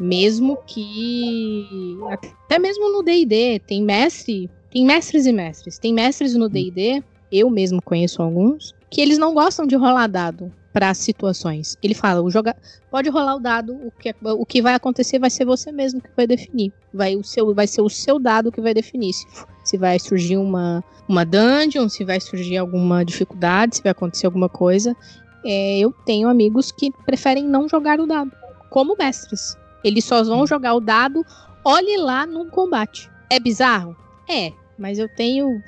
Mesmo 0.01 0.59
que 0.67 1.99
até 2.11 2.59
mesmo 2.59 2.91
no 2.91 3.03
D&D 3.03 3.61
tem 3.67 3.83
mestre, 3.83 4.51
tem 4.71 4.87
mestres 4.87 5.27
e 5.27 5.33
mestres. 5.33 5.79
Tem 5.79 5.93
mestres 5.93 6.35
no 6.35 6.49
D&D, 6.49 7.03
eu 7.31 7.51
mesmo 7.51 7.81
conheço 7.83 8.23
alguns, 8.23 8.75
que 8.91 9.01
eles 9.01 9.19
não 9.19 9.35
gostam 9.35 9.67
de 9.67 9.77
rolar 9.77 10.07
dado 10.07 10.51
para 10.73 10.95
situações. 10.95 11.77
Ele 11.83 11.95
fala, 11.95 12.23
o 12.23 12.31
joga 12.31 12.57
pode 12.91 13.11
rolar 13.11 13.37
o 13.37 13.41
dado, 13.41 13.75
o 13.75 13.91
que, 13.91 14.15
o 14.23 14.47
que 14.47 14.63
vai 14.63 14.75
acontecer 14.75 15.19
vai 15.19 15.31
ser 15.31 15.45
você 15.45 15.71
mesmo 15.71 16.01
que 16.01 16.09
vai 16.17 16.27
definir. 16.27 16.73
Vai, 16.93 17.15
o 17.15 17.23
seu, 17.23 17.55
vai 17.55 17.67
ser 17.67 17.83
o 17.83 17.89
seu 17.89 18.19
dado 18.19 18.51
que 18.51 18.61
vai 18.61 18.73
definir 18.73 19.13
se, 19.13 19.27
se 19.65 19.77
vai 19.77 19.99
surgir 19.99 20.37
uma, 20.37 20.83
uma 21.09 21.25
dungeon, 21.25 21.89
se 21.89 22.05
vai 22.05 22.21
surgir 22.21 22.57
alguma 22.57 23.05
dificuldade, 23.05 23.77
se 23.77 23.83
vai 23.83 23.93
acontecer 23.93 24.27
alguma 24.27 24.49
coisa. 24.49 24.97
É, 25.45 25.79
eu 25.79 25.93
tenho 26.07 26.29
amigos 26.29 26.73
que 26.73 26.91
preferem 27.05 27.45
não 27.45 27.69
jogar 27.69 28.01
o 28.01 28.07
dado, 28.07 28.33
como 28.71 28.97
mestres. 28.97 29.57
Eles 29.85 30.05
só 30.05 30.23
vão 30.23 30.47
jogar 30.47 30.75
o 30.75 30.81
dado, 30.81 31.25
olhe 31.65 31.97
lá 31.99 32.27
no 32.27 32.47
combate. 32.47 33.11
É 33.29 33.41
bizarro? 33.41 33.97
É, 34.29 34.53
mas 34.79 34.99
eu 34.99 35.09
tenho 35.09 35.61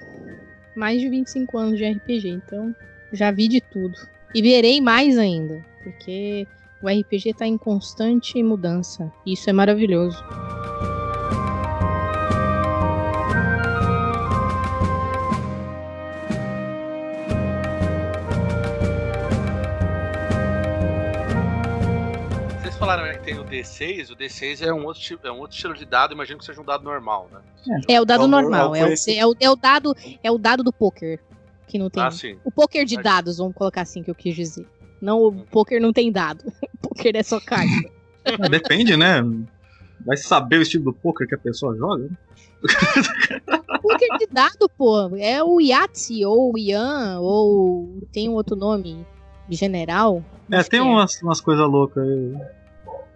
mais 0.77 1.01
de 1.01 1.09
25 1.09 1.59
anos 1.59 1.79
de 1.79 1.85
RPG, 1.85 2.29
então 2.29 2.75
já 3.13 3.31
vi 3.31 3.49
de 3.49 3.61
tudo. 3.61 3.95
E 4.35 4.43
verei 4.43 4.81
mais 4.81 5.17
ainda, 5.17 5.65
porque 5.83 6.47
o 6.83 6.89
RPG 6.89 7.31
está 7.31 7.47
em 7.47 7.57
constante 7.57 8.43
mudança. 8.43 9.13
E 9.25 9.33
isso 9.35 9.49
é 9.49 9.53
maravilhoso. 9.53 10.23
Vocês 22.61 22.77
falaram 22.77 23.13
que 23.13 23.19
tem 23.21 23.39
o 23.39 23.45
D6, 23.45 24.11
o 24.11 24.17
D6 24.17 24.63
é 24.63 24.73
um 24.73 24.85
outro, 24.85 25.03
tipo- 25.03 25.27
é 25.27 25.33
um 25.33 25.39
outro 25.39 25.55
estilo 25.55 25.75
de 25.75 25.85
dado, 25.85 26.15
imagino 26.15 26.39
que 26.39 26.45
seja 26.45 26.61
um 26.61 26.65
dado 26.65 26.83
normal, 26.83 27.29
né? 27.33 27.41
É 27.89 28.01
o 28.01 28.05
dado 28.05 28.23
É 28.23 28.25
o- 28.25 28.29
normal, 28.29 28.75
é 28.75 28.85
o 28.85 28.87
é 28.87 28.95
é 29.17 29.27
o, 29.27 29.35
é 29.41 29.51
o 29.51 29.57
dado, 29.57 29.95
é 30.23 30.31
o 30.31 30.39
dado 30.39 30.63
do 30.63 30.73
poker 30.73 31.21
que 31.67 31.79
não 31.79 31.91
tem. 31.91 32.03
Ah, 32.03 32.11
sim. 32.11 32.39
O 32.45 32.51
poker 32.51 32.85
de 32.85 32.97
dados, 33.01 33.39
vamos 33.39 33.55
colocar 33.55 33.83
assim 33.83 34.03
que 34.03 34.11
eu 34.11 34.15
quis 34.15 34.35
dizer. 34.35 34.67
Não, 35.01 35.23
o 35.23 35.33
poker 35.47 35.81
não 35.81 35.93
tem 35.93 36.11
dado. 36.11 36.45
O 36.85 36.89
poker 36.89 37.17
é 37.17 37.23
só 37.23 37.41
carta. 37.41 37.91
Depende, 38.51 38.95
né? 38.95 39.23
Vai 40.05 40.19
saber 40.19 40.59
o 40.59 40.63
estilo 40.63 40.85
do 40.85 40.93
poker 40.93 41.27
que 41.27 41.35
a 41.35 41.39
pessoa 41.39 41.75
joga. 41.77 42.11
poker 43.83 44.19
de 44.19 44.27
dado, 44.31 44.69
pô. 44.77 45.17
É 45.17 45.43
o 45.43 45.61
Yahtzee 45.61 46.27
ou 46.27 46.53
o 46.55 46.59
Ian 46.59 47.21
ou 47.21 48.03
tem 48.13 48.29
um 48.29 48.35
outro 48.35 48.55
nome 48.55 49.05
general. 49.49 50.23
É, 50.53 50.63
tem 50.63 50.81
umas, 50.81 51.21
umas 51.23 51.41
coisas 51.41 51.67
loucas 51.67 52.07
aí. 52.07 52.35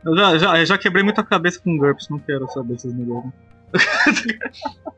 Eu 0.05 0.17
já, 0.17 0.39
já, 0.39 0.59
eu 0.59 0.67
já 0.67 0.79
quebrei 0.79 1.05
muita 1.05 1.23
cabeça 1.23 1.61
com 1.61 1.77
GURPS, 1.77 2.09
não 2.09 2.19
quero 2.19 2.49
saber 2.49 2.75
esses 2.75 2.93
negócios. 2.93 3.33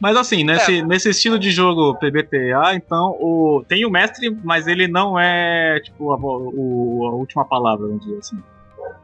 Mas 0.00 0.16
assim, 0.16 0.44
nesse, 0.44 0.82
nesse 0.82 1.10
estilo 1.10 1.38
de 1.38 1.50
jogo 1.50 1.94
PBTA, 1.98 2.74
então, 2.74 3.16
o, 3.20 3.64
tem 3.66 3.84
o 3.84 3.90
mestre, 3.90 4.30
mas 4.44 4.66
ele 4.66 4.86
não 4.86 5.18
é, 5.18 5.80
tipo, 5.80 6.12
a, 6.12 6.16
o- 6.16 7.06
a 7.06 7.14
última 7.14 7.44
palavra, 7.44 7.86
vamos 7.88 8.04
dizer 8.04 8.18
assim. 8.18 8.38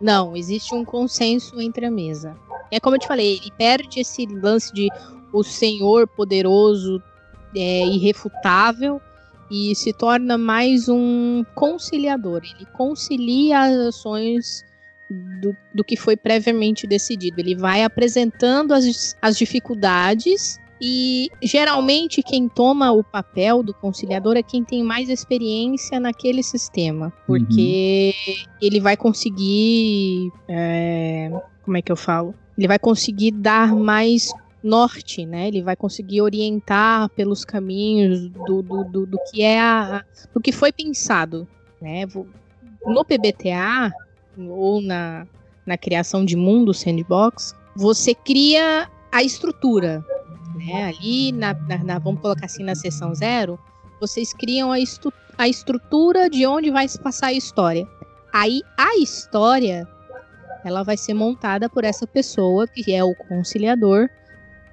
Não, 0.00 0.36
existe 0.36 0.74
um 0.74 0.84
consenso 0.84 1.60
entre 1.60 1.86
a 1.86 1.90
mesa. 1.90 2.36
É 2.70 2.78
como 2.78 2.94
eu 2.96 3.00
te 3.00 3.08
falei, 3.08 3.38
ele 3.40 3.50
perde 3.58 4.00
esse 4.00 4.24
lance 4.26 4.72
de 4.72 4.88
o 5.32 5.42
senhor 5.42 6.06
poderoso 6.06 7.02
é, 7.56 7.84
irrefutável 7.86 9.00
e 9.50 9.74
se 9.74 9.92
torna 9.92 10.38
mais 10.38 10.88
um 10.88 11.44
conciliador. 11.54 12.40
Ele 12.44 12.66
concilia 12.72 13.60
as 13.60 13.74
ações 13.74 14.64
do, 15.40 15.56
do 15.74 15.84
que 15.84 15.96
foi 15.96 16.16
previamente 16.16 16.86
decidido. 16.86 17.40
Ele 17.40 17.54
vai 17.54 17.82
apresentando 17.82 18.72
as, 18.72 19.16
as 19.20 19.36
dificuldades 19.36 20.58
e 20.80 21.30
geralmente 21.42 22.22
quem 22.22 22.48
toma 22.48 22.92
o 22.92 23.02
papel 23.02 23.62
do 23.62 23.72
conciliador 23.72 24.36
é 24.36 24.42
quem 24.42 24.64
tem 24.64 24.82
mais 24.82 25.08
experiência 25.08 26.00
naquele 26.00 26.42
sistema, 26.42 27.12
porque 27.26 28.14
ele 28.60 28.80
vai 28.80 28.96
conseguir, 28.96 30.30
é, 30.48 31.30
como 31.62 31.76
é 31.76 31.82
que 31.82 31.92
eu 31.92 31.96
falo? 31.96 32.34
Ele 32.56 32.68
vai 32.68 32.78
conseguir 32.78 33.30
dar 33.30 33.74
mais 33.74 34.32
norte, 34.62 35.26
né? 35.26 35.48
Ele 35.48 35.62
vai 35.62 35.76
conseguir 35.76 36.22
orientar 36.22 37.08
pelos 37.10 37.44
caminhos 37.44 38.28
do, 38.28 38.62
do, 38.62 38.84
do, 38.84 39.06
do 39.06 39.18
que 39.30 39.42
é 39.42 39.60
a, 39.60 40.02
do 40.32 40.40
que 40.40 40.52
foi 40.52 40.72
pensado, 40.72 41.46
né? 41.80 42.06
No 42.86 43.04
PBTA 43.04 43.92
ou 44.38 44.80
na, 44.80 45.26
na 45.66 45.76
criação 45.76 46.24
de 46.24 46.36
mundo 46.36 46.72
sandbox, 46.74 47.54
você 47.76 48.14
cria 48.14 48.88
a 49.12 49.22
estrutura, 49.22 50.04
né? 50.54 50.84
Ali 50.84 51.32
na, 51.32 51.54
na- 51.54 51.84
na- 51.84 51.98
vamos 51.98 52.20
colocar 52.20 52.46
assim 52.46 52.62
na 52.64 52.74
seção 52.74 53.14
zero, 53.14 53.58
vocês 54.00 54.32
criam 54.32 54.70
a, 54.72 54.78
estu- 54.80 55.12
a 55.38 55.48
estrutura 55.48 56.28
de 56.30 56.46
onde 56.46 56.70
vai 56.70 56.88
se 56.88 56.98
passar 57.00 57.28
a 57.28 57.32
história. 57.32 57.86
Aí 58.32 58.62
a 58.76 58.96
história 58.98 59.86
ela 60.64 60.82
vai 60.82 60.96
ser 60.96 61.14
montada 61.14 61.68
por 61.68 61.84
essa 61.84 62.06
pessoa 62.06 62.66
que 62.66 62.92
é 62.92 63.04
o 63.04 63.14
conciliador 63.14 64.08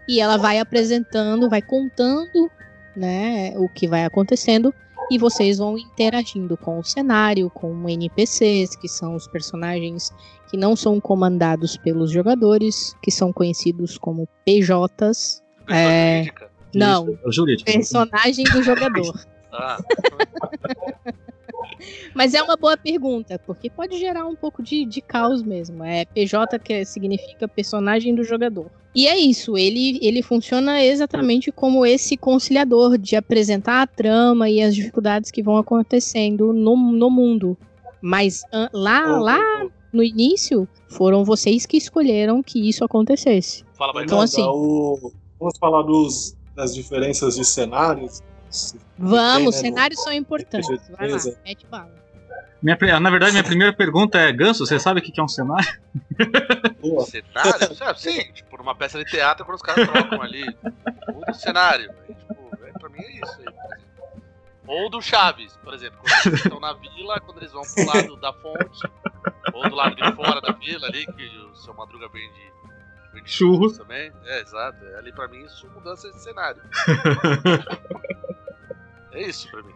e 0.07 0.19
ela 0.19 0.37
vai 0.37 0.57
apresentando, 0.59 1.49
vai 1.49 1.61
contando, 1.61 2.49
né, 2.95 3.53
o 3.57 3.67
que 3.69 3.87
vai 3.87 4.03
acontecendo 4.05 4.73
e 5.11 5.17
vocês 5.17 5.57
vão 5.57 5.77
interagindo 5.77 6.55
com 6.57 6.79
o 6.79 6.83
cenário, 6.83 7.49
com 7.49 7.87
NPCs, 7.89 8.75
que 8.77 8.87
são 8.87 9.15
os 9.15 9.27
personagens 9.27 10.09
que 10.49 10.55
não 10.57 10.75
são 10.75 10.99
comandados 11.01 11.75
pelos 11.77 12.11
jogadores, 12.11 12.95
que 13.01 13.11
são 13.11 13.31
conhecidos 13.33 13.97
como 13.97 14.27
PJs. 14.45 15.41
Pessoa 15.71 15.91
É. 15.91 16.13
jurídica. 16.19 16.51
Não, 16.73 17.03
Isso, 17.09 17.19
é 17.23 17.27
o 17.27 17.31
jurídico. 17.31 17.71
personagem 17.71 18.43
do 18.45 18.63
jogador. 18.63 19.13
Ah, 19.53 19.77
Mas 22.13 22.33
é 22.33 22.41
uma 22.41 22.55
boa 22.55 22.77
pergunta, 22.77 23.39
porque 23.45 23.69
pode 23.69 23.97
gerar 23.99 24.25
um 24.25 24.35
pouco 24.35 24.61
de, 24.61 24.85
de 24.85 25.01
caos 25.01 25.41
mesmo. 25.43 25.83
É 25.83 26.05
PJ 26.05 26.59
que 26.59 26.85
significa 26.85 27.47
personagem 27.47 28.13
do 28.13 28.23
jogador. 28.23 28.67
E 28.93 29.07
é 29.07 29.17
isso, 29.17 29.57
ele, 29.57 29.99
ele 30.01 30.21
funciona 30.21 30.83
exatamente 30.83 31.51
como 31.51 31.85
esse 31.85 32.17
conciliador 32.17 32.97
de 32.97 33.15
apresentar 33.15 33.81
a 33.81 33.87
trama 33.87 34.49
e 34.49 34.61
as 34.61 34.75
dificuldades 34.75 35.31
que 35.31 35.41
vão 35.41 35.57
acontecendo 35.57 36.51
no, 36.53 36.75
no 36.75 37.09
mundo. 37.09 37.57
Mas 38.01 38.43
ah, 38.51 38.69
lá, 38.73 39.01
lá 39.19 39.65
no 39.93 40.03
início, 40.03 40.67
foram 40.89 41.23
vocês 41.23 41.65
que 41.65 41.77
escolheram 41.77 42.43
que 42.43 42.69
isso 42.69 42.83
acontecesse. 42.83 43.63
fala, 43.73 43.93
vai. 43.93 44.03
Então, 44.03 44.19
assim- 44.21 44.43
o- 44.45 45.11
Vamos 45.41 45.57
falar 45.57 45.81
dos, 45.81 46.37
das 46.55 46.71
diferenças 46.75 47.35
de 47.35 47.43
cenários. 47.43 48.21
Vamos, 48.95 49.55
Tem, 49.55 49.63
né, 49.63 49.69
cenários 49.69 50.03
são 50.03 50.13
importantes. 50.13 50.67
De 50.67 50.91
Vai 50.95 51.09
lá, 51.09 51.17
mete 51.43 51.65
bala. 51.65 52.01
Minha 52.61 52.77
na 52.99 53.09
verdade, 53.09 53.31
minha 53.31 53.43
primeira 53.43 53.73
pergunta 53.73 54.19
é: 54.19 54.31
Ganso, 54.31 54.63
você 54.67 54.79
sabe 54.79 54.99
o 54.99 55.03
que 55.03 55.11
que 55.11 55.19
é 55.19 55.23
um 55.23 55.27
cenário? 55.27 55.81
Boa. 56.79 57.03
Cenário? 57.05 57.75
É, 57.81 57.93
sim, 57.95 58.31
tipo, 58.33 58.55
numa 58.55 58.75
peça 58.75 58.99
de 58.99 59.05
teatro, 59.09 59.43
quando 59.43 59.55
os 59.55 59.63
caras 59.63 59.89
trocam 59.89 60.21
ali. 60.21 60.45
Muda 61.11 61.31
o 61.31 61.33
cenário. 61.33 61.91
Aí, 62.07 62.13
tipo, 62.13 62.35
é, 62.63 62.71
pra 62.73 62.89
mim 62.89 63.01
é 63.01 63.11
isso 63.15 63.39
aí. 63.39 63.45
Ou 64.67 64.91
do 64.91 65.01
Chaves, 65.01 65.57
por 65.63 65.73
exemplo. 65.73 65.97
Quando 66.01 66.27
eles 66.27 66.45
estão 66.45 66.59
na 66.59 66.73
vila, 66.73 67.19
quando 67.19 67.39
eles 67.39 67.51
vão 67.51 67.63
pro 67.63 67.85
lado 67.87 68.15
da 68.17 68.31
fonte, 68.31 68.87
ou 69.53 69.67
do 69.67 69.75
lado 69.75 69.95
de 69.95 70.15
fora 70.15 70.39
da 70.39 70.51
vila 70.51 70.85
ali, 70.85 71.07
que 71.07 71.27
o 71.51 71.55
seu 71.55 71.73
Madruga 71.73 72.07
vende, 72.09 72.29
vende 72.29 72.60
Churros. 73.25 73.77
também. 73.77 74.11
É, 74.25 74.41
exato. 74.41 74.83
É, 74.85 74.97
Ali 74.97 75.11
pra 75.11 75.27
mim 75.27 75.43
isso 75.45 75.67
é 75.67 75.69
mudança 75.69 76.11
de 76.11 76.21
cenário. 76.21 76.61
É 79.13 79.21
isso 79.23 79.49
pra 79.51 79.61
mim. 79.61 79.73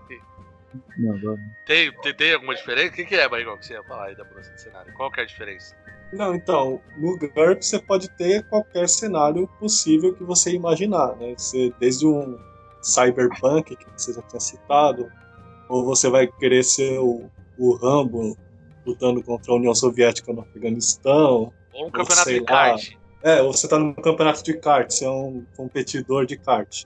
Não, 0.97 1.17
não. 1.17 1.37
Tem, 1.65 1.91
tem, 2.01 2.13
tem 2.15 2.33
alguma 2.33 2.55
diferença? 2.55 2.87
O 2.87 2.91
que, 2.93 3.05
que 3.05 3.15
é, 3.15 3.27
Barrigol, 3.27 3.57
que 3.57 3.65
você 3.65 3.73
ia 3.73 3.83
falar 3.83 4.05
aí 4.05 4.15
da 4.15 4.23
mudança 4.23 4.51
de 4.53 4.61
cenário? 4.61 4.93
Qual 4.93 5.11
que 5.11 5.19
é 5.19 5.23
a 5.23 5.25
diferença? 5.25 5.75
Não, 6.13 6.33
então, 6.35 6.81
no 6.97 7.17
GURP 7.17 7.61
você 7.61 7.79
pode 7.79 8.09
ter 8.11 8.47
qualquer 8.47 8.87
cenário 8.87 9.47
possível 9.59 10.13
que 10.13 10.23
você 10.23 10.51
imaginar, 10.53 11.15
né? 11.17 11.33
Você, 11.37 11.73
desde 11.79 12.05
um 12.07 12.37
cyberpunk, 12.81 13.75
que 13.75 13.85
você 13.97 14.13
já 14.13 14.21
tinha 14.21 14.39
citado, 14.39 15.11
ou 15.67 15.83
você 15.83 16.09
vai 16.09 16.27
querer 16.27 16.63
ser 16.63 16.99
o, 16.99 17.29
o 17.57 17.75
Rambo 17.75 18.37
lutando 18.85 19.21
contra 19.23 19.51
a 19.51 19.55
União 19.55 19.73
Soviética 19.73 20.31
no 20.31 20.41
Afeganistão, 20.41 21.51
Ou 21.73 21.87
um 21.87 21.91
campeonato 21.91 22.29
de 22.29 22.39
lá. 22.39 22.45
kart. 22.45 22.91
É, 23.25 23.41
você 23.41 23.67
tá 23.67 23.79
num 23.79 23.91
campeonato 23.91 24.43
de 24.43 24.53
kart, 24.53 24.87
você 24.87 25.03
é 25.03 25.09
um 25.09 25.43
competidor 25.57 26.27
de 26.27 26.37
kart. 26.37 26.85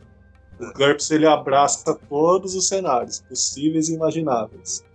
O 0.57 0.71
GURPS 0.71 1.11
ele 1.11 1.27
abraça 1.27 1.93
todos 2.07 2.55
os 2.55 2.69
cenários 2.69 3.19
possíveis 3.19 3.89
e 3.89 3.95
imagináveis. 3.95 4.85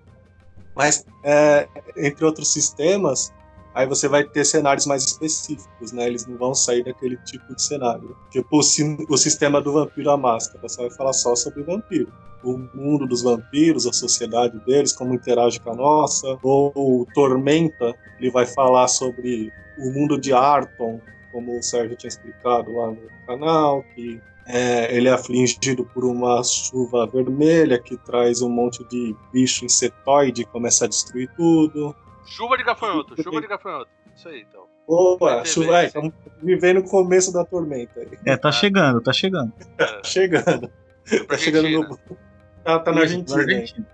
Mas, 0.75 1.05
é, 1.23 1.69
entre 1.99 2.25
outros 2.25 2.51
sistemas, 2.51 3.31
aí 3.75 3.87
você 3.87 4.09
vai 4.09 4.25
ter 4.25 4.43
cenários 4.47 4.87
mais 4.87 5.05
específicos, 5.05 5.93
né? 5.93 6.07
Eles 6.07 6.27
não 6.27 6.39
vão 6.39 6.55
sair 6.55 6.83
daquele 6.83 7.19
tipo 7.19 7.55
de 7.55 7.63
cenário. 7.63 8.17
Tipo 8.31 8.57
o, 8.57 9.13
o 9.13 9.19
sistema 9.19 9.61
do 9.61 9.71
Vampiro 9.71 10.13
à 10.13 10.17
Máscara, 10.17 10.67
você 10.67 10.81
vai 10.81 10.91
falar 10.93 11.13
só 11.13 11.37
sobre 11.37 11.63
vampiro. 11.63 12.11
O 12.43 12.57
mundo 12.75 13.07
dos 13.07 13.23
vampiros, 13.23 13.87
a 13.87 13.93
sociedade 13.93 14.59
deles, 14.65 14.95
como 14.95 15.13
interage 15.13 15.61
com 15.61 15.73
a 15.73 15.75
nossa. 15.75 16.39
Ou 16.43 16.73
o 16.75 17.07
Tormenta, 17.13 17.95
ele 18.19 18.31
vai 18.31 18.47
falar 18.47 18.89
sobre 18.89 19.53
o 19.79 19.91
mundo 19.93 20.19
de 20.19 20.33
Arton, 20.33 21.01
como 21.35 21.59
o 21.59 21.63
Sérgio 21.63 21.97
tinha 21.97 22.09
explicado 22.09 22.73
lá 22.73 22.93
no 22.93 22.97
canal, 23.27 23.83
que 23.95 24.21
é, 24.47 24.97
ele 24.97 25.09
é 25.09 25.13
afligido 25.13 25.85
por 25.87 26.05
uma 26.05 26.41
chuva 26.45 27.07
vermelha 27.09 27.77
que 27.79 27.97
traz 27.97 28.41
um 28.41 28.49
monte 28.49 28.85
de 28.89 29.15
bicho 29.33 29.65
insetoide 29.65 30.43
e 30.43 30.45
começa 30.45 30.85
a 30.85 30.89
destruir 30.89 31.29
tudo. 31.37 31.95
Chuva 32.25 32.57
de 32.57 32.63
gafanhoto, 32.63 33.21
chuva 33.21 33.41
de 33.41 33.49
gafanhoto. 33.49 33.91
Isso 34.15 34.29
aí, 34.29 34.47
então. 34.49 34.63
Opa, 34.87 35.45
chuva, 35.45 35.83
é, 35.83 35.87
estamos 35.87 36.13
vivendo 36.41 36.79
o 36.79 36.85
começo 36.85 37.33
da 37.33 37.45
tormenta 37.45 37.99
aí. 37.99 38.09
É, 38.25 38.37
tá 38.37 38.53
chegando, 38.53 39.01
tá 39.01 39.13
chegando. 39.13 39.53
Tá 39.77 40.01
chegando. 40.05 40.71
Foi 41.05 41.19
pra 41.25 41.37
Tá 41.37 41.43
chegando 41.43 41.67
Argentina. 41.67 41.99
no. 42.09 42.17
Tá, 42.63 42.79
tá 42.79 42.93
na 42.93 43.05
Isso, 43.05 43.35
Argentina. 43.37 43.53
hein? 43.53 43.87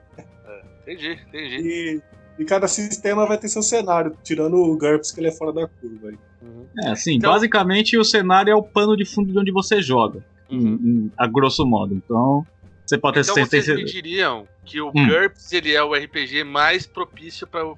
Entendi, 0.83 1.13
entendi. 1.29 1.57
E, 1.59 2.03
e 2.43 2.45
cada 2.45 2.69
sistema 2.69 3.27
vai 3.27 3.39
ter 3.39 3.49
seu 3.49 3.63
cenário, 3.63 4.17
tirando 4.23 4.55
o 4.57 4.77
GURPS, 4.77 5.11
que 5.13 5.21
ele 5.21 5.29
é 5.29 5.33
fora 5.33 5.53
da 5.53 5.67
curva. 5.69 6.09
Aí. 6.11 6.19
É, 6.79 6.89
assim, 6.91 7.15
Então- 7.15 7.33
basicamente 7.33 7.97
o 7.99 8.05
cenário 8.05 8.51
é 8.51 8.55
o 8.55 8.63
pano 8.63 8.97
de 8.97 9.05
fundo 9.05 9.33
de 9.33 9.39
onde 9.39 9.51
você 9.53 9.83
joga, 9.83 10.25
Uhum. 10.51 10.79
em- 10.83 11.13
a 11.17 11.27
grosso 11.27 11.67
modo. 11.67 11.95
Então, 11.95 12.47
você 12.87 12.97
pode 12.99 13.15
ter 13.15 13.21
Então 13.31 13.35
vocês 13.47 13.67
me 13.69 13.85
diriam 13.85 14.47
que 14.65 14.81
o 14.81 14.89
Hum. 14.89 15.07
GURPS 15.09 15.53
ele 15.53 15.73
é 15.75 15.83
o 15.83 15.95
RPG 15.95 16.45
mais 16.45 16.87
propício 16.87 17.47
para 17.47 17.73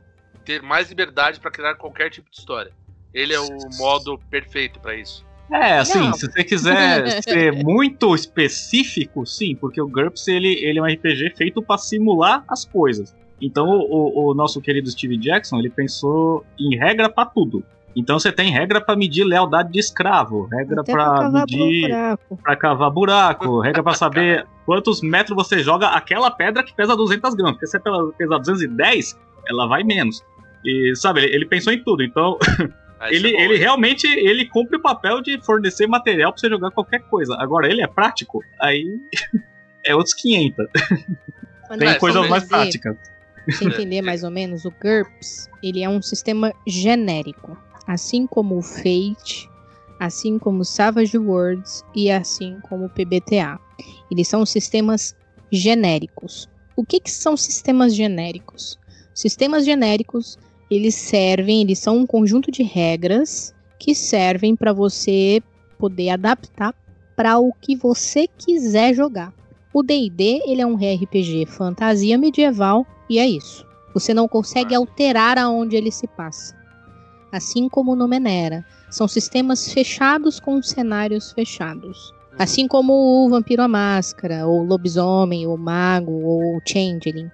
ter 0.45 0.61
mais 0.62 0.88
liberdade 0.90 1.40
para 1.40 1.51
criar 1.51 1.74
qualquer 1.76 2.11
tipo 2.11 2.30
de 2.30 2.36
história. 2.38 2.72
Ele 3.14 3.32
é 3.32 3.40
o 3.40 3.47
modo 3.78 4.18
perfeito 4.30 4.80
para 4.80 4.95
isso. 4.95 5.24
É, 5.53 5.78
assim, 5.78 5.99
Não. 5.99 6.12
se 6.14 6.26
você 6.30 6.43
quiser 6.45 6.72
ser 7.22 7.53
muito 7.53 8.14
específico, 8.14 9.26
sim, 9.26 9.55
porque 9.55 9.80
o 9.80 9.88
GURPS 9.88 10.28
ele, 10.28 10.49
ele 10.64 10.78
é 10.78 10.82
um 10.82 10.86
RPG 10.86 11.30
feito 11.36 11.61
pra 11.62 11.76
simular 11.78 12.43
as 12.49 12.64
coisas. 12.64 13.14
Então 13.40 13.66
o, 13.68 14.28
o- 14.28 14.30
o 14.30 14.34
nosso 14.34 14.61
querido 14.61 14.90
Steve 14.90 15.16
Jackson 15.18 15.59
ele 15.59 15.68
pensou 15.70 16.45
em 16.59 16.76
regra 16.76 17.09
pra 17.09 17.26
tudo. 17.26 17.62
Então 17.95 18.18
você 18.18 18.32
tem 18.32 18.51
regra 18.51 18.80
pra 18.80 18.97
medir 18.97 19.24
lealdade 19.24 19.70
de 19.70 19.78
escravo, 19.78 20.47
regra 20.47 20.82
cavar 20.82 21.30
medir 21.30 21.88
buraco. 21.88 22.36
pra 22.43 22.57
cavar 22.57 22.90
buraco, 22.90 23.61
regra 23.61 23.82
pra 23.82 23.95
saber 23.95 24.47
quantos 24.64 25.03
metros 25.03 25.36
você 25.36 25.59
joga 25.59 25.88
aquela 25.88 26.30
pedra 26.30 26.62
que 26.62 26.74
pesa 26.74 26.97
200 26.97 27.34
gramas. 27.34 27.55
Porque 27.55 27.66
se 27.66 27.78
ela 27.84 28.12
pesar 28.12 28.38
210, 28.38 29.18
ela 29.49 29.66
vai 29.66 29.82
menos. 29.82 30.24
E 30.64 30.95
sabe, 30.97 31.20
ele, 31.20 31.34
ele 31.34 31.47
pensou 31.47 31.72
em 31.72 31.82
tudo. 31.82 32.03
Então 32.03 32.38
ele, 33.11 33.36
é 33.36 33.45
ele 33.45 33.57
realmente 33.57 34.07
ele 34.07 34.47
cumpre 34.47 34.76
o 34.76 34.80
papel 34.80 35.20
de 35.20 35.40
fornecer 35.43 35.86
material 35.86 36.32
pra 36.32 36.40
você 36.40 36.49
jogar 36.49 36.70
qualquer 36.70 37.01
coisa. 37.03 37.36
Agora, 37.38 37.68
ele 37.68 37.82
é 37.82 37.86
prático, 37.86 38.43
aí 38.61 38.99
é 39.84 39.95
outros 39.95 40.14
500. 40.14 40.66
Mas 41.68 41.78
Tem 41.78 41.88
É, 41.88 41.95
coisas 41.97 42.28
mais 42.28 42.45
práticas. 42.45 42.97
Pra 43.45 43.55
você 43.57 43.64
entender 43.64 44.03
mais 44.03 44.22
ou 44.22 44.30
menos, 44.30 44.64
o 44.64 44.70
GURPS, 44.70 45.51
ele 45.62 45.82
é 45.82 45.88
um 45.88 46.01
sistema 46.01 46.53
genérico. 46.66 47.59
Assim 47.87 48.26
como 48.26 48.59
o 48.59 48.62
Fate, 48.62 49.49
assim 49.99 50.39
como 50.39 50.62
o 50.62 50.64
Savage 50.64 51.16
Worlds 51.16 51.85
e 51.95 52.11
assim 52.11 52.59
como 52.68 52.87
o 52.87 52.91
PBTA. 52.91 53.59
Eles 54.11 54.28
são 54.28 54.45
sistemas 54.45 55.14
genéricos. 55.51 56.49
O 56.74 56.85
que, 56.85 56.99
que 56.99 57.11
são 57.11 57.37
sistemas 57.37 57.95
genéricos? 57.95 58.78
Sistemas 59.14 59.64
genéricos, 59.64 60.39
eles 60.70 60.95
servem, 60.95 61.61
eles 61.61 61.78
são 61.78 61.99
um 61.99 62.07
conjunto 62.07 62.51
de 62.51 62.62
regras 62.62 63.55
que 63.78 63.95
servem 63.95 64.57
para 64.57 64.72
você 64.72 65.43
poder 65.78 66.11
adaptar 66.11 66.74
para 67.14 67.39
o 67.39 67.53
que 67.53 67.76
você 67.76 68.26
quiser 68.26 68.95
jogar. 68.95 69.33
O 69.72 69.83
D&D, 69.83 70.43
ele 70.47 70.62
é 70.62 70.66
um 70.66 70.76
RPG 70.76 71.47
fantasia 71.47 72.18
medieval 72.18 72.87
e 73.09 73.18
é 73.18 73.26
isso. 73.26 73.66
Você 73.95 74.14
não 74.14 74.26
consegue 74.26 74.74
alterar 74.74 75.39
aonde 75.39 75.76
ele 75.76 75.91
se 75.91 76.07
passa. 76.07 76.61
Assim 77.33 77.68
como 77.68 77.97
no 77.97 78.07
Menera. 78.07 78.64
São 78.91 79.09
sistemas 79.09 79.72
fechados 79.72 80.39
com 80.39 80.62
cenários 80.62 81.33
fechados. 81.33 82.12
Assim 82.39 82.68
como 82.68 82.93
o 82.93 83.28
Vampiro 83.30 83.62
à 83.62 83.68
Máscara, 83.68 84.47
ou 84.47 84.62
Lobisomem, 84.62 85.47
ou 85.47 85.57
Mago, 85.57 86.12
ou 86.12 86.61
Changeling. 86.66 87.30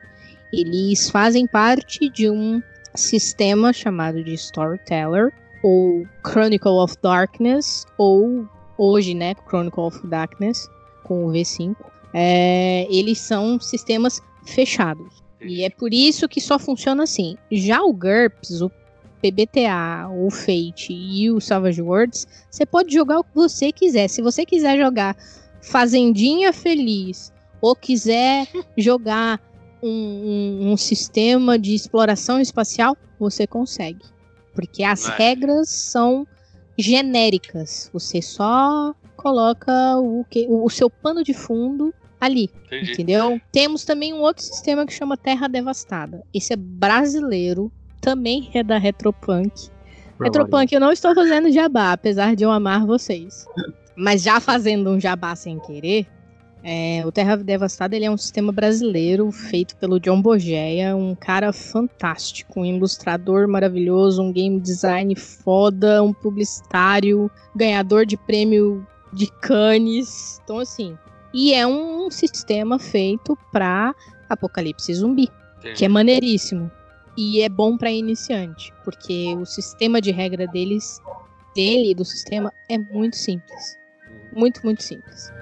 Eles 0.52 1.10
fazem 1.10 1.46
parte 1.46 2.08
de 2.08 2.30
um 2.30 2.62
sistema 2.94 3.72
chamado 3.72 4.22
de 4.22 4.34
Storyteller, 4.34 5.32
ou 5.62 6.06
Chronicle 6.24 6.70
of 6.70 6.96
Darkness, 7.02 7.84
ou 7.98 8.46
hoje, 8.76 9.14
né, 9.14 9.34
Chronicle 9.48 9.82
of 9.82 10.06
Darkness, 10.06 10.68
com 11.02 11.26
o 11.26 11.32
V5. 11.32 11.76
É, 12.14 12.86
eles 12.90 13.18
são 13.18 13.60
sistemas 13.60 14.22
fechados. 14.44 15.22
E 15.40 15.64
é 15.64 15.70
por 15.70 15.92
isso 15.92 16.28
que 16.28 16.40
só 16.40 16.58
funciona 16.58 17.04
assim. 17.04 17.36
Já 17.50 17.82
o 17.82 17.92
GURPS, 17.92 18.60
o 18.62 18.70
PBTA, 19.20 20.08
o 20.10 20.30
Fate 20.30 20.92
e 20.92 21.30
o 21.30 21.40
Savage 21.40 21.82
Worlds, 21.82 22.26
você 22.50 22.64
pode 22.64 22.92
jogar 22.92 23.18
o 23.20 23.24
que 23.24 23.34
você 23.34 23.70
quiser. 23.72 24.08
Se 24.08 24.22
você 24.22 24.44
quiser 24.46 24.78
jogar 24.78 25.16
Fazendinha 25.60 26.52
Feliz 26.52 27.32
ou 27.60 27.74
quiser 27.76 28.46
jogar 28.76 29.40
um, 29.82 29.88
um- 29.90 30.72
um 30.72 30.76
sistema 30.76 31.58
de 31.58 31.74
exploração 31.74 32.40
espacial, 32.40 32.96
você 33.18 33.46
consegue. 33.46 34.04
Porque 34.54 34.82
as 34.82 35.06
regras 35.06 35.68
são 35.68 36.26
genéricas. 36.76 37.90
Você 37.92 38.22
só 38.22 38.94
coloca 39.16 39.96
o, 39.98 40.24
que, 40.28 40.46
o 40.48 40.68
seu 40.70 40.88
pano 40.88 41.22
de 41.24 41.34
fundo 41.34 41.92
ali. 42.20 42.50
Entendi. 42.66 42.92
Entendeu? 42.92 43.40
Temos 43.52 43.84
também 43.84 44.12
um 44.14 44.20
outro 44.20 44.42
sistema 44.44 44.86
que 44.86 44.92
chama 44.92 45.16
Terra 45.16 45.48
Devastada. 45.48 46.22
Esse 46.32 46.52
é 46.52 46.56
brasileiro, 46.56 47.70
também 48.00 48.50
é 48.54 48.62
da 48.62 48.78
Retropunk. 48.78 49.70
Retropunk, 50.20 50.72
eu 50.72 50.80
não 50.80 50.92
estou 50.92 51.14
fazendo 51.14 51.50
jabá, 51.52 51.92
apesar 51.92 52.34
de 52.34 52.44
eu 52.44 52.50
amar 52.50 52.86
vocês. 52.86 53.46
Mas 53.96 54.22
já 54.22 54.40
fazendo 54.40 54.90
um 54.90 55.00
jabá 55.00 55.34
sem 55.34 55.58
querer, 55.58 56.06
é, 56.62 57.02
o 57.06 57.12
Terra 57.12 57.36
Devastada 57.36 57.94
ele 57.94 58.04
é 58.04 58.10
um 58.10 58.16
sistema 58.16 58.52
brasileiro 58.52 59.30
feito 59.30 59.76
pelo 59.76 60.00
John 60.00 60.20
Bogeia, 60.20 60.94
um 60.94 61.14
cara 61.14 61.52
fantástico, 61.52 62.60
um 62.60 62.64
ilustrador 62.64 63.48
maravilhoso, 63.48 64.22
um 64.22 64.32
game 64.32 64.60
design 64.60 65.14
foda, 65.14 66.02
um 66.02 66.12
publicitário, 66.12 67.30
ganhador 67.54 68.04
de 68.04 68.16
prêmio 68.16 68.86
de 69.12 69.30
Cannes. 69.40 70.40
Então, 70.44 70.58
assim, 70.58 70.96
e 71.32 71.54
é 71.54 71.66
um 71.66 72.10
sistema 72.10 72.78
feito 72.78 73.36
para 73.52 73.94
apocalipse 74.28 74.92
zumbi, 74.94 75.28
Entendi. 75.58 75.74
que 75.76 75.84
é 75.84 75.88
maneiríssimo. 75.88 76.70
E 77.20 77.42
é 77.42 77.48
bom 77.48 77.76
para 77.76 77.90
iniciante, 77.90 78.72
porque 78.84 79.34
o 79.34 79.44
sistema 79.44 80.00
de 80.00 80.12
regra 80.12 80.46
deles, 80.46 81.00
dele 81.52 81.90
e 81.90 81.94
do 81.96 82.04
sistema 82.04 82.52
é 82.68 82.78
muito 82.78 83.16
simples. 83.16 83.76
Muito, 84.32 84.60
muito 84.62 84.84
simples. 84.84 85.32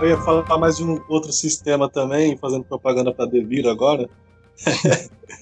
Eu 0.00 0.08
ia 0.08 0.18
falar 0.18 0.56
mais 0.56 0.76
de 0.76 0.84
um 0.84 1.02
outro 1.08 1.32
sistema 1.32 1.88
também, 1.88 2.36
fazendo 2.36 2.62
propaganda 2.62 3.12
para 3.12 3.26
Devir 3.26 3.66
agora. 3.66 4.08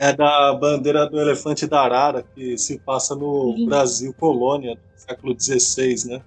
é 0.00 0.14
da 0.14 0.54
bandeira 0.54 1.06
do 1.06 1.20
elefante 1.20 1.66
da 1.66 1.82
Arara, 1.82 2.24
que 2.34 2.56
se 2.56 2.78
passa 2.78 3.14
no. 3.14 3.54
Brasil 3.66 4.14
colônia, 4.14 4.74
do 4.74 4.80
século 4.96 5.36
XVI, 5.38 6.08
né? 6.08 6.22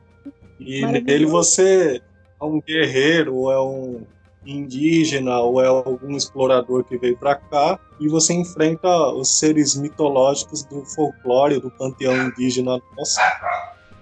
E 0.59 0.85
nele 0.85 1.25
você 1.25 1.99
é 2.39 2.45
um 2.45 2.61
guerreiro, 2.61 3.35
ou 3.35 3.51
é 3.51 3.59
um 3.59 4.05
indígena, 4.45 5.39
ou 5.39 5.59
é 5.59 5.67
algum 5.67 6.15
explorador 6.15 6.83
que 6.83 6.97
veio 6.99 7.17
para 7.17 7.35
cá, 7.35 7.79
e 7.99 8.07
você 8.07 8.33
enfrenta 8.33 8.87
os 9.09 9.39
seres 9.39 9.75
mitológicos 9.75 10.63
do 10.63 10.85
folclore, 10.85 11.59
do 11.59 11.71
panteão 11.71 12.27
indígena 12.27 12.79
nosso. 12.95 13.19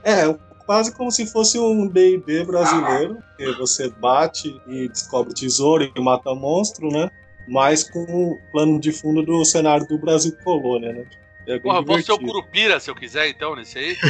É, 0.03 0.33
quase 0.65 0.93
como 0.93 1.11
se 1.11 1.25
fosse 1.25 1.57
um 1.57 1.87
D&D 1.87 2.43
brasileiro, 2.43 3.19
que 3.37 3.49
você 3.53 3.89
bate 3.89 4.59
e 4.67 4.89
descobre 4.89 5.33
tesouro 5.33 5.89
e 5.95 6.01
mata 6.01 6.35
monstro, 6.35 6.89
né? 6.89 7.09
Mas 7.47 7.83
com 7.89 8.03
o 8.03 8.39
plano 8.51 8.79
de 8.79 8.91
fundo 8.91 9.23
do 9.23 9.43
cenário 9.43 9.87
do 9.87 9.97
Brasil 9.97 10.35
colônia, 10.43 10.93
né? 10.93 11.05
É 11.47 11.59
Porra, 11.59 11.83
posso 11.83 12.03
ser 12.03 12.11
o. 12.11 12.19
Curupira 12.19 12.79
se 12.79 12.89
eu 12.89 12.95
quiser, 12.95 13.27
então, 13.29 13.55
nesse 13.55 13.77
aí? 13.79 13.97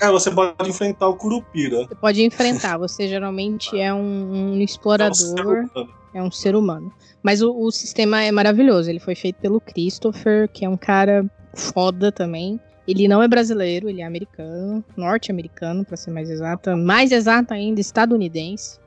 É, 0.00 0.10
você 0.10 0.30
pode 0.30 0.66
enfrentar 0.66 1.08
o 1.08 1.14
Curupira. 1.14 1.84
Você 1.86 1.94
pode 1.94 2.22
enfrentar, 2.22 2.78
você 2.78 3.06
geralmente 3.06 3.78
é 3.78 3.92
um, 3.92 3.98
um 3.98 4.54
É 4.54 4.56
um 4.56 4.60
explorador. 4.62 5.14
ser 5.14 5.40
humano. 5.42 5.94
é 6.14 6.22
um 6.22 6.30
ser 6.30 6.56
humano. 6.56 6.92
Mas 7.22 7.42
o, 7.42 7.54
o 7.54 7.70
sistema 7.70 8.22
é 8.22 8.32
maravilhoso. 8.32 8.88
Ele 8.88 8.98
foi 8.98 9.14
feito 9.14 9.36
pelo 9.36 9.60
Christopher, 9.60 10.48
que 10.48 10.64
é 10.64 10.68
um 10.68 10.76
cara 10.76 11.30
foda 11.52 12.10
também. 12.10 12.58
Ele 12.88 13.06
não 13.06 13.22
é 13.22 13.28
brasileiro, 13.28 13.90
ele 13.90 14.00
é 14.00 14.06
americano, 14.06 14.82
norte-americano, 14.96 15.84
para 15.84 15.98
ser 15.98 16.10
mais 16.10 16.30
exata, 16.30 16.74
mais 16.76 17.12
exata 17.12 17.54
ainda, 17.54 17.78
estadunidense. 17.78 18.80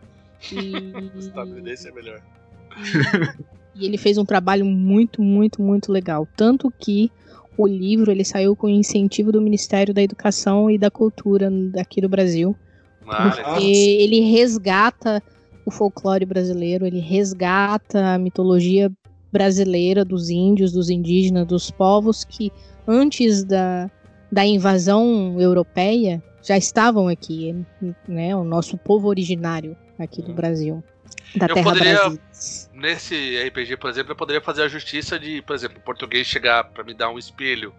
E... 0.52 0.74
Estadunidense 1.20 1.88
é 1.88 1.92
melhor. 1.92 2.22
E, 2.78 3.82
e 3.82 3.86
ele 3.86 3.98
fez 3.98 4.18
um 4.18 4.26
trabalho 4.26 4.66
muito, 4.66 5.22
muito, 5.22 5.62
muito 5.62 5.92
legal. 5.92 6.28
Tanto 6.36 6.72
que 6.80 7.12
o 7.58 7.68
livro 7.68 8.12
ele 8.12 8.24
saiu 8.24 8.56
com 8.56 8.68
incentivo 8.68 9.32
do 9.32 9.42
Ministério 9.42 9.94
da 9.94 10.02
Educação 10.02 10.70
e 10.70 10.78
da 10.78 10.90
Cultura 10.90 11.50
daqui 11.72 12.02
do 12.02 12.10
Brasil. 12.10 12.56
Porque 13.06 13.64
ele 13.64 14.22
resgata 14.22 15.22
o 15.66 15.72
folclore 15.72 16.26
brasileiro, 16.26 16.86
ele 16.86 17.00
resgata 17.00 18.14
a 18.14 18.18
mitologia 18.18 18.92
brasileira 19.32 20.06
dos 20.06 20.30
índios, 20.30 20.72
dos 20.72 20.90
indígenas, 20.90 21.48
dos 21.48 21.72
povos 21.72 22.24
que 22.24 22.52
antes 22.88 23.44
da, 23.44 23.90
da 24.32 24.46
invasão 24.46 25.40
europeia 25.40 26.24
já 26.42 26.58
estavam 26.58 27.08
aqui, 27.08 27.56
né? 28.08 28.36
O 28.36 28.44
nosso 28.44 28.78
povo 28.78 29.08
originário 29.08 29.76
aqui 29.98 30.22
do 30.22 30.32
Hum. 30.32 30.36
Brasil. 30.36 30.84
Da 31.36 31.46
Eu 31.48 31.56
terra 31.56 31.64
poderia- 31.64 32.00
Brasil. 32.00 32.20
Nesse 32.74 33.38
RPG, 33.48 33.78
por 33.78 33.90
exemplo, 33.90 34.12
eu 34.12 34.16
poderia 34.16 34.42
fazer 34.42 34.64
a 34.64 34.68
justiça 34.68 35.18
de, 35.20 35.42
por 35.42 35.56
exemplo, 35.56 35.78
o 35.78 35.82
português 35.82 36.28
chegar 36.28 36.64
pra 36.66 36.84
me 36.84 36.94
dar 36.94 37.10
um 37.10 37.18
espelho 37.18 37.74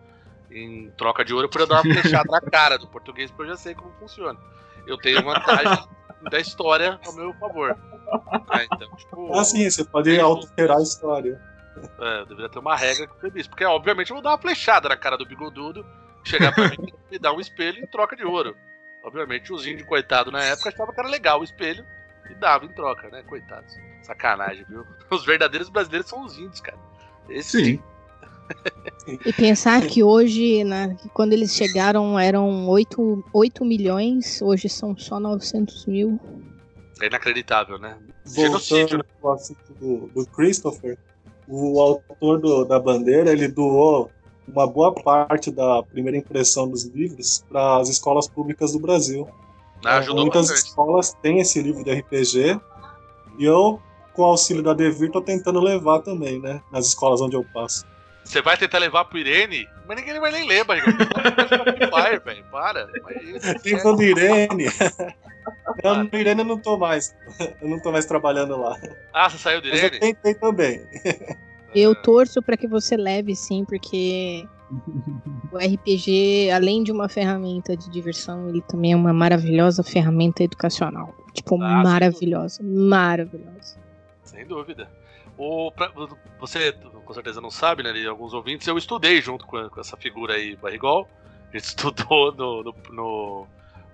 em 0.50 0.90
troca 0.96 1.24
de 1.24 1.34
ouro, 1.34 1.48
pra 1.48 1.62
eu 1.62 1.66
dar 1.66 1.82
uma 1.82 1.94
flechada 1.94 2.30
na 2.30 2.40
cara 2.40 2.78
do 2.78 2.86
português, 2.86 3.30
porque 3.30 3.42
eu 3.44 3.48
já 3.48 3.56
sei 3.56 3.74
como 3.74 3.92
funciona. 3.98 4.38
Eu 4.86 4.96
tenho 4.98 5.22
vantagem 5.22 5.84
da 6.30 6.38
história 6.40 6.98
ao 7.04 7.12
meu 7.14 7.32
favor. 7.34 7.76
É, 8.52 8.64
então, 8.64 8.96
tipo, 8.96 9.36
Ah, 9.36 9.44
sim, 9.44 9.68
você 9.68 9.84
pode 9.84 10.18
alterar 10.18 10.78
a 10.78 10.82
história. 10.82 11.40
é, 12.00 12.20
eu 12.20 12.26
deveria 12.26 12.48
ter 12.48 12.58
uma 12.60 12.76
regra 12.76 13.06
que 13.06 13.38
isso. 13.40 13.48
Porque, 13.50 13.64
obviamente, 13.64 14.10
eu 14.10 14.14
vou 14.16 14.22
dar 14.22 14.30
uma 14.30 14.38
flechada 14.38 14.88
na 14.88 14.96
cara 14.96 15.16
do 15.18 15.26
bigodudo, 15.26 15.84
chegar 16.22 16.54
pra 16.54 16.68
mim 16.68 16.76
e 17.10 17.12
me 17.12 17.18
dar 17.18 17.32
um 17.32 17.40
espelho 17.40 17.82
em 17.82 17.86
troca 17.86 18.14
de 18.16 18.24
ouro. 18.24 18.56
Obviamente, 19.02 19.52
os 19.52 19.66
índios, 19.66 19.86
coitado, 19.88 20.30
na 20.30 20.42
época, 20.42 20.68
achavam 20.70 20.94
que 20.94 21.00
era 21.00 21.08
legal 21.08 21.40
o 21.40 21.44
espelho 21.44 21.84
e 22.30 22.34
dava 22.34 22.64
em 22.64 22.68
troca, 22.68 23.08
né? 23.10 23.22
Coitados. 23.22 23.74
Sacanagem, 24.02 24.64
viu? 24.68 24.84
Os 25.10 25.24
verdadeiros 25.24 25.68
brasileiros 25.68 26.08
são 26.08 26.24
os 26.24 26.36
índios, 26.38 26.60
cara. 26.60 26.78
Esse 27.28 27.64
Sim. 27.64 27.82
E 29.24 29.32
pensar 29.32 29.80
que 29.86 30.02
hoje, 30.02 30.64
né, 30.64 30.96
que 31.00 31.08
quando 31.08 31.32
eles 31.32 31.54
chegaram, 31.54 32.18
eram 32.18 32.68
8, 32.68 33.24
8 33.32 33.64
milhões, 33.64 34.40
hoje 34.42 34.68
são 34.68 34.96
só 34.96 35.18
900 35.18 35.86
mil. 35.86 36.20
é 37.00 37.06
inacreditável, 37.06 37.78
né? 37.78 37.96
Voltando 38.24 39.04
ao 39.22 39.32
assunto 39.32 39.72
do, 39.80 40.06
do 40.08 40.26
Christopher, 40.26 40.98
o 41.48 41.80
autor 41.80 42.38
do- 42.40 42.64
da 42.64 42.78
bandeira, 42.78 43.32
ele 43.32 43.48
doou 43.48 44.10
uma 44.46 44.66
boa 44.66 44.92
parte 44.92 45.50
da 45.50 45.82
primeira 45.82 46.18
impressão 46.18 46.68
dos 46.68 46.84
livros 46.84 47.42
para 47.48 47.78
as 47.78 47.88
escolas 47.88 48.28
públicas 48.28 48.72
do 48.72 48.78
Brasil. 48.78 49.26
Ah, 49.84 49.98
Ajudou 49.98 50.22
Muitas 50.22 50.48
bastante. 50.48 50.68
escolas 50.68 51.12
têm 51.22 51.40
esse 51.40 51.60
livro 51.60 51.84
de 51.84 51.92
RPG 51.92 52.60
e 53.38 53.44
eu, 53.44 53.80
com 54.12 54.22
o 54.22 54.26
auxílio 54.26 54.62
da 54.62 54.72
Devir, 54.72 55.10
tô 55.10 55.20
tentando 55.20 55.60
levar 55.60 56.00
também, 56.00 56.40
né? 56.40 56.60
Nas 56.70 56.86
escolas 56.86 57.20
onde 57.20 57.36
eu 57.36 57.44
passo. 57.52 57.84
Você 58.24 58.40
vai 58.40 58.56
tentar 58.56 58.78
levar 58.78 59.04
pro 59.04 59.18
Irene, 59.18 59.68
mas 59.86 59.98
ninguém 59.98 60.18
vai 60.18 60.32
nem 60.32 60.48
ler, 60.48 60.64
barriga. 60.64 60.86
Fire, 61.92 62.20
velho. 62.24 62.44
Para. 62.50 62.88
Tem 63.62 63.74
é- 63.76 63.82
do 63.82 64.02
Irene. 64.02 64.64
Eu, 65.82 65.96
no 65.96 66.08
Irene 66.14 66.40
eu 66.40 66.44
não 66.46 66.58
tô 66.58 66.78
mais. 66.78 67.14
Eu 67.60 67.68
não 67.68 67.78
tô 67.78 67.92
mais 67.92 68.06
trabalhando 68.06 68.56
lá. 68.58 68.78
Ah, 69.12 69.28
você 69.28 69.36
saiu 69.36 69.60
do 69.60 69.68
Mas 69.68 69.78
eu 69.80 69.86
Irene? 69.88 70.00
tentei 70.00 70.34
também. 70.34 70.86
Eu 71.74 71.94
torço 71.94 72.40
para 72.40 72.56
que 72.56 72.66
você 72.68 72.96
leve 72.96 73.34
sim, 73.34 73.64
porque 73.64 74.46
o 75.52 75.56
RPG, 75.58 76.50
além 76.50 76.82
de 76.82 76.90
uma 76.92 77.08
ferramenta 77.08 77.76
de 77.76 77.88
diversão, 77.90 78.48
ele 78.48 78.62
também 78.62 78.92
é 78.92 78.96
uma 78.96 79.12
maravilhosa 79.12 79.82
ferramenta 79.82 80.42
educacional. 80.42 81.14
Tipo, 81.32 81.60
Ah, 81.62 81.74
sem 81.74 81.82
maravilhosa, 81.84 82.62
maravilhosa. 82.62 83.76
Sem 84.24 84.46
dúvida. 84.46 84.88
O, 85.36 85.70
pra- 85.72 85.90
você 86.38 86.72
com 87.04 87.12
certeza 87.12 87.40
não 87.40 87.50
sabe, 87.50 87.82
né? 87.82 87.92
E 87.96 88.06
alguns 88.06 88.32
ouvintes, 88.32 88.66
eu 88.66 88.78
estudei 88.78 89.20
junto 89.20 89.46
com, 89.46 89.68
com 89.68 89.80
essa 89.80 89.96
figura 89.96 90.34
aí, 90.34 90.56
Barrigol. 90.56 91.08
A 91.52 91.56
gente 91.56 91.64
estudou 91.68 92.32
no, 92.34 92.62
no, 92.62 92.74
no- 92.90 93.46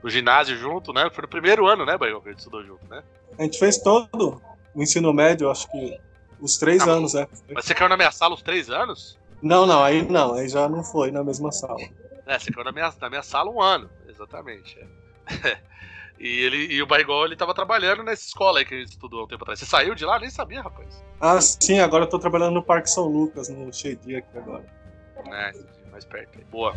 no 0.02 0.10
ginásio 0.10 0.56
junto, 0.56 0.92
né? 0.92 1.10
Foi 1.12 1.22
no 1.22 1.28
primeiro 1.28 1.66
ano, 1.66 1.84
né, 1.84 1.96
Barrigol, 1.98 2.20
que 2.22 2.28
a 2.28 2.32
gente 2.32 2.38
estudou 2.40 2.64
junto, 2.64 2.86
né? 2.88 3.02
A 3.38 3.42
gente 3.42 3.58
fez 3.58 3.78
todo 3.78 4.40
o 4.74 4.82
ensino 4.82 5.12
médio, 5.12 5.50
acho 5.50 5.68
que 5.70 5.98
os 6.40 6.56
três 6.56 6.86
Ah, 6.86 6.92
anos, 6.92 7.14
é. 7.14 7.26
Mas 7.52 7.64
você 7.66 7.74
caiu 7.74 7.88
na 7.88 7.96
minha 7.96 8.10
sala 8.10 8.34
os 8.34 8.42
três 8.42 8.70
anos? 8.70 9.18
Não, 9.42 9.66
não, 9.66 9.82
aí 9.82 10.02
não, 10.08 10.34
aí 10.34 10.48
já 10.48 10.68
não 10.68 10.84
foi 10.84 11.10
na 11.10 11.24
mesma 11.24 11.50
sala. 11.50 11.80
É, 12.26 12.38
você 12.38 12.52
caiu 12.52 12.64
na 12.64 12.72
minha, 12.72 12.92
na 13.00 13.08
minha 13.08 13.22
sala 13.22 13.50
um 13.50 13.60
ano, 13.60 13.90
exatamente. 14.06 14.78
é. 14.78 15.58
E, 16.20 16.44
ele, 16.44 16.74
e 16.74 16.82
o 16.82 16.86
Barrigol, 16.86 17.24
ele 17.24 17.34
tava 17.34 17.54
trabalhando 17.54 18.02
nessa 18.02 18.26
escola 18.26 18.58
aí 18.58 18.64
que 18.66 18.74
a 18.74 18.78
gente 18.78 18.90
estudou 18.90 19.20
há 19.20 19.24
um 19.24 19.26
tempo 19.26 19.42
atrás. 19.42 19.58
Você 19.58 19.64
saiu 19.64 19.94
de 19.94 20.04
lá? 20.04 20.18
Nem 20.18 20.28
sabia, 20.28 20.60
rapaz. 20.60 21.02
Ah, 21.18 21.40
sim, 21.40 21.80
agora 21.80 22.04
eu 22.04 22.08
tô 22.10 22.18
trabalhando 22.18 22.52
no 22.52 22.62
Parque 22.62 22.90
São 22.90 23.06
Lucas, 23.06 23.48
no 23.48 23.72
Cheio 23.72 23.96
aqui 23.96 24.36
agora. 24.36 24.66
É, 25.32 25.52
mais 25.90 26.04
perto 26.04 26.38
aí. 26.38 26.44
Boa. 26.44 26.74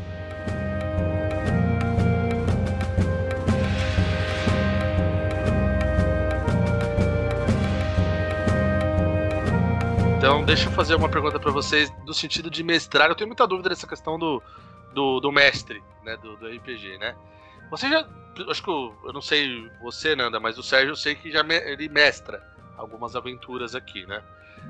Então, 10.23 10.45
deixa 10.45 10.69
eu 10.69 10.71
fazer 10.71 10.95
uma 10.95 11.09
pergunta 11.09 11.37
pra 11.37 11.51
vocês 11.51 11.91
no 12.05 12.13
sentido 12.13 12.49
de 12.49 12.63
mestrar. 12.63 13.09
Eu 13.09 13.15
tenho 13.15 13.27
muita 13.27 13.45
dúvida 13.45 13.67
nessa 13.67 13.85
questão 13.85 14.17
do, 14.17 14.41
do, 14.93 15.19
do 15.19 15.33
mestre, 15.33 15.83
né, 16.01 16.15
do, 16.15 16.37
do 16.37 16.47
RPG, 16.47 16.97
né? 16.97 17.13
Você 17.69 17.89
já, 17.89 18.07
acho 18.49 18.63
que 18.63 18.69
eu, 18.69 18.97
eu 19.03 19.11
não 19.11 19.21
sei 19.21 19.69
você, 19.81 20.15
Nanda, 20.15 20.39
mas 20.39 20.57
o 20.57 20.63
Sérgio 20.63 20.91
eu 20.91 20.95
sei 20.95 21.13
que 21.13 21.29
já 21.29 21.43
me- 21.43 21.57
ele 21.69 21.89
mestra 21.89 22.41
algumas 22.77 23.17
aventuras 23.17 23.75
aqui, 23.75 24.05
né? 24.05 24.23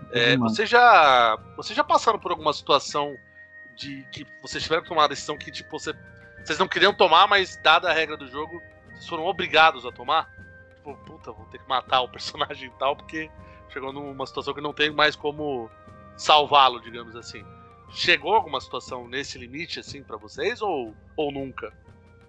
É, 0.09 0.33
Uhum. 0.33 0.39
você 0.39 0.65
já, 0.65 1.37
você 1.55 1.75
já 1.75 1.83
passaram 1.83 2.17
por 2.17 2.31
alguma 2.31 2.51
situação 2.51 3.15
de 3.75 4.07
que 4.11 4.25
vocês 4.41 4.63
tiveram 4.63 4.81
que 4.81 4.89
tomar 4.89 5.03
uma 5.03 5.09
decisão 5.09 5.37
que 5.37 5.51
tipo 5.51 5.77
você, 5.77 5.93
vocês 6.43 6.57
não 6.57 6.67
queriam 6.67 6.95
tomar, 6.95 7.27
mas 7.27 7.57
dada 7.57 7.91
a 7.91 7.93
regra 7.93 8.17
do 8.17 8.27
jogo, 8.27 8.59
vocês 8.89 9.07
foram 9.07 9.27
obrigados 9.27 9.85
a 9.85 9.91
tomar? 9.91 10.31
Tipo, 10.77 10.97
puta, 11.05 11.31
vou 11.31 11.45
ter 11.51 11.59
que 11.59 11.69
matar 11.69 12.01
o 12.01 12.09
personagem 12.09 12.69
e 12.69 12.79
tal 12.79 12.95
porque 12.95 13.29
chegou 13.74 13.91
numa 13.91 14.26
situação 14.26 14.53
que 14.53 14.61
não 14.61 14.71
tem 14.71 14.91
mais 14.91 15.15
como 15.15 15.69
salvá-lo, 16.15 16.80
digamos 16.80 17.15
assim. 17.15 17.43
Chegou 17.89 18.34
alguma 18.34 18.61
situação 18.61 19.07
nesse 19.07 19.38
limite 19.38 19.80
assim 19.80 20.03
pra 20.03 20.17
vocês 20.17 20.61
ou, 20.61 20.93
ou 21.17 21.32
nunca? 21.32 21.74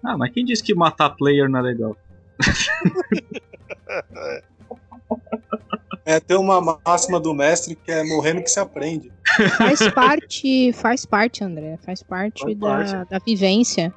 Ah, 0.03 0.17
mas 0.17 0.31
quem 0.31 0.43
disse 0.43 0.63
que 0.63 0.75
matar 0.75 1.11
player 1.11 1.49
não 1.49 1.59
é 1.59 1.61
legal? 1.61 1.95
É, 6.05 6.19
tem 6.19 6.37
uma 6.37 6.61
máxima 6.85 7.19
do 7.19 7.33
mestre 7.33 7.75
que 7.75 7.91
é 7.91 8.03
morrendo 8.03 8.43
que 8.43 8.49
se 8.49 8.59
aprende. 8.59 9.11
Faz 9.57 9.91
parte, 9.91 10.71
faz 10.73 11.03
parte, 11.03 11.43
André, 11.43 11.79
faz 11.83 12.03
parte, 12.03 12.43
Faz 12.43 12.57
da, 12.57 12.67
parte. 12.67 13.09
da 13.09 13.19
vivência, 13.19 13.91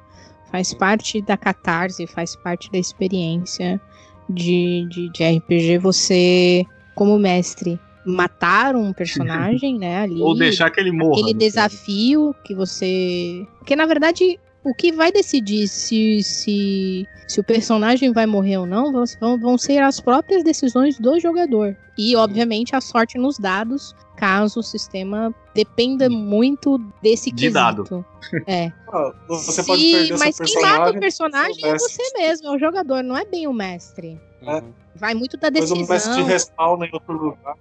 faz 0.51 0.73
parte 0.73 1.21
da 1.21 1.37
catarse, 1.37 2.07
faz 2.07 2.35
parte 2.35 2.71
da 2.71 2.79
experiência 2.79 3.79
de, 4.27 4.87
de, 4.89 5.09
de 5.11 5.37
RPG. 5.37 5.77
Você, 5.77 6.65
como 6.99 7.17
mestre, 7.17 7.79
matar 8.05 8.75
um 8.75 8.91
personagem, 8.91 9.79
né, 9.79 10.01
ali. 10.01 10.21
Ou 10.21 10.35
deixar 10.35 10.69
que 10.69 10.81
ele 10.81 10.91
morra. 10.91 11.13
aquele 11.21 11.33
desafio 11.33 12.35
que 12.43 12.53
você. 12.53 13.47
Porque 13.57 13.73
na 13.73 13.85
verdade, 13.85 14.37
o 14.65 14.73
que 14.75 14.91
vai 14.91 15.09
decidir 15.09 15.69
se, 15.69 16.21
se, 16.21 17.07
se 17.25 17.39
o 17.39 17.43
personagem 17.43 18.11
vai 18.11 18.25
morrer 18.25 18.57
ou 18.57 18.65
não 18.65 18.91
vão, 18.91 19.39
vão, 19.39 19.57
ser 19.57 19.81
as 19.81 20.01
próprias 20.01 20.43
decisões 20.43 20.99
do 20.99 21.17
jogador. 21.21 21.73
E, 21.97 22.17
obviamente, 22.17 22.75
a 22.75 22.81
sorte 22.81 23.17
nos 23.17 23.37
dados, 23.39 23.95
caso 24.17 24.59
o 24.59 24.63
sistema 24.63 25.33
dependa 25.55 26.09
muito 26.09 26.77
desse 27.01 27.31
De 27.31 27.49
quesito. 27.49 27.53
dado. 27.53 28.05
É. 28.45 28.73
Você 29.29 29.61
Se- 29.61 29.65
pode 29.65 29.89
perder 29.89 30.17
mas 30.17 30.37
quem 30.37 30.45
personagem. 30.47 30.79
mata 30.79 30.97
o 30.97 30.99
personagem 30.99 31.65
é 31.65 31.73
você 31.77 32.03
mesmo, 32.17 32.47
é 32.49 32.51
o 32.51 32.59
jogador, 32.59 33.01
não 33.03 33.15
é 33.17 33.23
bem 33.23 33.47
o 33.47 33.53
mestre. 33.53 34.19
É. 34.41 34.63
Vai 34.95 35.13
muito 35.13 35.37
da 35.37 35.49
Depois 35.49 35.71
o 35.71 35.75
mestre 35.75 35.95
decisão. 35.95 36.23
respawna 36.25 36.85
em 36.85 36.89
outro 36.93 37.13
lugar 37.13 37.55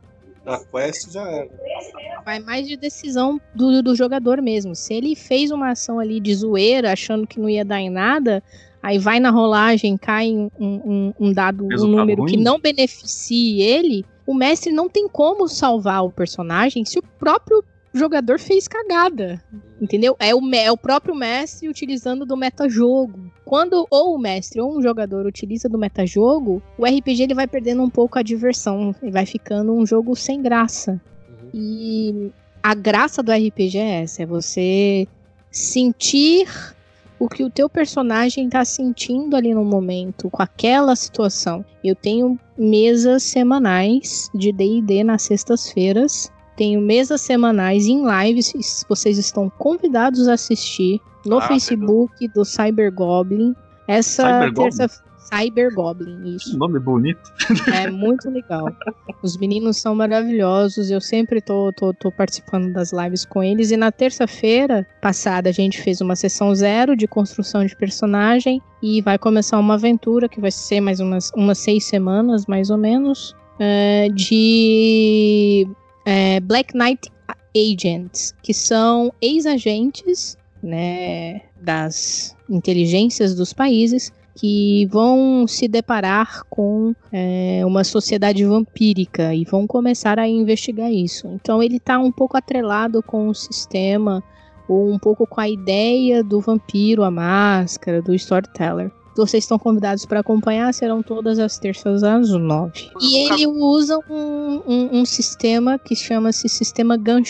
da 0.44 0.58
quest 0.58 1.10
já 1.12 1.28
era. 1.30 1.50
Vai 2.24 2.38
mais 2.40 2.66
de 2.66 2.76
decisão 2.76 3.40
do, 3.54 3.82
do 3.82 3.94
jogador 3.94 4.40
mesmo. 4.40 4.74
Se 4.74 4.94
ele 4.94 5.14
fez 5.14 5.50
uma 5.50 5.70
ação 5.70 5.98
ali 5.98 6.20
de 6.20 6.34
zoeira, 6.34 6.92
achando 6.92 7.26
que 7.26 7.38
não 7.40 7.48
ia 7.48 7.64
dar 7.64 7.80
em 7.80 7.90
nada, 7.90 8.42
aí 8.82 8.98
vai 8.98 9.20
na 9.20 9.30
rolagem, 9.30 9.96
cai 9.96 10.30
um, 10.32 10.50
um- 10.60 11.12
um 11.20 11.32
dado, 11.32 11.64
um 11.64 11.68
Resultado 11.68 11.98
número 11.98 12.24
que 12.24 12.34
ruim. 12.36 12.42
não 12.44 12.58
beneficie 12.58 13.60
ele, 13.60 14.04
o 14.26 14.32
mestre 14.34 14.72
não 14.72 14.88
tem 14.88 15.08
como 15.08 15.48
salvar 15.48 16.04
o 16.04 16.10
personagem 16.10 16.84
se 16.84 16.98
o 16.98 17.02
próprio 17.18 17.62
jogador 17.92 18.38
fez 18.38 18.68
cagada. 18.68 19.42
Entendeu? 19.80 20.16
É 20.18 20.34
o, 20.34 20.54
é 20.54 20.70
o 20.70 20.76
próprio 20.76 21.14
mestre 21.14 21.68
utilizando 21.68 22.26
do 22.26 22.36
metajogo. 22.36 23.30
Quando 23.44 23.86
ou 23.90 24.14
o 24.14 24.18
mestre 24.18 24.60
ou 24.60 24.76
um 24.76 24.82
jogador 24.82 25.26
utiliza 25.26 25.68
do 25.68 25.78
metajogo, 25.78 26.62
o 26.76 26.84
RPG 26.84 27.22
ele 27.22 27.34
vai 27.34 27.46
perdendo 27.46 27.82
um 27.82 27.90
pouco 27.90 28.18
a 28.18 28.22
diversão. 28.22 28.94
E 29.02 29.10
vai 29.10 29.24
ficando 29.24 29.72
um 29.72 29.86
jogo 29.86 30.14
sem 30.14 30.42
graça. 30.42 31.00
Uhum. 31.28 31.50
E 31.54 32.32
a 32.62 32.74
graça 32.74 33.22
do 33.22 33.32
RPG 33.32 33.78
é 33.78 34.02
essa: 34.02 34.22
é 34.22 34.26
você 34.26 35.06
sentir 35.50 36.48
o 37.18 37.28
que 37.28 37.42
o 37.42 37.50
teu 37.50 37.68
personagem 37.68 38.48
tá 38.48 38.64
sentindo 38.64 39.34
ali 39.34 39.52
no 39.52 39.64
momento, 39.64 40.30
com 40.30 40.42
aquela 40.42 40.94
situação. 40.94 41.64
Eu 41.82 41.94
tenho 41.94 42.38
mesas 42.56 43.24
semanais 43.24 44.30
de 44.34 44.52
D&D 44.52 45.02
nas 45.02 45.22
sextas-feiras. 45.22 46.30
Tenho 46.58 46.80
mesas 46.80 47.20
semanais 47.20 47.86
em 47.86 48.02
lives, 48.04 48.84
vocês 48.88 49.16
estão 49.16 49.48
convidados 49.48 50.26
a 50.26 50.32
assistir 50.34 51.00
no 51.24 51.38
Ah, 51.38 51.42
Facebook 51.48 52.26
do 52.34 52.44
Cyber 52.44 52.92
Goblin. 52.92 53.54
Essa 53.86 54.24
Cyber 54.24 54.52
Goblin? 54.52 54.76
terça 54.76 55.02
Cyber 55.18 55.74
Goblin, 55.74 56.34
isso. 56.34 56.58
Nome 56.58 56.80
bonito. 56.80 57.20
É 57.72 57.88
muito 57.90 58.28
legal. 58.30 58.66
Os 59.22 59.36
meninos 59.36 59.76
são 59.76 59.94
maravilhosos. 59.94 60.90
Eu 60.90 61.00
sempre 61.00 61.40
tô, 61.40 61.70
tô, 61.72 61.92
tô 61.94 62.10
participando 62.10 62.72
das 62.72 62.92
lives 62.92 63.24
com 63.26 63.42
eles. 63.42 63.70
E 63.70 63.76
na 63.76 63.92
terça-feira 63.92 64.86
passada 65.02 65.50
a 65.50 65.52
gente 65.52 65.80
fez 65.82 66.00
uma 66.00 66.16
sessão 66.16 66.54
zero 66.54 66.96
de 66.96 67.06
construção 67.06 67.64
de 67.64 67.76
personagem. 67.76 68.60
E 68.82 69.00
vai 69.02 69.18
começar 69.18 69.58
uma 69.60 69.74
aventura 69.74 70.28
que 70.28 70.40
vai 70.40 70.50
ser 70.50 70.80
mais 70.80 70.98
umas, 70.98 71.30
umas 71.36 71.58
seis 71.58 71.84
semanas, 71.84 72.46
mais 72.46 72.68
ou 72.70 72.78
menos. 72.78 73.36
é, 73.60 74.08
de 74.14 75.68
é, 76.08 76.40
Black 76.40 76.74
Knight 76.74 77.12
Agents, 77.54 78.34
que 78.42 78.54
são 78.54 79.12
ex-agentes 79.20 80.38
né, 80.62 81.42
das 81.60 82.34
inteligências 82.48 83.34
dos 83.34 83.52
países 83.52 84.10
que 84.34 84.86
vão 84.86 85.46
se 85.46 85.68
deparar 85.68 86.44
com 86.48 86.94
é, 87.12 87.60
uma 87.66 87.84
sociedade 87.84 88.42
vampírica 88.42 89.34
e 89.34 89.44
vão 89.44 89.66
começar 89.66 90.18
a 90.18 90.26
investigar 90.26 90.90
isso. 90.90 91.28
Então 91.34 91.62
ele 91.62 91.76
está 91.76 91.98
um 91.98 92.10
pouco 92.10 92.38
atrelado 92.38 93.02
com 93.02 93.28
o 93.28 93.34
sistema 93.34 94.24
ou 94.66 94.90
um 94.90 94.98
pouco 94.98 95.26
com 95.26 95.42
a 95.42 95.48
ideia 95.48 96.24
do 96.24 96.40
vampiro, 96.40 97.04
a 97.04 97.10
máscara, 97.10 98.00
do 98.00 98.14
storyteller. 98.14 98.90
Vocês 99.18 99.42
estão 99.42 99.58
convidados 99.58 100.06
para 100.06 100.20
acompanhar, 100.20 100.72
serão 100.72 101.02
todas 101.02 101.40
as 101.40 101.58
terças 101.58 102.04
às 102.04 102.30
nove. 102.30 102.88
E 103.00 103.26
ele 103.32 103.46
usa 103.48 103.98
um, 104.08 104.62
um- 104.66 105.00
um 105.00 105.04
sistema 105.04 105.78
que 105.78 105.96
chama-se 105.96 106.48
Sistema 106.48 106.96
Gun 106.96 107.22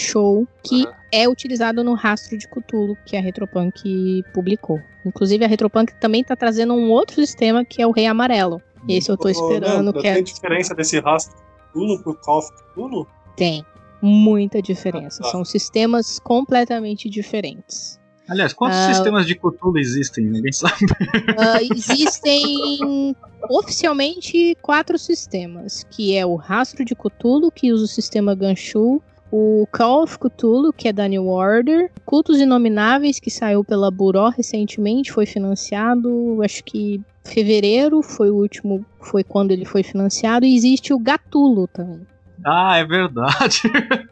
que 0.63 0.85
Aham. 0.85 0.93
é 1.11 1.29
utilizado 1.29 1.83
no 1.83 1.95
Rastro 1.95 2.37
de 2.37 2.47
Cthulhu, 2.47 2.95
que 3.07 3.17
a 3.17 3.21
Retropunk 3.23 4.23
publicou. 4.35 4.79
Inclusive, 5.07 5.45
a 5.45 5.49
Retropunk 5.49 5.95
também 5.99 6.21
está 6.21 6.37
trazendo 6.37 6.75
um 6.75 6.91
outro 6.91 7.15
sistema 7.17 7.65
que 7.65 7.81
é 7.81 7.87
o 7.87 7.91
Rei 7.91 8.07
Amarelo. 8.07 8.61
Esse 8.87 9.11
eu 9.11 9.17
Ô, 9.19 9.29
esperando 9.29 9.63
Leandro, 9.85 10.01
que 10.01 10.07
é... 10.07 10.15
Tem 10.15 10.25
diferença 10.25 10.75
desse 10.75 11.01
rastro 11.01 11.37
Cthulhu 11.73 12.03
pro 12.03 12.15
Call 12.17 12.39
of 12.39 12.49
Cthulhu? 12.53 13.07
tem 13.35 13.65
muita 14.03 14.61
diferença. 14.61 15.21
Ah, 15.23 15.25
tá. 15.27 15.31
São 15.33 15.45
sistemas 15.45 16.19
completamente 16.21 17.09
diferentes. 17.09 17.99
Aliás, 18.29 18.53
quantos 18.53 18.79
Ah, 18.79 18.93
sistemas 18.93 19.27
de 19.27 19.35
Cthulhu 19.35 19.79
existem? 19.79 20.25
Ninguém 20.27 20.53
sabe. 20.53 20.75
Ah, 21.39 21.63
existem 21.63 23.15
oficialmente 23.49 24.57
quatro 24.61 24.99
sistemas, 24.99 25.85
que 25.91 26.17
é 26.17 26.27
o 26.27 26.35
Rastro 26.35 26.85
de 26.85 26.95
Cthulhu, 26.95 27.51
que 27.51 27.73
usa 27.73 27.85
o 27.85 27.89
sistema 27.89 28.35
Ganshu, 28.35 29.01
o 29.31 29.67
Call 29.71 30.03
of 30.03 30.19
Cthulhu, 30.19 30.73
que 30.73 30.89
é 30.89 30.93
da 30.93 31.07
New 31.07 31.29
Order, 31.29 31.91
Cultos 32.05 32.39
Inomináveis, 32.39 33.21
que 33.21 33.31
saiu 33.31 33.63
pela 33.63 33.91
Buró 33.91 34.29
recentemente, 34.31 35.13
foi 35.13 35.27
financiado, 35.27 36.41
acho 36.43 36.65
que 36.65 37.01
fevereiro 37.25 38.03
foi 38.03 38.31
o 38.31 38.37
último, 38.37 38.85
foi 39.01 39.23
quando 39.23 39.51
ele 39.53 39.65
foi 39.65 39.83
financiado, 39.83 40.47
e 40.47 40.55
existe 40.55 40.93
o 40.93 40.99
Gatulo 40.99 41.67
também. 41.69 42.07
Ah, 42.45 42.79
é 42.79 42.85
verdade. 42.85 43.63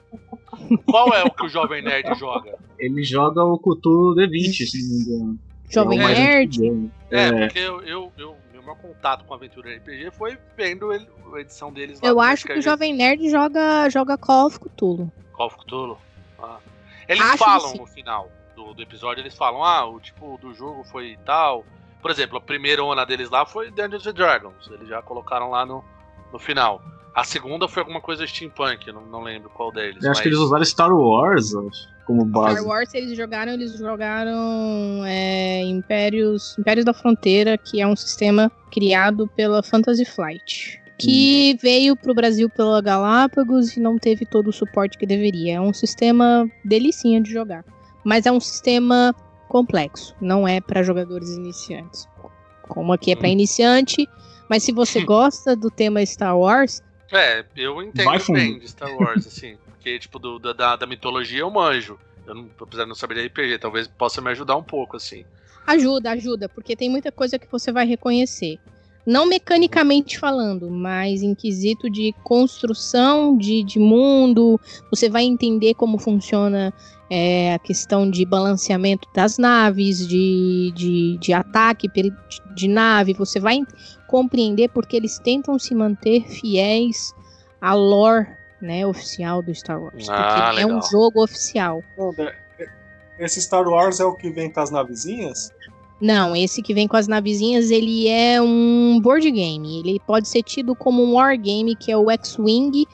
Qual 0.86 1.12
é 1.14 1.22
o 1.24 1.30
que 1.30 1.46
o 1.46 1.48
Jovem 1.48 1.82
Nerd 1.82 2.18
joga? 2.18 2.54
Ele 2.78 3.02
joga 3.02 3.42
o 3.44 3.58
Cthulhu 3.58 4.14
D20, 4.14 4.66
se 4.66 4.82
não 4.82 4.88
me 4.96 5.02
engano. 5.02 5.38
Jovem 5.68 6.00
É 6.00 6.06
Nerd. 6.08 6.90
É, 7.10 7.20
É. 7.28 7.32
porque 7.46 7.58
eu, 7.58 7.82
eu, 7.82 8.12
eu- 8.16 8.36
meu 8.52 8.62
maior 8.62 8.76
contato 8.76 9.24
com 9.24 9.34
a 9.34 9.36
Aventura 9.36 9.70
RPG 9.76 10.10
foi 10.12 10.36
vendo 10.56 10.92
ele- 10.92 11.08
a 11.34 11.40
edição 11.40 11.72
deles 11.72 12.00
lá. 12.00 12.08
eu 12.08 12.20
acho 12.20 12.46
que 12.46 12.52
o 12.54 12.62
Jovem 12.62 12.94
Nerd 12.94 13.28
joga, 13.30 13.88
joga 13.90 14.16
Call 14.16 14.46
of 14.46 14.58
Cthulhu. 14.60 15.10
Call 15.32 15.46
of 15.48 15.56
Cthulhu. 15.58 15.98
Ah. 16.38 16.58
Eles 17.08 17.22
Acho 17.22 17.38
falam 17.38 17.74
no 17.74 17.86
final 17.86 18.30
do, 18.54 18.74
do 18.74 18.82
episódio, 18.82 19.22
eles 19.22 19.34
falam, 19.36 19.62
ah, 19.64 19.84
o 19.86 20.00
tipo 20.00 20.38
do 20.40 20.52
jogo 20.54 20.82
foi 20.84 21.16
tal. 21.24 21.64
Por 22.02 22.10
exemplo, 22.10 22.38
a 22.38 22.40
primeira 22.40 22.84
ona 22.84 23.04
deles 23.04 23.30
lá 23.30 23.44
foi 23.44 23.70
Dungeons 23.70 24.06
and 24.06 24.14
Dragons. 24.14 24.70
Eles 24.70 24.88
já 24.88 25.02
colocaram 25.02 25.50
lá 25.50 25.66
no, 25.66 25.84
no 26.32 26.38
final. 26.38 26.80
A 27.16 27.24
segunda 27.24 27.66
foi 27.66 27.80
alguma 27.80 27.98
coisa 27.98 28.26
steampunk, 28.26 28.86
eu 28.86 28.92
não, 28.92 29.06
não 29.06 29.22
lembro 29.22 29.48
qual 29.48 29.72
deles. 29.72 30.04
Eu 30.04 30.10
acho 30.10 30.20
que 30.20 30.28
eles 30.28 30.38
usaram 30.38 30.62
Star 30.62 30.94
Wars 30.94 31.50
como 32.04 32.26
base. 32.26 32.56
Star 32.56 32.66
Wars 32.66 32.92
eles 32.92 33.16
jogaram, 33.16 33.52
eles 33.54 33.78
jogaram 33.78 35.02
é, 35.06 35.62
Impérios, 35.62 36.54
Impérios 36.58 36.84
da 36.84 36.92
Fronteira, 36.92 37.56
que 37.56 37.80
é 37.80 37.86
um 37.86 37.96
sistema 37.96 38.52
criado 38.70 39.26
pela 39.34 39.62
Fantasy 39.62 40.04
Flight. 40.04 40.78
Que 40.98 41.56
veio 41.62 41.96
pro 41.96 42.14
Brasil 42.14 42.50
pela 42.50 42.82
Galápagos 42.82 43.74
e 43.78 43.80
não 43.80 43.96
teve 43.98 44.26
todo 44.26 44.48
o 44.48 44.52
suporte 44.52 44.98
que 44.98 45.06
deveria. 45.06 45.54
É 45.54 45.60
um 45.60 45.72
sistema 45.72 46.46
delicinha 46.62 47.18
de 47.18 47.30
jogar. 47.30 47.64
Mas 48.04 48.26
é 48.26 48.32
um 48.32 48.40
sistema 48.40 49.14
complexo, 49.48 50.14
não 50.20 50.46
é 50.46 50.60
para 50.60 50.82
jogadores 50.82 51.30
iniciantes. 51.30 52.06
Como 52.68 52.92
aqui 52.92 53.12
é 53.12 53.16
para 53.16 53.28
Hum. 53.28 53.32
iniciante, 53.32 54.06
mas 54.50 54.62
se 54.62 54.70
você 54.70 55.00
gosta 55.04 55.56
do 55.56 55.70
tema 55.70 56.04
Star 56.04 56.38
Wars, 56.38 56.82
É, 57.12 57.44
eu 57.56 57.82
entendo 57.82 58.04
Vai 58.04 58.18
fundo. 58.18 58.36
bem 58.36 58.58
de 58.58 58.68
Star 58.68 58.92
Wars, 58.94 59.26
assim. 59.26 59.56
Porque, 59.64 59.98
tipo, 59.98 60.18
do, 60.18 60.38
da- 60.38 60.76
da, 60.76 60.86
mitologia 60.86 61.40
eu 61.40 61.50
manjo. 61.50 61.98
Eu 62.26 62.34
não, 62.34 62.50
apesar 62.60 62.82
de 62.82 62.88
não 62.88 62.96
saber 62.96 63.14
de 63.14 63.26
RPG, 63.26 63.58
talvez 63.58 63.86
possa 63.86 64.20
me 64.20 64.30
ajudar 64.30 64.56
um 64.56 64.62
pouco, 64.62 64.96
assim. 64.96 65.24
Ajuda, 65.66 66.10
ajuda, 66.10 66.48
porque 66.48 66.76
tem 66.76 66.90
muita 66.90 67.12
coisa 67.12 67.38
que 67.38 67.50
você 67.50 67.72
vai 67.72 67.86
reconhecer. 67.86 68.58
Não 69.06 69.24
mecanicamente 69.24 70.18
falando, 70.18 70.68
mas 70.68 71.22
em 71.22 71.32
quesito 71.32 71.88
de 71.88 72.12
construção 72.24 73.38
de, 73.38 73.62
de 73.62 73.78
mundo, 73.78 74.60
você 74.90 75.08
vai 75.08 75.22
entender 75.22 75.74
como 75.74 75.96
funciona 75.96 76.74
é, 77.08 77.54
a 77.54 77.58
questão 77.60 78.10
de 78.10 78.24
balanceamento 78.24 79.08
das 79.14 79.38
naves, 79.38 80.06
de, 80.06 80.72
de, 80.74 81.18
de 81.18 81.32
ataque 81.32 81.88
de, 81.88 82.12
de 82.54 82.66
nave, 82.66 83.12
você 83.12 83.38
vai 83.38 83.60
compreender 84.06 84.68
porque 84.70 84.96
eles 84.96 85.18
tentam 85.18 85.58
se 85.58 85.74
manter 85.74 86.22
fiéis 86.28 87.12
à 87.60 87.74
lore 87.74 88.26
né, 88.60 88.86
oficial 88.86 89.42
do 89.42 89.54
Star 89.54 89.80
Wars. 89.82 90.08
Ah, 90.08 90.46
porque 90.48 90.60
é 90.62 90.66
um 90.66 90.76
legal. 90.76 90.90
jogo 90.90 91.22
oficial. 91.22 91.82
Esse 93.18 93.40
Star 93.40 93.66
Wars 93.66 94.00
é 94.00 94.04
o 94.04 94.14
que 94.14 94.30
vem 94.30 94.50
com 94.50 94.60
as 94.60 94.70
navezinhas? 94.70 95.50
Não, 96.00 96.36
esse 96.36 96.60
que 96.62 96.74
vem 96.74 96.86
com 96.86 96.96
as 96.96 97.08
navezinhas, 97.08 97.70
ele 97.70 98.06
é 98.08 98.40
um 98.40 99.00
board 99.00 99.30
game. 99.30 99.78
Ele 99.80 99.98
pode 100.06 100.28
ser 100.28 100.42
tido 100.42 100.74
como 100.74 101.02
um 101.02 101.14
wargame, 101.14 101.74
que 101.74 101.90
é 101.90 101.96
o 101.96 102.10
X-Wing 102.10 102.86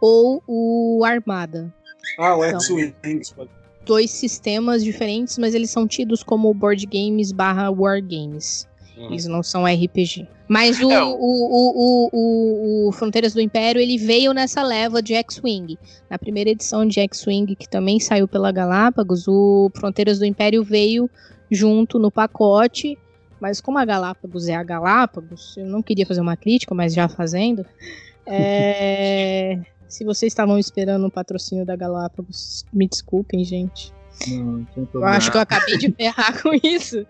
ou 0.00 0.42
o 0.46 1.02
Armada. 1.04 1.72
Ah, 2.18 2.36
o 2.36 2.44
Então. 2.44 2.60
X-Wings. 2.60 3.32
pode- 3.32 3.50
Dois 3.86 4.10
sistemas 4.10 4.84
diferentes, 4.84 5.38
mas 5.38 5.54
eles 5.54 5.70
são 5.70 5.88
tidos 5.88 6.22
como 6.22 6.52
board 6.52 6.84
games 6.86 7.32
barra 7.32 7.70
wargames. 7.70 8.68
Uhum. 9.00 9.06
Eles 9.12 9.26
não 9.26 9.42
são 9.42 9.64
RPG. 9.66 10.28
Mas 10.48 10.78
o, 10.80 10.90
É, 10.90 11.02
o, 11.02 11.08
o- 11.10 11.18
o, 11.20 12.08
o, 12.12 12.88
o- 12.88 12.92
Fronteiras 12.92 13.32
do 13.32 13.40
Império, 13.40 13.80
ele 13.80 13.96
veio 13.96 14.32
nessa 14.34 14.62
leva 14.62 15.00
de 15.02 15.14
X-Wing. 15.14 15.78
Na 16.10 16.18
primeira 16.18 16.50
edição 16.50 16.86
de 16.86 17.00
X-Wing, 17.00 17.54
que 17.56 17.68
também 17.68 17.98
saiu 18.00 18.26
pela 18.28 18.50
Galápagos, 18.52 19.26
o 19.28 19.70
Fronteiras 19.76 20.18
do 20.18 20.24
Império 20.26 20.62
veio 20.64 21.08
junto 21.50 21.98
no 21.98 22.10
pacote. 22.10 22.98
Mas 23.40 23.60
como 23.60 23.78
a 23.78 23.84
Galápagos 23.84 24.48
é 24.48 24.54
a 24.54 24.62
Galápagos, 24.62 25.56
eu 25.56 25.64
não 25.66 25.82
queria 25.82 26.04
fazer 26.04 26.20
uma 26.20 26.36
crítica, 26.36 26.74
mas 26.74 26.92
já 26.92 27.08
fazendo. 27.08 27.64
é, 28.26 29.58
Se 29.88 30.04
vocês 30.04 30.30
estavam 30.30 30.56
esperando 30.58 31.04
um 31.06 31.10
patrocínio 31.10 31.64
da 31.66 31.74
Galápagos, 31.74 32.64
me 32.72 32.86
desculpem, 32.88 33.44
gente. 33.44 33.92
Não, 34.28 34.64
sem 34.74 34.82
Eu 34.82 34.86
problema. 34.86 35.16
acho 35.16 35.30
que 35.32 35.36
eu 35.36 35.40
acabei 35.40 35.78
de 35.78 35.90
ferrar 35.92 36.40
com 36.42 36.50
isso. 36.62 37.04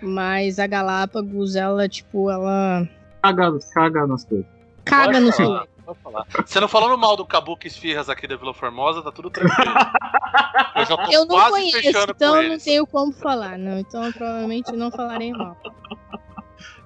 Mas 0.00 0.58
a 0.58 0.66
Galápagos, 0.66 1.56
ela, 1.56 1.88
tipo, 1.88 2.30
ela 2.30 2.88
Caga, 3.22 3.58
caga 3.72 4.06
nas 4.06 4.24
coisas. 4.24 4.46
caga 4.84 5.12
Pode 5.12 5.20
no 5.20 5.32
falar, 5.32 5.60
seu. 5.66 5.84
pode 5.86 5.98
falar. 6.00 6.26
Você 6.44 6.60
não 6.60 6.68
falando 6.68 6.98
mal 6.98 7.16
do 7.16 7.24
Kabuki 7.24 7.68
Esfirras 7.68 8.08
aqui 8.10 8.26
da 8.26 8.36
Vila 8.36 8.52
Formosa, 8.52 9.02
tá 9.02 9.10
tudo 9.10 9.30
tranquilo. 9.30 9.74
Eu 10.76 10.84
já 10.84 10.96
tô 10.96 11.10
Eu 11.12 11.20
não 11.26 11.36
quase 11.36 11.50
conheço, 11.52 11.78
fechando 11.82 12.12
então 12.14 12.34
não 12.34 12.42
eles. 12.42 12.64
tenho 12.64 12.86
como 12.86 13.12
falar, 13.12 13.56
não. 13.58 13.78
Então 13.78 14.04
eu 14.04 14.12
provavelmente 14.12 14.72
não 14.72 14.90
falarei 14.90 15.32
mal. 15.32 15.56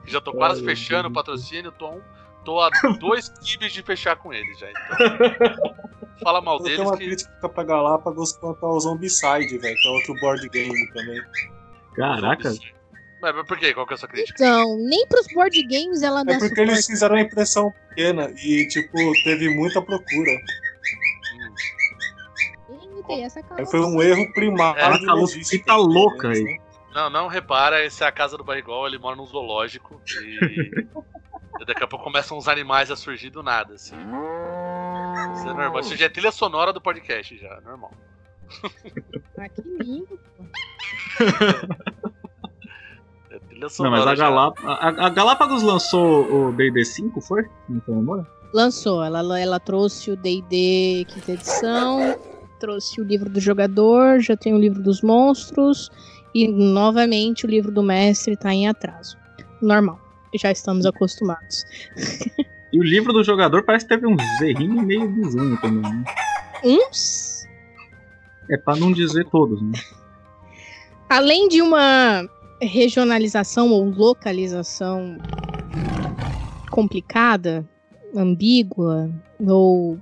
Já 0.06 0.20
tô 0.20 0.32
quase 0.32 0.60
Ai, 0.60 0.66
fechando 0.66 1.08
o 1.08 1.12
patrocínio, 1.12 1.72
tô, 1.72 1.90
um- 1.90 2.00
tô 2.44 2.60
a 2.60 2.70
dois 3.00 3.28
kibes 3.40 3.72
de 3.72 3.82
fechar 3.82 4.16
com 4.16 4.32
eles 4.32 4.58
já. 4.58 4.68
Então. 4.70 5.88
Fala 6.22 6.40
mal 6.40 6.58
Eu 6.58 6.62
deles 6.64 6.78
uma 6.80 6.96
que. 6.96 7.04
crítica 7.06 7.48
pra 7.48 7.64
Galápagos 7.64 8.32
quanto 8.32 8.64
ao 8.66 8.78
Zombicide, 8.80 9.56
velho, 9.58 9.76
que 9.76 9.88
é 9.88 9.90
outro 9.90 10.14
board 10.20 10.48
game 10.50 10.92
também. 10.92 11.20
Caraca. 11.94 12.48
Mas, 12.48 12.58
mas 13.20 13.46
por 13.46 13.58
quê? 13.58 13.74
Qual 13.74 13.86
que 13.86 13.94
é 13.94 13.96
a 13.96 13.98
sua 13.98 14.08
crítica? 14.08 14.34
Então, 14.42 14.76
nem 14.78 15.06
pros 15.06 15.26
board 15.34 15.62
games 15.64 16.02
ela 16.02 16.24
dá 16.24 16.34
É 16.34 16.38
porque 16.38 16.60
eles 16.60 16.76
suporte. 16.78 16.92
fizeram 16.92 17.16
a 17.16 17.20
impressão 17.20 17.72
pequena 17.88 18.30
e, 18.42 18.66
tipo, 18.68 18.96
teve 19.24 19.48
muita 19.48 19.80
procura. 19.82 20.30
Hum. 21.34 21.54
Eita, 23.08 23.24
essa 23.24 23.40
Aí 23.56 23.66
foi 23.66 23.80
um 23.80 24.00
erro 24.02 24.32
primário 24.32 24.78
É, 24.80 24.82
Caraca, 24.84 25.12
logística. 25.14 25.56
fica 25.58 25.76
louca 25.76 26.28
aí. 26.28 26.42
né? 26.44 26.58
Não, 26.94 27.08
não 27.10 27.26
repara, 27.28 27.84
essa 27.84 28.04
é 28.04 28.08
a 28.08 28.12
casa 28.12 28.36
do 28.36 28.42
Barrigol, 28.44 28.86
ele 28.86 28.98
mora 28.98 29.14
num 29.16 29.26
zoológico 29.26 30.00
e. 30.22 30.84
e 31.62 31.64
daqui 31.66 31.84
a 31.84 31.86
pouco 31.86 32.04
começam 32.04 32.36
uns 32.36 32.48
animais 32.48 32.90
a 32.90 32.96
surgir 32.96 33.30
do 33.30 33.42
nada, 33.42 33.74
assim. 33.74 33.94
Isso 35.34 35.48
é 35.48 35.54
normal. 35.54 35.80
Isso 35.80 35.96
já 35.96 36.06
é 36.06 36.08
trilha 36.08 36.32
sonora 36.32 36.72
do 36.72 36.80
podcast, 36.80 37.36
já, 37.38 37.48
é 37.48 37.60
normal. 37.60 37.92
Ah, 39.38 39.48
que 39.48 39.60
lindo. 39.62 40.18
Não, 43.58 43.90
mas 43.90 44.06
a. 44.06 44.14
Galáp 44.14 44.54
a, 44.64 45.06
a 45.06 45.08
Galápagos 45.08 45.62
lançou 45.62 46.48
o 46.48 46.52
D&D 46.52 46.84
5, 46.84 47.20
foi? 47.20 47.44
Não 47.68 47.96
memória? 47.96 48.26
Lançou, 48.52 49.02
ela, 49.02 49.38
ela 49.38 49.60
trouxe 49.60 50.10
o 50.10 50.16
D&D 50.16 51.04
quinta 51.08 51.32
edição, 51.32 52.18
trouxe 52.58 53.00
o 53.00 53.04
livro 53.04 53.28
do 53.28 53.40
jogador, 53.40 54.20
já 54.20 54.36
tem 54.36 54.54
o 54.54 54.58
livro 54.58 54.82
dos 54.82 55.02
monstros 55.02 55.90
e 56.34 56.48
novamente 56.48 57.44
o 57.44 57.48
livro 57.48 57.70
do 57.70 57.82
mestre 57.82 58.36
tá 58.36 58.52
em 58.52 58.68
atraso. 58.68 59.16
Normal, 59.60 59.98
já 60.34 60.50
estamos 60.50 60.86
acostumados. 60.86 61.64
E 62.70 62.78
o 62.78 62.82
livro 62.82 63.14
do 63.14 63.24
jogador 63.24 63.64
parece 63.64 63.86
que 63.86 63.94
teve 63.94 64.06
um 64.06 64.14
zerrinho 64.38 64.82
meio 64.82 65.08
bizonho 65.08 65.58
também, 65.58 65.80
né? 65.90 66.04
Uns, 66.62 67.46
É 68.50 68.58
pra 68.58 68.76
não 68.76 68.92
dizer 68.92 69.24
todos, 69.30 69.62
né? 69.62 69.72
além 71.08 71.48
de 71.48 71.62
uma 71.62 72.28
regionalização 72.60 73.70
ou 73.70 73.84
localização 73.84 75.16
complicada, 76.70 77.64
ambígua 78.14 79.10
ou 79.46 79.98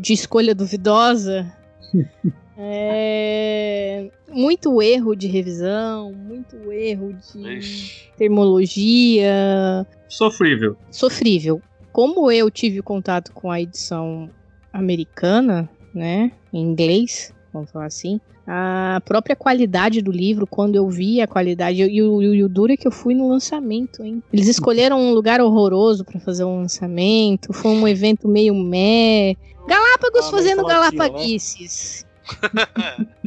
de 0.00 0.12
escolha 0.12 0.54
duvidosa, 0.54 1.52
é, 2.56 4.10
muito 4.30 4.80
erro 4.80 5.14
de 5.14 5.26
revisão, 5.26 6.12
muito 6.12 6.72
erro 6.72 7.12
de 7.12 7.58
Ixi. 7.58 8.08
termologia, 8.16 9.86
Sofrível. 10.08 10.76
sofrível. 10.90 11.60
Como 11.92 12.30
eu 12.30 12.50
tive 12.50 12.82
contato 12.82 13.32
com 13.32 13.50
a 13.50 13.60
edição 13.60 14.30
americana, 14.72 15.68
né, 15.94 16.30
em 16.52 16.60
inglês, 16.62 17.32
vamos 17.52 17.70
falar 17.70 17.86
assim, 17.86 18.20
a 18.46 19.02
própria 19.04 19.34
qualidade 19.34 20.00
do 20.00 20.12
livro, 20.12 20.46
quando 20.46 20.76
eu 20.76 20.88
vi 20.88 21.20
a 21.20 21.26
qualidade, 21.26 21.82
e 21.82 22.02
o, 22.02 22.22
e 22.22 22.44
o 22.44 22.48
duro 22.48 22.72
é 22.72 22.76
que 22.76 22.86
eu 22.86 22.92
fui 22.92 23.14
no 23.14 23.28
lançamento, 23.28 24.04
hein? 24.04 24.22
Eles 24.32 24.46
escolheram 24.46 25.00
um 25.00 25.12
lugar 25.12 25.40
horroroso 25.40 26.04
pra 26.04 26.20
fazer 26.20 26.44
um 26.44 26.60
lançamento, 26.60 27.52
foi 27.52 27.72
um 27.72 27.88
evento 27.88 28.28
meio 28.28 28.54
meh. 28.54 29.34
Galápagos 29.66 30.28
Ah, 30.28 30.30
fazendo 30.30 30.62
Latina, 30.62 31.08
né? 31.08 31.14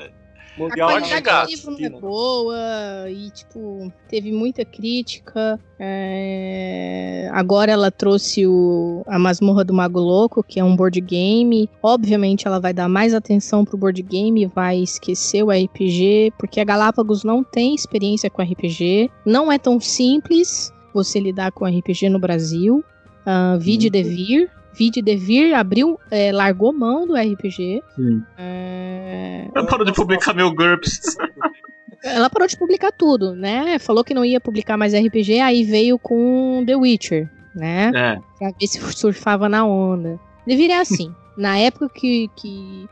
A 0.59 0.67
Mundial 0.67 0.89
Pode 0.89 1.07
qualidade 1.07 1.45
do 1.45 1.71
livro 1.71 1.71
não 1.71 1.85
é 1.85 2.01
boa 2.01 3.09
e, 3.09 3.29
tipo, 3.31 3.91
teve 4.07 4.31
muita 4.31 4.65
crítica. 4.65 5.59
É, 5.79 7.29
Agora 7.31 7.71
ela 7.71 7.91
trouxe 7.91 8.45
o... 8.45 9.03
a 9.07 9.17
Masmorra 9.17 9.63
do 9.63 9.73
Mago 9.73 9.99
Louco, 9.99 10.43
que 10.43 10.59
é 10.59 10.63
um 10.63 10.75
board 10.75 10.99
game. 11.01 11.69
Obviamente 11.81 12.47
ela 12.47 12.59
vai 12.59 12.73
dar 12.73 12.89
mais 12.89 13.13
atenção 13.13 13.63
pro 13.63 13.77
board 13.77 14.01
game, 14.01 14.45
vai 14.47 14.79
esquecer 14.79 15.43
o 15.43 15.51
RPG, 15.51 16.33
porque 16.37 16.59
a 16.59 16.63
Galápagos 16.63 17.23
não 17.23 17.43
tem 17.43 17.75
experiência 17.75 18.29
com 18.29 18.41
RPG. 18.41 19.09
Não 19.25 19.51
é 19.51 19.57
tão 19.57 19.79
simples 19.79 20.73
você 20.93 21.19
lidar 21.19 21.51
com 21.51 21.65
RPG 21.65 22.09
no 22.09 22.19
Brasil. 22.19 22.83
Uh, 23.25 23.59
Vide 23.59 23.89
Devir. 23.89 24.49
Vide 24.73 25.01
Devir 25.01 25.53
abriu, 25.53 25.99
é, 26.09 26.31
largou 26.31 26.71
mão 26.71 27.05
do 27.07 27.15
RPG. 27.15 27.81
Sim. 27.95 28.23
É, 28.37 29.47
Eu 29.55 29.65
paro 29.65 29.83
de 29.83 29.93
publicar 29.93 30.33
meu 30.33 30.53
GURPS. 30.53 31.17
ela 32.03 32.29
parou 32.29 32.47
de 32.47 32.57
publicar 32.57 32.91
tudo, 32.91 33.35
né? 33.35 33.77
Falou 33.79 34.03
que 34.03 34.13
não 34.13 34.23
ia 34.23 34.39
publicar 34.39 34.77
mais 34.77 34.93
RPG, 34.93 35.39
aí 35.39 35.63
veio 35.63 35.97
com 35.99 36.63
The 36.65 36.75
Witcher, 36.75 37.29
né? 37.53 37.91
É. 37.95 38.19
Pra 38.37 38.51
ver 38.59 38.67
se 38.67 38.79
surfava 38.93 39.49
na 39.49 39.65
onda. 39.65 40.19
Deveria 40.45 40.81
assim. 40.81 41.13
na 41.37 41.57
época 41.57 41.89
que, 41.89 42.29
que, 42.35 42.89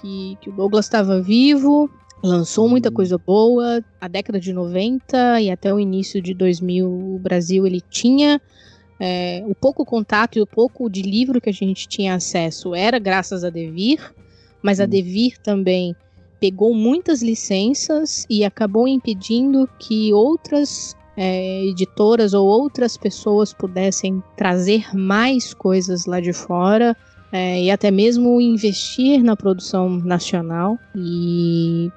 que, 0.00 0.38
que 0.40 0.50
o 0.50 0.52
Douglas 0.52 0.86
estava 0.86 1.20
vivo, 1.20 1.90
lançou 2.22 2.68
muita 2.68 2.90
coisa 2.90 3.16
boa. 3.18 3.82
A 4.00 4.08
década 4.08 4.38
de 4.38 4.52
90 4.52 5.40
e 5.40 5.50
até 5.50 5.72
o 5.72 5.80
início 5.80 6.20
de 6.20 6.34
2000, 6.34 6.86
o 6.86 7.18
Brasil 7.18 7.66
ele 7.66 7.80
tinha 7.80 8.40
é, 9.00 9.42
o 9.46 9.54
pouco 9.54 9.84
contato 9.84 10.38
e 10.38 10.42
o 10.42 10.46
pouco 10.46 10.90
de 10.90 11.00
livro 11.00 11.40
que 11.40 11.48
a 11.48 11.52
gente 11.52 11.88
tinha 11.88 12.14
acesso 12.14 12.74
era 12.74 12.98
graças 12.98 13.42
a 13.42 13.48
Devir, 13.48 14.14
mas 14.62 14.78
a 14.78 14.84
Hum. 14.84 14.88
Devir 14.88 15.38
também 15.38 15.96
pegou 16.38 16.74
muitas 16.74 17.22
licenças 17.22 18.26
e 18.28 18.44
acabou 18.44 18.86
impedindo 18.86 19.68
que 19.78 20.12
outras 20.12 20.94
é, 21.16 21.64
editoras 21.64 22.34
ou 22.34 22.46
outras 22.46 22.96
pessoas 22.96 23.52
pudessem 23.52 24.22
trazer 24.36 24.94
mais 24.94 25.52
coisas 25.52 26.06
lá 26.06 26.20
de 26.20 26.32
fora 26.32 26.96
é, 27.32 27.62
e 27.62 27.70
até 27.70 27.90
mesmo 27.90 28.40
investir 28.40 29.22
na 29.22 29.36
produção 29.36 29.88
nacional. 29.88 30.78
E 30.94 31.90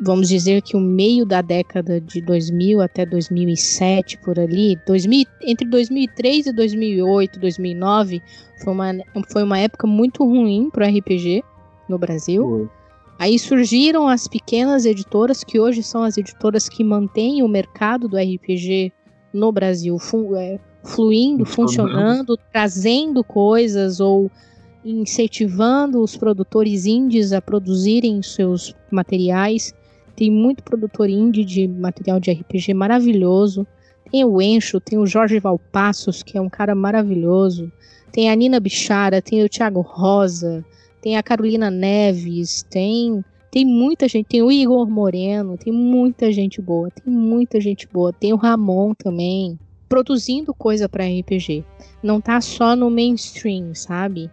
vamos 0.00 0.28
dizer 0.28 0.62
que 0.62 0.76
o 0.76 0.80
meio 0.80 1.26
da 1.26 1.42
década 1.42 2.00
de 2.00 2.20
2000 2.22 2.80
até 2.80 3.04
2007 3.04 4.18
por 4.18 4.38
ali, 4.38 4.76
2000, 4.86 5.24
entre 5.42 5.68
2003 5.68 6.46
e 6.46 6.52
2008, 6.52 7.38
2009 7.38 8.22
foi 8.64 8.72
uma, 8.72 8.92
foi 9.30 9.42
uma 9.42 9.58
época 9.58 9.86
muito 9.86 10.24
ruim 10.24 10.70
para 10.70 10.86
o 10.86 10.88
RPG 10.90 11.42
no 11.88 11.98
Brasil. 11.98 12.42
Aí 13.18 13.38
surgiram 13.38 14.08
as 14.08 14.26
pequenas 14.26 14.86
editoras, 14.86 15.44
que 15.44 15.60
hoje 15.60 15.82
são 15.82 16.02
as 16.02 16.16
editoras 16.16 16.68
que 16.68 16.82
mantêm 16.82 17.42
o 17.42 17.48
mercado 17.48 18.08
do 18.08 18.16
RPG 18.16 18.92
no 19.32 19.52
Brasil 19.52 19.98
fu- 19.98 20.34
é, 20.34 20.58
fluindo, 20.82 21.44
funcionando, 21.44 22.38
trazendo 22.50 23.22
coisas 23.22 24.00
ou 24.00 24.30
incentivando 24.82 26.02
os 26.02 26.16
produtores 26.16 26.86
indies 26.86 27.32
a 27.32 27.42
produzirem 27.42 28.22
seus 28.22 28.74
materiais. 28.90 29.74
Tem 30.20 30.30
muito 30.30 30.62
produtor 30.62 31.08
indie 31.08 31.46
de 31.46 31.66
material 31.66 32.20
de 32.20 32.30
RPG 32.30 32.74
maravilhoso. 32.74 33.66
Tem 34.12 34.22
o 34.22 34.38
Encho, 34.38 34.78
tem 34.78 34.98
o 34.98 35.06
Jorge 35.06 35.40
Valpassos, 35.40 36.22
que 36.22 36.36
é 36.36 36.40
um 36.42 36.50
cara 36.50 36.74
maravilhoso. 36.74 37.72
Tem 38.12 38.28
a 38.28 38.36
Nina 38.36 38.60
Bichara, 38.60 39.22
tem 39.22 39.42
o 39.42 39.48
Thiago 39.48 39.80
Rosa, 39.80 40.62
tem 41.00 41.16
a 41.16 41.22
Carolina 41.22 41.70
Neves, 41.70 42.62
tem 42.68 43.24
tem 43.50 43.64
muita 43.64 44.06
gente, 44.06 44.26
tem 44.26 44.42
o 44.42 44.52
Igor 44.52 44.90
Moreno, 44.90 45.56
tem 45.56 45.72
muita 45.72 46.30
gente 46.30 46.60
boa, 46.60 46.90
tem 46.90 47.10
muita 47.10 47.58
gente 47.58 47.88
boa, 47.90 48.12
tem 48.12 48.34
o 48.34 48.36
Ramon 48.36 48.92
também, 48.92 49.58
produzindo 49.88 50.52
coisa 50.52 50.86
para 50.86 51.06
RPG. 51.06 51.64
Não 52.02 52.20
tá 52.20 52.42
só 52.42 52.76
no 52.76 52.90
mainstream, 52.90 53.74
sabe? 53.74 54.30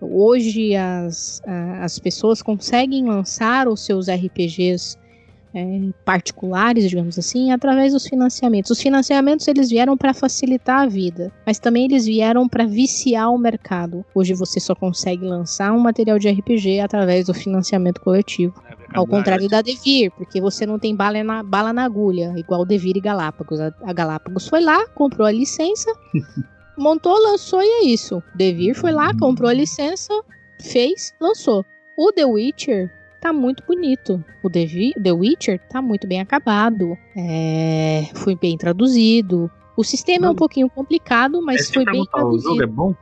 Hoje 0.00 0.74
as, 0.74 1.40
as 1.80 1.96
pessoas 2.00 2.42
conseguem 2.42 3.06
lançar 3.06 3.68
os 3.68 3.84
seus 3.84 4.08
RPGs 4.08 4.98
é, 5.54 5.90
particulares, 6.04 6.88
digamos 6.88 7.18
assim, 7.18 7.52
através 7.52 7.92
dos 7.92 8.06
financiamentos. 8.06 8.70
Os 8.70 8.80
financiamentos 8.80 9.46
eles 9.48 9.70
vieram 9.70 9.96
para 9.96 10.12
facilitar 10.12 10.80
a 10.80 10.86
vida, 10.86 11.32
mas 11.46 11.58
também 11.58 11.84
eles 11.84 12.06
vieram 12.06 12.48
para 12.48 12.66
viciar 12.66 13.32
o 13.32 13.38
mercado. 13.38 14.04
Hoje 14.14 14.34
você 14.34 14.60
só 14.60 14.74
consegue 14.74 15.24
lançar 15.24 15.72
um 15.72 15.78
material 15.78 16.18
de 16.18 16.28
RPG 16.28 16.80
através 16.80 17.26
do 17.26 17.34
financiamento 17.34 18.00
coletivo. 18.00 18.54
É, 18.68 18.98
Ao 18.98 19.06
contrário 19.06 19.48
da 19.48 19.62
Devir, 19.62 20.10
porque 20.12 20.40
você 20.40 20.66
não 20.66 20.78
tem 20.78 20.94
bala 20.94 21.22
na, 21.22 21.42
bala 21.42 21.72
na 21.72 21.84
agulha, 21.84 22.32
igual 22.36 22.64
Devir 22.64 22.96
e 22.96 23.00
Galápagos. 23.00 23.60
A, 23.60 23.72
a 23.82 23.92
Galápagos 23.92 24.48
foi 24.48 24.60
lá, 24.60 24.86
comprou 24.88 25.26
a 25.26 25.32
licença, 25.32 25.90
montou, 26.76 27.18
lançou 27.22 27.62
e 27.62 27.66
é 27.66 27.84
isso. 27.86 28.22
Devir 28.34 28.74
foi 28.74 28.92
lá, 28.92 29.12
comprou 29.18 29.48
a 29.48 29.54
licença, 29.54 30.12
fez, 30.60 31.14
lançou. 31.20 31.64
O 31.96 32.12
The 32.12 32.24
Witcher 32.24 32.97
tá 33.20 33.32
muito 33.32 33.62
bonito. 33.66 34.22
O 34.42 34.48
The, 34.50 34.66
Witcher 35.12 35.60
tá 35.68 35.80
muito 35.82 36.06
bem 36.06 36.20
acabado. 36.20 36.96
É, 37.16 38.08
foi 38.14 38.34
bem 38.34 38.56
traduzido. 38.56 39.50
O 39.76 39.84
sistema 39.84 40.26
é 40.26 40.28
um 40.28 40.32
Não. 40.32 40.36
pouquinho 40.36 40.68
complicado, 40.68 41.40
mas 41.42 41.60
Esse 41.62 41.72
foi 41.74 41.82
eu 41.82 41.86
ia 41.86 41.92
bem 41.92 42.04
perguntar, 42.04 42.18
o 42.18 42.20
traduzido. 42.30 42.48
jogo 42.50 42.62
é 42.62 42.66
bom? 42.66 42.94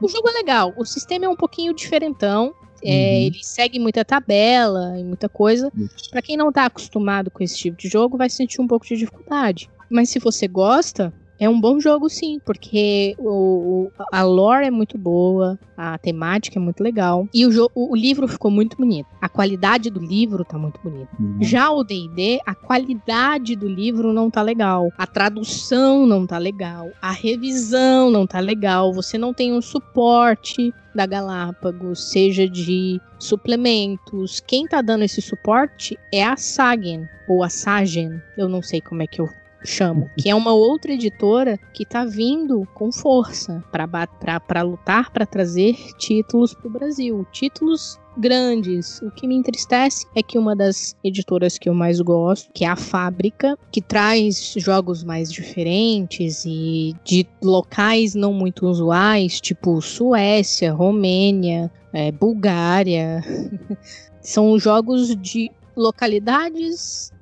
O 0.00 0.08
jogo 0.08 0.28
é 0.28 0.32
legal. 0.32 0.72
O 0.76 0.84
sistema 0.84 1.24
é 1.24 1.28
um 1.28 1.36
pouquinho 1.36 1.72
diferentão. 1.74 2.54
É, 2.84 2.88
Uhum. 2.90 3.26
Ele 3.26 3.38
segue 3.44 3.78
muita 3.78 4.04
tabela 4.04 4.98
e 4.98 5.04
muita 5.04 5.28
coisa. 5.28 5.70
Pra 6.10 6.20
quem 6.20 6.36
não 6.36 6.50
tá 6.50 6.66
acostumado 6.66 7.30
com 7.30 7.42
esse 7.42 7.56
tipo 7.56 7.76
de 7.76 7.88
jogo, 7.88 8.18
vai 8.18 8.28
sentir 8.28 8.60
um 8.60 8.66
pouco 8.66 8.84
de 8.84 8.96
dificuldade. 8.96 9.70
Mas 9.88 10.08
se 10.10 10.18
você 10.18 10.48
gosta, 10.48 11.12
É 11.38 11.48
um 11.48 11.60
bom 11.60 11.80
jogo, 11.80 12.08
sim, 12.08 12.38
porque 12.44 13.16
o, 13.18 13.90
a 14.12 14.22
lore 14.22 14.66
é 14.66 14.70
muito 14.70 14.96
boa, 14.96 15.58
a 15.76 15.98
temática 15.98 16.56
é 16.58 16.62
muito 16.62 16.82
legal. 16.84 17.26
E 17.34 17.44
o, 17.44 17.50
jo- 17.50 17.70
o, 17.74 17.92
o 17.92 17.96
livro 17.96 18.28
ficou 18.28 18.48
muito 18.50 18.76
bonito. 18.76 19.08
A 19.20 19.28
qualidade 19.28 19.90
do 19.90 19.98
livro 19.98 20.44
tá 20.44 20.56
muito 20.56 20.80
bonita. 20.80 21.08
Uhum. 21.18 21.38
Já 21.40 21.70
o 21.72 21.82
D&D, 21.82 22.38
a 22.46 22.54
qualidade 22.54 23.56
do 23.56 23.66
livro 23.68 24.12
não 24.12 24.30
tá 24.30 24.40
legal. 24.40 24.88
A 24.96 25.04
tradução 25.06 26.06
não 26.06 26.26
tá 26.26 26.38
legal. 26.38 26.90
A 27.00 27.10
revisão 27.10 28.08
não 28.10 28.24
tá 28.24 28.38
legal. 28.38 28.92
Você 28.92 29.18
não 29.18 29.34
tem 29.34 29.52
um 29.52 29.60
suporte 29.62 30.72
da 30.94 31.06
Galápagos, 31.06 32.10
seja 32.10 32.48
de 32.48 33.00
suplementos. 33.18 34.40
Quem 34.46 34.66
tá 34.66 34.80
dando 34.80 35.04
esse 35.04 35.20
suporte 35.20 35.98
é 36.12 36.22
a 36.24 36.36
Sagen, 36.36 37.06
ou 37.28 37.42
a 37.42 37.48
Sagen, 37.48 38.20
eu 38.36 38.48
não 38.48 38.62
sei 38.62 38.80
como 38.80 39.02
é 39.02 39.06
que 39.06 39.20
eu 39.20 39.28
chamo, 39.64 40.10
que 40.18 40.28
é 40.28 40.34
uma 40.34 40.52
outra 40.52 40.92
editora 40.92 41.58
que 41.72 41.84
tá 41.84 42.04
vindo 42.04 42.66
com 42.74 42.90
força 42.92 43.62
para 43.70 44.62
lutar 44.62 45.10
para 45.10 45.26
trazer 45.26 45.74
títulos 45.98 46.54
pro 46.54 46.70
Brasil, 46.70 47.26
títulos 47.32 47.98
grandes. 48.16 49.00
O 49.02 49.10
que 49.10 49.26
me 49.26 49.34
entristece 49.34 50.06
é 50.14 50.22
que 50.22 50.38
uma 50.38 50.54
das 50.54 50.96
editoras 51.02 51.58
que 51.58 51.68
eu 51.68 51.74
mais 51.74 52.00
gosto, 52.00 52.50
que 52.52 52.64
é 52.64 52.68
a 52.68 52.76
Fábrica, 52.76 53.58
que 53.70 53.80
traz 53.80 54.54
jogos 54.56 55.02
mais 55.02 55.32
diferentes 55.32 56.44
e 56.44 56.94
de 57.04 57.26
locais 57.42 58.14
não 58.14 58.32
muito 58.32 58.66
usuais, 58.66 59.40
tipo 59.40 59.80
Suécia, 59.80 60.72
Romênia, 60.72 61.70
eh, 61.92 62.12
Bulgária. 62.12 63.22
São 64.20 64.58
jogos 64.58 65.16
de 65.16 65.50
localidades 65.76 67.12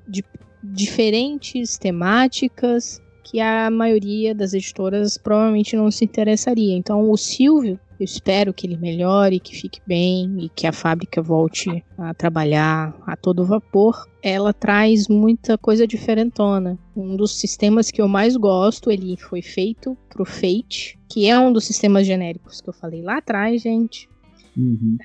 diferentes 0.63 1.77
temáticas 1.77 3.01
que 3.23 3.39
a 3.39 3.69
maioria 3.69 4.35
das 4.35 4.53
editoras 4.53 5.17
provavelmente 5.17 5.75
não 5.75 5.89
se 5.89 6.03
interessaria. 6.03 6.75
Então, 6.75 7.09
o 7.09 7.15
Silvio, 7.15 7.79
eu 7.99 8.03
espero 8.03 8.53
que 8.53 8.65
ele 8.65 8.77
melhore, 8.77 9.39
que 9.39 9.55
fique 9.55 9.79
bem 9.85 10.37
e 10.39 10.49
que 10.49 10.65
a 10.65 10.73
fábrica 10.73 11.21
volte 11.21 11.83
a 11.97 12.13
trabalhar 12.13 12.93
a 13.05 13.15
todo 13.15 13.45
vapor. 13.45 14.05
Ela 14.23 14.51
traz 14.51 15.07
muita 15.07 15.57
coisa 15.57 15.85
diferentona. 15.87 16.77
Um 16.95 17.15
dos 17.15 17.39
sistemas 17.39 17.91
que 17.91 18.01
eu 18.01 18.07
mais 18.07 18.35
gosto, 18.35 18.91
ele 18.91 19.15
foi 19.17 19.41
feito 19.41 19.95
pro 20.09 20.25
Fate, 20.25 20.99
que 21.07 21.27
é 21.27 21.39
um 21.39 21.53
dos 21.53 21.63
sistemas 21.63 22.05
genéricos 22.05 22.59
que 22.59 22.69
eu 22.69 22.73
falei 22.73 23.01
lá 23.01 23.19
atrás, 23.19 23.61
gente. 23.61 24.09
Uhum. 24.55 24.97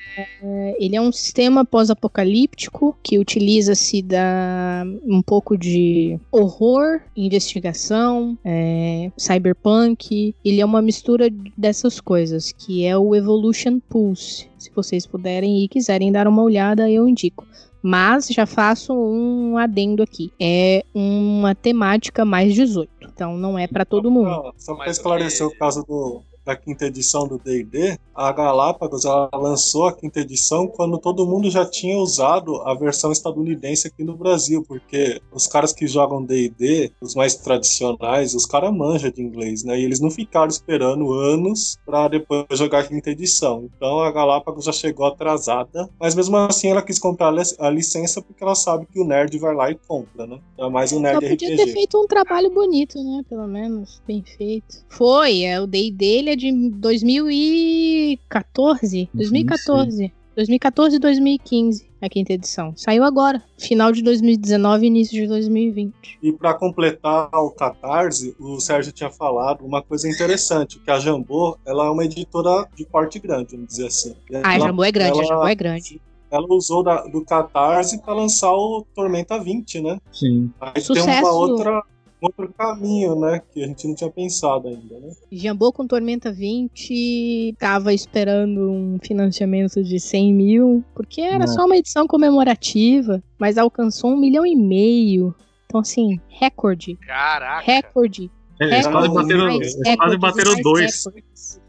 Ele 0.79 0.97
é 0.97 1.01
um 1.01 1.13
sistema 1.13 1.65
pós-apocalíptico 1.65 2.97
que 3.03 3.19
utiliza-se 3.19 4.03
da 4.03 4.85
um 5.05 5.23
pouco 5.23 5.57
de 5.57 6.19
horror, 6.31 7.01
investigação, 7.17 8.37
é, 8.45 9.11
cyberpunk. 9.17 10.35
Ele 10.45 10.61
é 10.61 10.65
uma 10.65 10.83
mistura 10.83 11.29
dessas 11.57 12.01
coisas, 12.01 12.53
que 12.53 12.85
é 12.85 12.97
o 12.97 13.15
Evolution 13.15 13.79
Pulse. 13.81 14.49
Se 14.59 14.71
vocês 14.75 15.07
puderem 15.07 15.63
e 15.63 15.69
quiserem 15.69 16.11
dar 16.11 16.27
uma 16.27 16.43
olhada, 16.43 16.91
eu 16.91 17.09
indico. 17.09 17.47
Mas 17.83 18.27
já 18.29 18.47
faço 18.47 18.93
um 18.93 19.57
adendo 19.57 20.03
aqui. 20.03 20.33
É 20.41 20.85
uma 20.93 21.55
temática 21.55 22.25
mais 22.25 22.53
18. 22.53 22.91
Então 23.13 23.37
não 23.37 23.59
é 23.59 23.67
para 23.67 23.85
todo 23.85 24.11
mundo. 24.11 24.53
Só, 24.59 24.75
para 24.75 24.91
esclarecer 24.91 25.47
o 25.47 25.57
caso 25.57 25.85
do, 25.87 26.21
da 26.47 26.57
quinta 26.57 26.87
edição 26.87 27.27
do 27.27 27.39
D&D, 27.39 27.99
a 28.15 28.33
Galápagos 28.33 29.03
lançou 29.35 29.87
a 29.87 29.93
quinta 29.93 30.21
edição 30.21 30.69
quando 30.69 30.99
todo 30.99 31.27
mundo 31.27 31.51
já 31.51 31.67
tinha 31.69 31.99
usado 31.99 32.57
a 32.63 32.73
versão 32.75 33.11
estadunidense 33.13 33.89
aqui 33.89 34.05
no 34.05 34.17
Brasil, 34.17 34.63
porque 34.67 35.21
os 35.33 35.47
caras 35.49 35.73
que 35.73 35.87
jogam 35.89 36.25
D&D, 36.25 36.93
os 37.01 37.15
mais 37.15 37.35
tradicionais, 37.35 38.35
os 38.35 38.47
caras 38.47 38.73
manjam 38.73 39.11
de 39.11 39.23
inglês, 39.23 39.65
né? 39.65 39.79
E 39.79 39.85
eles 39.85 40.01
não 40.01 40.11
ficaram 40.11 40.49
esperando 40.49 41.13
anos 41.13 41.77
para 41.85 42.09
depois 42.09 42.47
jogar 42.53 42.81
a 42.81 42.87
quinta 42.87 43.11
edição. 43.11 43.69
Então 43.77 44.01
a 44.01 44.11
Galápagos 44.13 44.65
já 44.65 44.73
chegou 44.73 45.07
atrasada, 45.07 45.91
mas 46.01 46.15
mesmo 46.15 46.37
assim 46.37 46.69
ela 46.69 46.83
quis 46.83 46.99
comprar 46.99 47.29
a 47.29 47.31
lic- 47.33 47.57
a 47.59 47.71
licença 47.71 48.23
porque 48.23 48.43
ela 48.43 48.55
sabe 48.55 48.87
que 48.87 49.01
o 49.01 49.05
nerd 49.05 49.37
vai 49.39 49.55
lá 49.55 49.71
e 49.71 49.79
compra, 49.87 50.27
né? 50.27 50.39
É 50.59 50.69
mais 50.71 50.93
um 50.93 50.97
Só 50.97 51.01
nerd 51.01 51.27
podia 51.27 51.49
RPG. 51.49 51.57
ter 51.57 51.67
feito 51.67 52.01
um 52.01 52.07
trabalho 52.07 52.51
bonito, 52.51 53.03
né? 53.03 53.23
Pelo 53.29 53.47
menos, 53.47 54.01
bem 54.07 54.23
feito. 54.25 54.85
Foi, 54.89 55.43
é, 55.43 55.61
o 55.61 55.67
D&D 55.67 56.05
ele 56.05 56.31
é 56.31 56.36
de 56.37 56.53
2014. 56.71 59.09
2014. 59.15 60.13
2014 60.37 60.97
e 60.97 60.99
2015, 60.99 61.89
a 61.99 62.11
quinta 62.11 62.35
edição. 62.35 62.75
Saiu 62.77 63.05
agora, 63.05 63.43
final 63.59 63.91
de 63.91 64.03
2019 64.03 64.85
e 64.85 64.89
início 64.89 65.19
de 65.19 65.27
2020. 65.27 65.95
E 66.23 66.31
para 66.31 66.53
completar 66.53 67.31
o 67.33 67.51
Catarse, 67.53 68.37
o 68.39 68.61
Sérgio 68.61 68.93
tinha 68.93 69.09
falado 69.11 69.65
uma 69.65 69.83
coisa 69.83 70.07
interessante, 70.07 70.79
que 70.79 70.91
a 70.91 70.99
Jambô, 70.99 71.57
ela 71.65 71.87
é 71.87 71.91
uma 71.91 72.05
editora 72.05 72.69
de 72.77 72.85
porte 72.85 73.19
grande, 73.19 73.53
vamos 73.53 73.69
dizer 73.69 73.87
assim. 73.87 74.15
E 74.31 74.37
Ah, 74.37 74.43
a 74.51 74.55
ela- 74.57 74.67
Jambô 74.67 74.85
é 74.85 74.93
grande, 74.93 75.13
a 75.13 75.23
ela- 75.23 75.27
Jambô 75.27 75.47
é 75.49 75.55
grande. 75.55 76.03
Ela 76.31 76.47
usou 76.51 76.83
da- 76.83 77.07
do 77.07 77.25
Catarse 77.25 77.99
para 78.03 78.13
lançar 78.13 78.53
o 78.53 78.85
Tormenta 78.95 79.43
20, 79.43 79.81
né? 79.81 79.99
Sim. 80.13 80.51
Aí 80.61 80.73
tem 80.75 80.83
Sucesso. 80.83 81.09
uma 81.21 81.33
outra 81.33 81.83
outro 82.27 82.53
caminho, 82.57 83.19
né, 83.19 83.41
que 83.53 83.63
a 83.63 83.67
gente 83.67 83.87
não 83.89 83.95
tinha 83.95 84.11
pensado 84.11 84.69
ainda, 84.69 84.99
né? 85.01 85.11
Jambô 85.33 85.73
com 85.73 85.87
Tormenta 85.87 86.33
20 86.33 87.57
tava 87.59 87.93
esperando 87.93 88.71
um 88.71 88.99
financiamento 89.03 89.83
de 89.83 89.99
100 89.99 90.35
mil, 90.35 90.85
porque 90.95 91.21
era 91.21 91.47
Não. 91.47 91.49
só 91.49 91.65
uma 91.65 91.77
edição 91.77 92.07
comemorativa, 92.07 93.23
mas 93.39 93.59
alcançou 93.59 94.11
um 94.11 94.17
milhão 94.17 94.45
e 94.47 94.55
meio. 94.57 95.35
Então, 95.67 95.81
assim, 95.81 96.21
recorde. 96.29 96.97
Caraca. 97.07 97.65
Recorde. 97.65 98.31
É, 98.61 98.65
Eles 98.65 98.87
quase 98.87 99.09
bateram, 99.13 99.51
eles 99.51 99.77
quase 99.97 100.17
bateram 100.17 100.55
dois. 100.63 101.05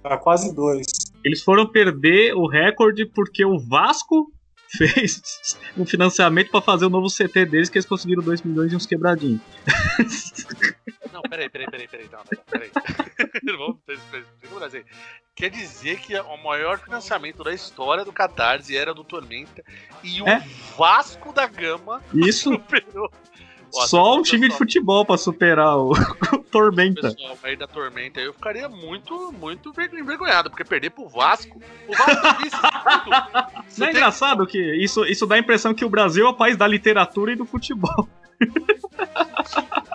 Tá 0.02 0.18
quase 0.18 0.56
dois. 0.56 0.88
Eles 1.26 1.44
foram 1.44 1.68
perder 1.70 2.34
o 2.34 2.48
recorde 2.48 3.06
porque 3.14 3.44
o 3.44 3.60
Vasco 3.60 4.32
fez 4.70 5.58
um 5.78 5.86
financiamento 5.86 6.52
pra 6.52 6.62
fazer 6.62 6.86
o 6.86 6.90
novo 6.90 7.08
CT 7.08 7.46
deles, 7.46 7.70
que 7.70 7.78
eles 7.78 7.86
conseguiram 7.86 8.24
2 8.24 8.42
milhões 8.42 8.72
e 8.72 8.76
uns 8.76 8.86
quebradinhos. 8.86 9.42
Não, 11.12 11.22
peraí, 11.22 11.50
peraí, 11.50 11.68
peraí, 11.70 11.88
peraí. 11.88 12.10
Não, 12.12 12.20
não, 12.20 12.44
peraí. 12.50 12.72
Vamos. 13.58 13.78
Quer 15.36 15.50
dizer 15.50 16.00
que 16.00 16.18
o 16.20 16.38
maior 16.44 16.80
financiamento 16.80 17.44
da 17.44 17.54
história 17.54 18.04
do 18.04 18.12
Catarse 18.12 18.76
era 18.76 18.94
do 18.94 19.04
Tormenta 19.04 19.64
e 20.04 20.22
o 20.22 20.28
É. 20.28 20.44
Vasco 20.78 21.32
da 21.32 21.48
Gama 21.48 22.04
Isso 22.14 22.52
superou. 22.54 23.12
Ó, 23.76 23.86
só 23.88 23.98
um 24.16 24.22
pessoal- 24.22 24.24
time 24.24 24.50
de 24.50 24.56
futebol 24.58 25.06
pra 25.06 25.18
superar 25.18 25.78
o, 25.78 25.92
o 25.92 25.96
Tormenta. 26.52 27.02
pessoal 27.14 27.38
aí 27.44 27.56
da 27.56 27.68
Tormenta, 27.68 28.20
eu 28.20 28.34
ficaria 28.34 28.68
muito, 28.70 29.32
muito 29.34 29.70
enver- 29.70 29.94
envergonhado, 29.94 30.50
porque 30.50 30.64
perder 30.64 30.92
pro 30.92 31.08
Vasco. 31.08 31.62
O 31.88 31.92
Vasco 31.96 32.28
é 32.28 32.34
vice 32.44 32.56
tudo. 33.04 33.12
Não 33.78 33.88
é 33.88 33.90
tem- 33.90 33.90
engraçado 33.90 34.48
que 34.48 34.58
isso, 34.84 35.04
isso 35.06 35.26
dá 35.26 35.36
a 35.36 35.40
impressão 35.40 35.74
que 35.74 35.84
o 35.86 35.90
Brasil 35.90 36.26
é 36.26 36.30
o 36.30 36.34
país 36.34 36.56
da 36.58 36.68
literatura 36.68 37.32
e 37.34 37.36
do 37.36 37.46
futebol. 37.46 38.08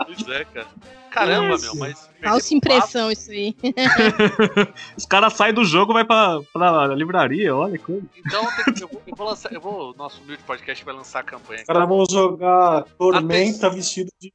Pois 0.07 0.29
é, 0.29 0.45
cara. 0.45 0.69
Caramba, 1.11 1.55
Isso. 1.55 1.65
meu, 1.65 1.77
mas. 1.77 2.11
Falsa 2.23 2.55
impressão 2.55 3.11
isso 3.11 3.31
aí. 3.31 3.55
Os 4.97 5.05
caras 5.05 5.35
saem 5.35 5.53
do 5.53 5.65
jogo 5.65 5.93
e 5.93 5.95
vai 5.95 6.05
pra, 6.05 6.41
pra 6.53 6.87
livraria, 6.95 7.55
olha 7.55 7.77
que 7.77 7.85
coisa. 7.85 8.03
Vasco, 8.25 8.71
Então 8.71 8.81
eu, 8.81 8.89
vou, 8.89 9.03
eu 9.07 9.17
vou 9.17 9.27
lançar. 9.27 9.53
Eu 9.53 9.61
vou, 9.61 9.95
nosso 9.95 10.23
humilde 10.23 10.43
podcast 10.45 10.85
vai 10.85 10.95
lançar 10.95 11.21
a 11.21 11.25
campanha. 11.25 11.61
Os 11.61 11.67
caras 11.67 11.89
vão 11.89 12.05
jogar 12.11 12.85
Tormenta 12.97 13.69
vestido 13.69 14.11
de, 14.19 14.33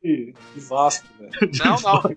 de 0.53 0.60
Vasco, 0.62 1.08
velho. 1.20 1.32
Não, 1.66 1.78
não. 1.82 2.16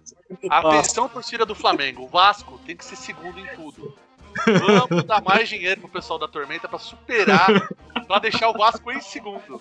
Atenção, 0.50 1.08
torcida 1.08 1.46
do 1.46 1.54
Flamengo. 1.54 2.04
O 2.04 2.08
Vasco 2.08 2.60
tem 2.66 2.76
que 2.76 2.84
ser 2.84 2.96
segundo 2.96 3.38
em 3.38 3.46
tudo. 3.54 3.94
Vamos 4.46 5.04
dar 5.04 5.22
mais 5.22 5.48
dinheiro 5.48 5.80
pro 5.80 5.90
pessoal 5.90 6.18
da 6.18 6.28
Tormenta 6.28 6.68
pra 6.68 6.78
superar, 6.78 7.48
pra 8.06 8.18
deixar 8.18 8.50
o 8.50 8.52
Vasco 8.52 8.90
em 8.92 9.00
segundo. 9.00 9.60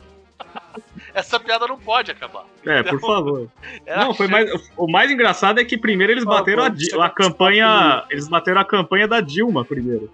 Essa 1.13 1.39
piada 1.39 1.67
não 1.67 1.77
pode 1.77 2.11
acabar. 2.11 2.45
É, 2.65 2.79
Então, 2.79 2.97
por 2.99 3.07
favor. 3.07 3.47
é 3.85 3.97
Não, 3.97 4.13
foi 4.13 4.27
mais, 4.27 4.49
o 4.77 4.87
mais 4.91 5.09
engraçado 5.11 5.59
é 5.59 5.65
que 5.65 5.77
primeiro 5.77 6.13
eles 6.13 6.23
bateram 6.23 6.63
a, 6.63 6.69
Di- 6.69 6.93
a 6.99 7.09
campanha. 7.09 8.05
Eles 8.09 8.27
bateram 8.27 8.61
a 8.61 8.65
campanha 8.65 9.07
da 9.07 9.21
Dilma 9.21 9.63
primeiro. 9.65 10.11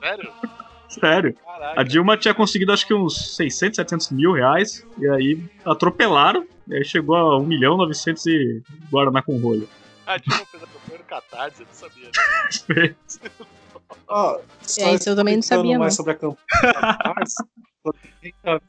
Sério? 0.00 0.32
Sério. 0.88 1.34
Caraca. 1.44 1.80
A 1.80 1.82
Dilma 1.82 2.16
tinha 2.16 2.32
conseguido 2.32 2.72
acho 2.72 2.86
que 2.86 2.94
uns 2.94 3.36
600, 3.36 3.76
700 3.76 4.10
mil 4.10 4.32
reais. 4.32 4.86
E 4.98 5.08
aí 5.08 5.42
atropelaram. 5.64 6.46
E 6.68 6.74
aí 6.74 6.84
chegou 6.84 7.16
a 7.16 7.38
1 7.38 7.44
milhão 7.44 7.76
900 7.76 8.26
e 8.26 8.62
Guaraná 8.90 9.20
com 9.22 9.36
rolho. 9.38 9.68
A 10.06 10.16
Dilma 10.16 10.44
fez 10.46 10.62
a 10.62 10.66
campanha 10.66 10.98
no 10.98 11.04
Catarse, 11.04 11.62
eu 11.62 11.66
não 11.66 11.74
sabia. 11.74 12.10
Ah, 13.38 13.46
só 14.62 14.82
É, 14.82 14.94
isso 14.94 15.08
eu 15.08 15.16
também 15.16 15.36
não 15.36 15.42
sabia, 15.42 15.78
mais 15.78 15.92
não. 15.92 15.96
sobre 15.96 16.12
a 16.12 16.14
campanha 16.16 16.36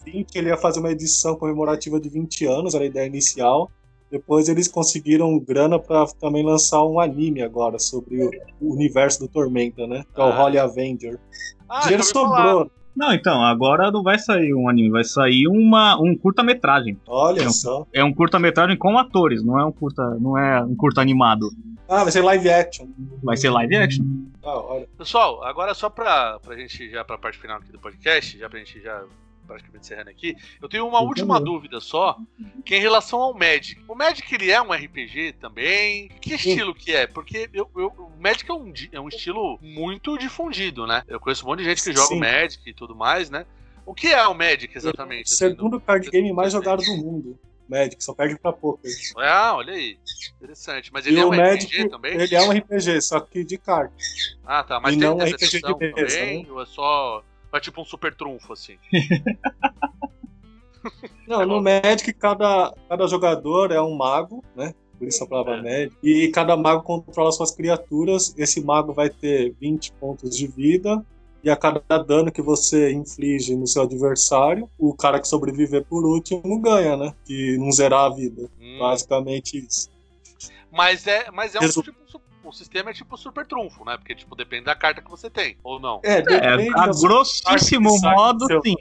20, 0.06 0.36
ele 0.36 0.50
ia 0.50 0.58
fazer 0.58 0.80
uma 0.80 0.92
edição 0.92 1.36
comemorativa 1.36 2.00
de 2.00 2.10
20 2.10 2.46
anos, 2.46 2.76
era 2.76 2.84
a 2.84 2.88
ideia 2.88 3.08
inicial. 3.08 3.70
Depois 4.10 4.48
eles 4.48 4.68
conseguiram 4.70 5.38
grana 5.40 5.78
pra 5.80 6.06
também 6.20 6.44
lançar 6.46 6.84
um 6.86 7.00
anime 7.00 7.42
agora 7.42 7.78
sobre 7.78 8.24
o, 8.24 8.32
o 8.62 8.74
universo 8.74 9.20
do 9.20 9.28
Tormenta, 9.28 9.86
né? 9.86 10.04
Que 10.16 10.22
é 10.22 10.24
o 10.24 10.28
Ah. 10.28 10.44
Holy 10.46 10.58
Avenger. 10.58 11.20
Ah, 11.68 11.82
dinheiro 11.82 12.04
sobrou. 12.04 12.72
Não, 12.96 13.14
então, 13.14 13.44
agora 13.44 13.92
não 13.92 14.02
vai 14.02 14.18
sair 14.18 14.54
um 14.56 14.68
anime, 14.70 14.90
vai 14.90 15.04
sair 15.04 15.48
uma, 15.48 16.00
um 16.02 16.18
curta-metragem. 16.18 16.98
Olha 17.08 17.44
Não. 17.44 17.52
só. 17.52 17.86
É 17.94 18.04
um 18.04 18.12
curta-metragem 18.14 18.78
com 18.78 18.98
atores, 18.98 19.44
não 19.44 19.60
é 19.60 19.66
um 19.66 19.72
curta, 19.72 20.04
não 20.20 20.36
é 20.38 20.64
um 20.64 20.76
curta 20.76 21.02
animado. 21.02 21.48
Ah, 21.90 22.04
vai 22.04 22.12
ser 22.12 22.22
live 22.22 22.50
action. 22.50 22.88
Vai 23.24 23.38
ser 23.38 23.50
live 23.50 23.76
action. 23.76 24.04
Da 24.42 24.50
hora. 24.54 24.88
Pessoal, 24.98 25.44
agora 25.44 25.74
só 25.74 25.90
pra, 25.90 26.40
pra 26.40 26.56
gente 26.56 26.90
já 26.90 27.04
pra 27.04 27.18
parte 27.18 27.38
final 27.38 27.58
aqui 27.58 27.72
do 27.72 27.80
podcast, 27.80 28.38
já 28.38 28.50
pra 28.50 28.60
gente 28.60 28.80
já 28.82 29.04
praticamente 29.48 29.86
encerrando 29.86 30.10
aqui, 30.10 30.36
eu 30.62 30.68
tenho 30.68 30.86
uma 30.86 31.00
Por 31.00 31.08
última 31.08 31.36
favor. 31.36 31.46
dúvida 31.46 31.80
só, 31.80 32.18
que 32.66 32.76
é 32.76 32.80
em 32.80 32.82
relação 32.82 33.22
ao 33.22 33.34
Magic. 33.34 33.82
O 33.88 33.96
Magic 33.96 34.36
ele 34.36 34.52
é 34.52 34.62
um 34.62 34.74
RPG 34.74 35.36
também? 35.40 36.10
Que 36.20 36.34
estilo 36.36 36.76
que 36.76 36.94
é? 36.94 37.08
Porque 37.08 37.50
eu, 37.54 37.70
eu- 37.78 37.88
o 37.98 38.22
Magic 38.22 38.50
é 38.52 38.54
um, 38.54 38.74
é 38.92 39.00
um 39.00 39.08
estilo 39.08 39.58
muito 39.62 40.18
difundido, 40.18 40.86
né? 40.86 41.02
Eu 41.08 41.18
conheço 41.18 41.46
um 41.46 41.50
monte 41.50 41.60
de 41.60 41.66
gente 41.66 41.82
que 41.82 41.94
joga 41.94 42.08
o 42.08 42.08
Sim. 42.10 42.20
Magic 42.20 42.62
e 42.70 42.74
tudo 42.74 42.94
mais, 42.94 43.30
né? 43.30 43.46
O 43.86 43.94
que 43.94 44.08
é 44.08 44.28
o 44.28 44.34
Magic 44.34 44.78
exatamente? 44.78 45.28
assim, 45.28 45.36
Segundo 45.36 45.80
card 45.80 46.10
game 46.12 46.34
mais 46.34 46.52
jogado 46.52 46.84
do 46.84 46.98
mundo. 46.98 47.40
Magic, 47.70 48.04
só 48.04 48.14
perde 48.14 48.38
pra 48.40 48.52
poker. 48.54 48.92
Ah, 49.18 49.56
olha 49.56 49.74
aí. 49.74 49.98
Interessante. 50.38 50.92
Mas 50.94 51.06
E 51.06 51.10
ele 51.10 51.20
é 51.20 51.26
o 51.26 51.30
um 51.32 51.36
Magic, 51.36 51.66
RPG 51.76 51.90
também? 51.90 52.14
ele 52.20 52.36
é 52.36 52.42
um 52.42 52.52
RPG, 52.52 53.02
só 53.02 53.20
que 53.20 53.44
de 53.44 53.58
carta. 53.58 53.94
Ah, 54.46 54.64
tá. 54.64 54.80
Mas 54.80 54.96
e 54.96 55.00
tem 55.00 55.08
não 55.08 55.18
RPG 55.18 55.62
de 55.62 55.76
mesa, 55.76 56.18
também? 56.18 56.52
Ou 56.52 56.62
é 56.62 56.66
só. 56.66 57.24
É 57.54 57.60
tipo 57.60 57.82
um 57.82 57.86
super 57.86 58.14
trunfo, 58.14 58.54
assim? 58.54 58.78
Não, 61.28 61.46
no 61.46 61.62
Magic, 61.62 62.14
cada, 62.14 62.74
cada 62.88 63.08
jogador 63.08 63.72
é 63.72 63.82
um 63.82 63.96
mago, 63.96 64.44
né? 64.56 64.74
Por 64.98 65.08
isso 65.08 65.24
a 65.24 65.28
palavra 65.28 65.58
É. 65.58 65.62
Magic. 65.62 65.98
E 66.02 66.30
cada 66.30 66.56
mago 66.56 66.82
controla 66.84 67.32
suas 67.32 67.52
criaturas. 67.52 68.34
Esse 68.38 68.62
mago 68.64 68.94
vai 68.94 69.10
ter 69.10 69.54
20 69.60 69.92
pontos 69.94 70.36
de 70.38 70.48
vida. 70.48 71.04
E 71.44 71.50
a 71.50 71.56
cada 71.56 71.82
dano 72.04 72.32
que 72.32 72.42
você 72.42 72.92
inflige 72.92 73.56
no 73.56 73.68
seu 73.68 73.84
adversário, 73.84 74.70
o 74.78 74.94
cara 74.96 75.20
que 75.20 75.28
sobreviver 75.28 75.86
por 75.86 76.06
último 76.06 76.60
ganha, 76.60 76.98
né? 76.98 77.14
Que 77.26 77.58
não 77.58 77.72
zerar 77.72 78.06
a 78.06 78.16
vida. 78.16 78.50
Hum. 78.60 78.80
Basicamente 78.80 79.58
isso. 79.58 79.90
Mas 80.72 81.08
é, 81.08 81.30
mas 81.32 81.56
é 81.56 81.60
um 81.60 81.62
Resu- 81.62 81.84
tipo. 81.84 81.98
O 82.48 82.54
sistema 82.54 82.92
é 82.92 82.94
tipo 82.94 83.18
super 83.18 83.46
trunfo, 83.46 83.84
né? 83.84 83.98
Porque, 83.98 84.16
tipo, 84.16 84.36
depende 84.36 84.64
da 84.66 84.76
carta 84.76 85.02
que 85.02 85.10
você 85.10 85.30
tem, 85.30 85.58
ou 85.64 85.80
não. 85.80 86.00
É, 86.04 86.20
É, 86.20 86.22
depende 86.22 86.72
a 86.76 86.88
grossíssimo 86.88 88.00
modo, 88.02 88.46
sim. 88.64 88.76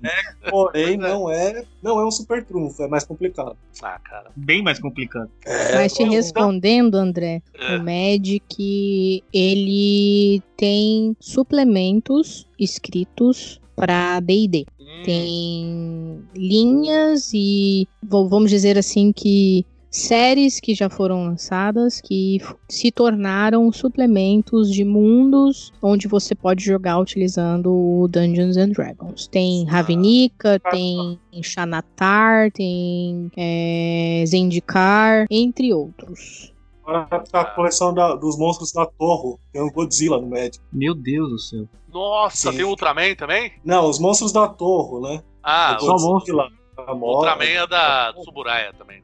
Porém, 0.49 0.95
é. 0.95 0.97
não 0.97 1.29
é, 1.31 1.65
não 1.83 2.01
é 2.01 2.07
um 2.07 2.11
super 2.11 2.45
trunfo, 2.45 2.83
é 2.83 2.89
mais 2.89 3.05
complicado. 3.05 3.57
Ah, 3.83 3.99
cara. 3.99 4.31
Bem 4.37 4.63
mais 4.63 4.79
complicado. 4.79 5.31
Mas 5.75 5.93
te 5.95 6.05
respondendo, 6.05 6.95
André, 6.95 7.43
É. 7.55 7.77
o 7.77 7.83
Magic 7.83 9.25
ele 9.33 10.43
tem 10.57 11.17
suplementos 11.21 12.47
escritos 12.59 13.61
para 13.75 14.21
D&D. 14.21 14.65
Hum, 14.81 15.03
Tem 15.05 16.25
linhas 16.35 17.31
e 17.35 17.87
vamos 18.03 18.51
dizer 18.51 18.79
assim 18.79 19.13
que 19.13 19.67
séries 19.97 20.61
que 20.61 20.75
já 20.75 20.89
foram 20.91 21.25
lançadas 21.25 22.01
que 22.01 22.39
se 22.69 22.91
tornaram 22.91 23.71
suplementos 23.73 24.71
de 24.71 24.85
mundos 24.85 25.73
onde 25.83 26.07
você 26.07 26.35
pode 26.35 26.65
jogar 26.65 26.99
utilizando 26.99 27.73
o 27.73 28.07
Dungeons 28.09 28.57
and 28.57 28.71
Dragons. 28.71 29.27
Tem 29.29 29.65
Ravnica, 29.65 30.61
tem 30.71 31.19
Xanatar, 31.43 32.51
tem 32.53 33.31
é, 33.37 34.25
Zendikar, 34.27 35.27
entre 35.31 35.73
outros. 35.73 36.53
Agora 36.87 37.21
tá 37.25 37.41
a 37.41 37.45
coleção 37.47 37.93
da- 37.93 38.15
dos 38.15 38.39
monstros 38.39 38.73
da 38.73 38.87
Torre. 38.87 39.37
Tem 39.53 39.61
o 39.61 39.73
Godzilla 39.73 40.21
no 40.21 40.29
Magic. 40.29 40.59
Meu 40.73 40.95
Deus 40.95 41.31
do 41.31 41.39
céu. 41.39 41.65
Nossa, 41.93 42.51
Sim. 42.53 42.59
tem 42.59 42.67
Ultraman 42.67 43.15
também? 43.17 43.51
Não, 43.65 43.89
os 43.91 43.99
monstros 43.99 44.31
da 44.33 44.47
Torre, 44.47 45.01
né? 45.03 45.23
Ah, 45.43 45.77
o 45.81 45.85
só 45.85 45.95
o 45.97 45.99
Godzilla, 45.99 46.49
a 46.77 46.93
o 46.93 46.97
Mothra, 46.97 47.33
Ultraman 47.33 47.45
é 47.63 47.67
da 47.67 48.13
Tsuburaya 48.13 48.73
também, 48.75 49.03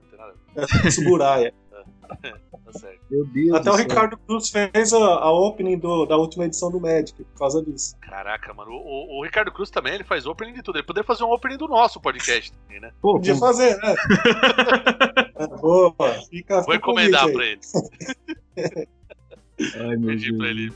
Tsuburaya. 0.89 1.53
ver, 2.23 2.35
tá 2.65 2.73
certo. 2.79 3.01
Meu 3.11 3.25
Deus 3.27 3.55
Até 3.55 3.71
o. 3.71 3.75
Ricardo 3.77 4.17
Cruz 4.19 4.49
fez 4.51 4.93
a, 4.93 4.99
a 4.99 5.33
opening 5.33 5.79
do- 5.79 6.05
da 6.07 6.17
última 6.17 6.45
edição 6.45 6.71
do 6.71 6.81
Magic 6.81 7.13
por 7.25 7.39
causa 7.39 7.63
disso. 7.63 7.97
Caraca, 8.01 8.53
mano. 8.55 8.71
O, 8.73 9.19
o- 9.21 9.25
Ricardo 9.25 9.51
Cruz 9.53 9.71
também, 9.71 9.95
ele 9.95 10.05
faz 10.05 10.27
opening 10.27 10.53
de 10.55 10.63
tudo. 10.63 10.77
Ele 10.79 10.87
poderia 10.87 11.07
fazer 11.07 11.25
um 11.25 11.33
opening 11.33 11.57
do 11.57 11.69
nosso 11.69 12.01
podcast 12.01 12.53
também, 12.53 12.81
né? 12.81 12.91
Pô, 13.01 13.15
Podia 13.15 13.35
fazer, 13.37 13.77
né? 13.79 13.95
É, 15.35 15.47
Boa, 15.47 15.95
fica 16.31 16.61
Vou 16.63 16.75
encomendar 16.75 17.31
pra 17.33 17.45
ele. 17.45 17.61
Ai, 19.81 19.97
meu 19.97 20.11
Pedir 20.11 20.37
pra 20.37 20.47
Deus. 20.47 20.59
ele. 20.59 20.73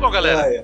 Bom, 0.00 0.10
galera, 0.10 0.42
Ah, 0.42 0.52
é. 0.54 0.62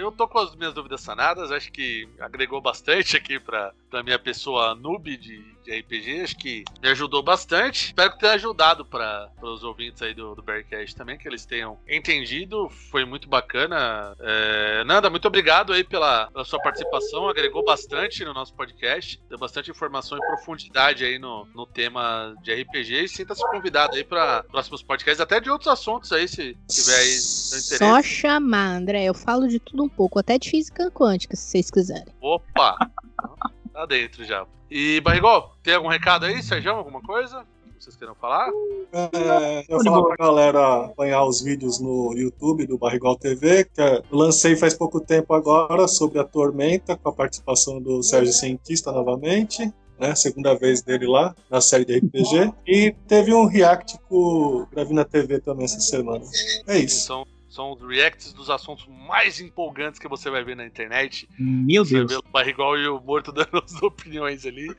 Eu 0.00 0.12
tô 0.12 0.26
com 0.26 0.38
as 0.38 0.54
minhas 0.54 0.74
dúvidas 0.74 1.00
sanadas, 1.00 1.50
acho 1.50 1.70
que 1.70 2.08
agregou 2.18 2.60
bastante 2.60 3.16
aqui 3.16 3.38
pra, 3.38 3.72
pra 3.88 4.02
minha 4.02 4.18
pessoa 4.18 4.74
noob 4.74 5.16
de, 5.16 5.42
de 5.70 5.80
RPG, 5.80 6.20
acho 6.22 6.36
que 6.36 6.64
me 6.82 6.88
ajudou 6.88 7.22
bastante. 7.22 7.86
Espero 7.86 8.12
que 8.12 8.18
tenha 8.18 8.32
ajudado 8.32 8.84
para 8.84 9.30
os 9.40 9.62
ouvintes 9.62 10.02
aí 10.02 10.12
do, 10.12 10.34
do 10.34 10.42
Bearcast 10.42 10.96
também, 10.96 11.16
que 11.16 11.28
eles 11.28 11.46
tenham 11.46 11.78
entendido, 11.88 12.68
foi 12.90 13.04
muito 13.04 13.28
bacana. 13.28 14.16
É, 14.20 14.82
Nanda, 14.84 15.08
muito 15.08 15.28
obrigado 15.28 15.72
aí 15.72 15.84
pela, 15.84 16.26
pela 16.30 16.44
sua 16.44 16.60
participação, 16.60 17.28
agregou 17.28 17.64
bastante 17.64 18.24
no 18.24 18.34
nosso 18.34 18.52
podcast, 18.54 19.22
deu 19.28 19.38
bastante 19.38 19.70
informação 19.70 20.18
e 20.18 20.26
profundidade 20.26 21.04
aí 21.04 21.18
no, 21.18 21.46
no 21.54 21.66
tema 21.66 22.34
de 22.42 22.52
RPG 22.52 23.04
e 23.04 23.08
sinta-se 23.08 23.48
convidado 23.50 23.96
aí 23.96 24.02
para 24.02 24.42
próximos 24.44 24.82
podcasts, 24.82 25.20
até 25.20 25.40
de 25.40 25.50
outros 25.50 25.68
assuntos 25.68 26.10
aí, 26.12 26.26
se 26.26 26.56
tiver 26.68 26.96
aí 26.96 27.12
seu 27.12 27.58
interesse. 27.58 27.78
Só 27.78 28.02
chamar, 28.02 28.76
André. 28.76 29.04
Eu 29.04 29.14
falo 29.14 29.46
de 29.46 29.60
tudo 29.60 29.84
um 29.84 29.88
pouco, 29.88 30.18
até 30.18 30.38
de 30.38 30.50
física 30.50 30.90
quântica, 30.90 31.36
se 31.36 31.44
vocês 31.44 31.70
quiserem. 31.70 32.12
Opa! 32.20 32.76
tá 33.72 33.86
dentro 33.86 34.24
já. 34.24 34.46
E, 34.70 35.00
Barrigol, 35.00 35.52
tem 35.62 35.74
algum 35.74 35.88
recado 35.88 36.26
aí, 36.26 36.42
Sérgio? 36.42 36.72
Alguma 36.72 37.00
coisa? 37.00 37.44
que 37.80 37.84
Vocês 37.84 37.96
queiram 37.96 38.14
falar? 38.14 38.50
É, 38.92 39.64
eu 39.68 39.78
vou 39.78 39.84
falar 39.84 40.04
pra 40.04 40.26
galera 40.26 40.84
acompanhar 40.84 41.24
os 41.24 41.40
vídeos 41.40 41.80
no 41.80 42.12
YouTube 42.14 42.66
do 42.66 42.76
Barrigol 42.76 43.16
TV, 43.16 43.64
que 43.64 43.80
eu 43.80 44.04
lancei 44.10 44.54
faz 44.54 44.74
pouco 44.74 45.00
tempo 45.00 45.32
agora 45.32 45.88
sobre 45.88 46.18
a 46.18 46.24
Tormenta, 46.24 46.96
com 46.96 47.08
a 47.08 47.12
participação 47.12 47.80
do 47.80 48.02
Sérgio 48.02 48.34
Cientista 48.34 48.92
novamente. 48.92 49.72
Né, 49.98 50.14
segunda 50.14 50.54
vez 50.54 50.80
dele 50.80 51.06
lá, 51.06 51.34
na 51.50 51.60
série 51.60 51.84
de 51.84 51.98
RPG. 51.98 52.54
E 52.66 52.94
teve 53.06 53.34
um 53.34 53.44
react 53.44 53.98
com 54.08 54.16
o 54.16 54.66
Gravina 54.72 55.04
TV 55.04 55.40
também 55.40 55.66
essa 55.66 55.78
semana. 55.78 56.24
É 56.66 56.78
isso. 56.78 57.04
São, 57.04 57.26
são 57.50 57.72
os 57.72 57.82
reacts 57.82 58.32
dos 58.32 58.48
assuntos 58.48 58.86
mais 58.86 59.40
empolgantes 59.40 59.98
que 59.98 60.06
você 60.06 60.30
vai 60.30 60.44
ver 60.44 60.56
na 60.56 60.64
internet. 60.64 61.28
Meu 61.36 61.84
Você 61.84 61.94
Deus. 61.94 62.12
vê 62.12 62.16
o 62.16 62.22
Barrigol 62.22 62.78
e 62.78 62.86
o 62.86 63.00
Morto 63.00 63.32
dando 63.34 63.60
as 63.62 63.82
opiniões 63.82 64.46
ali. 64.46 64.72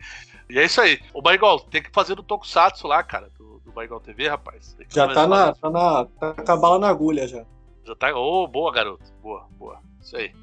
E 0.50 0.58
é 0.58 0.64
isso 0.64 0.80
aí. 0.80 0.98
O 1.14 1.22
Barrigol, 1.22 1.60
tem 1.60 1.84
que 1.84 1.92
fazer 1.92 2.16
do 2.16 2.24
Tokusatsu 2.24 2.88
lá, 2.88 3.04
cara, 3.04 3.30
do, 3.38 3.60
do 3.60 3.74
Barrigol 3.74 4.00
TV, 4.00 4.30
rapaz. 4.30 4.78
Já 4.90 5.14
tá 5.14 5.28
na, 5.28 5.54
tá 5.54 5.70
na. 5.70 6.06
tá 6.06 6.34
com 6.34 6.52
a 6.52 6.58
bala 6.58 6.80
na 6.80 6.88
agulha 6.88 7.28
já. 7.28 7.46
Já 7.84 7.94
tá. 7.94 8.16
Ô, 8.16 8.48
boa, 8.48 8.72
garoto. 8.72 9.04
Boa, 9.22 9.46
boa. 9.58 9.82
Isso 10.02 10.16
aí. 10.16 10.34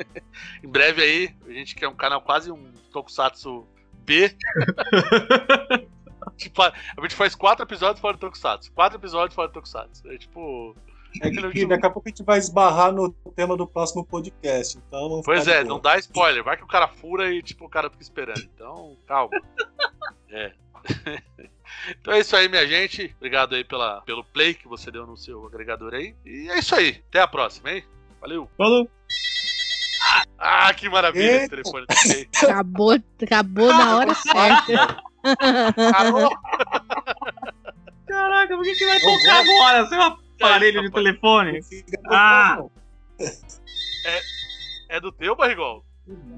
em 0.62 0.68
breve 0.68 1.02
aí, 1.02 1.34
a 1.48 1.52
gente 1.52 1.74
quer 1.74 1.88
um 1.88 1.96
canal 1.96 2.20
quase 2.20 2.52
um 2.52 2.72
Tokusatsu 2.92 3.66
B. 4.04 4.36
tipo, 6.36 6.60
a 6.60 6.74
a 6.96 7.02
gente 7.02 7.14
faz 7.14 7.34
quatro 7.34 7.64
episódios 7.64 8.00
fora 8.00 8.18
do 8.18 8.20
Tokusatsu. 8.20 8.70
Quatro 8.72 8.98
episódios 8.98 9.34
fora 9.34 9.48
do 9.48 9.54
Tokusatsu. 9.54 10.06
É 10.10 10.18
tipo. 10.18 10.76
É 11.20 11.30
que 11.30 11.66
daqui 11.66 11.86
a 11.86 11.90
pouco 11.90 12.08
a 12.08 12.10
gente 12.10 12.22
vai 12.22 12.38
esbarrar 12.38 12.92
no 12.92 13.10
tema 13.34 13.56
do 13.56 13.66
próximo 13.66 14.04
podcast. 14.04 14.78
Então, 14.78 15.22
Pois 15.24 15.48
é, 15.48 15.64
não 15.64 15.80
dá 15.80 15.98
spoiler. 15.98 16.44
Vai 16.44 16.56
que 16.56 16.64
o 16.64 16.68
cara 16.68 16.86
fura 16.88 17.32
e 17.32 17.42
tipo, 17.42 17.64
o 17.64 17.68
cara 17.68 17.90
fica 17.90 18.02
esperando. 18.02 18.42
Então, 18.54 18.96
calma. 19.06 19.30
É. 20.32 20.52
Então 22.00 22.12
é 22.12 22.20
isso 22.20 22.36
aí, 22.36 22.48
minha 22.48 22.66
gente. 22.66 23.14
Obrigado 23.16 23.54
aí 23.54 23.64
pela, 23.64 24.00
pelo 24.02 24.24
play 24.24 24.54
que 24.54 24.68
você 24.68 24.90
deu 24.90 25.06
no 25.06 25.16
seu 25.16 25.46
agregador 25.46 25.94
aí. 25.94 26.14
E 26.24 26.48
é 26.50 26.58
isso 26.58 26.74
aí. 26.74 27.02
Até 27.08 27.20
a 27.20 27.28
próxima, 27.28 27.70
hein? 27.70 27.84
Valeu. 28.20 28.48
Falou. 28.56 28.88
Ah, 30.38 30.72
que 30.74 30.88
maravilha 30.88 31.24
esse 31.24 31.42
Eita. 31.44 31.56
telefone. 31.56 31.86
Toquei. 31.86 32.28
Acabou, 32.42 32.96
acabou 33.22 33.68
na 33.68 33.96
hora 33.96 34.14
certa. 34.14 35.02
Caraca, 38.06 38.56
por 38.56 38.64
que, 38.64 38.74
que 38.74 38.86
vai 38.86 39.00
tocar 39.00 39.40
agora? 39.40 39.86
Seu 39.86 40.29
aparelho 40.46 40.82
de 40.82 40.90
telefone. 40.90 41.62
Fica 41.62 42.00
Ah. 42.06 42.56
não. 42.58 42.70
É 44.88 45.00
do 45.00 45.12
teu, 45.12 45.36
Barrigol? 45.36 45.84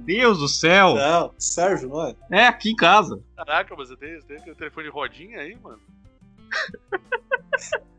Deus 0.05 0.39
do 0.39 0.49
céu. 0.49 0.95
Não, 0.97 1.33
Sérgio, 1.39 1.89
não 1.89 2.07
é? 2.07 2.15
É 2.31 2.47
aqui 2.47 2.70
em 2.70 2.77
casa. 2.77 3.23
Caraca, 3.37 3.74
mas 3.77 3.89
você 3.89 3.97
tem, 3.97 4.20
você 4.20 4.37
tem 4.37 4.53
o 4.53 4.57
telefone 4.57 4.87
de 4.87 4.93
rodinha 4.93 5.41
aí, 5.41 5.57
mano? 5.62 5.81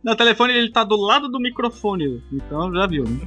No 0.03 0.15
telefone 0.15 0.53
ele 0.53 0.71
tá 0.71 0.83
do 0.83 0.95
lado 0.95 1.29
do 1.29 1.39
microfone. 1.39 2.23
Então 2.31 2.71
já 2.73 2.85
viu, 2.85 3.05
né? 3.05 3.19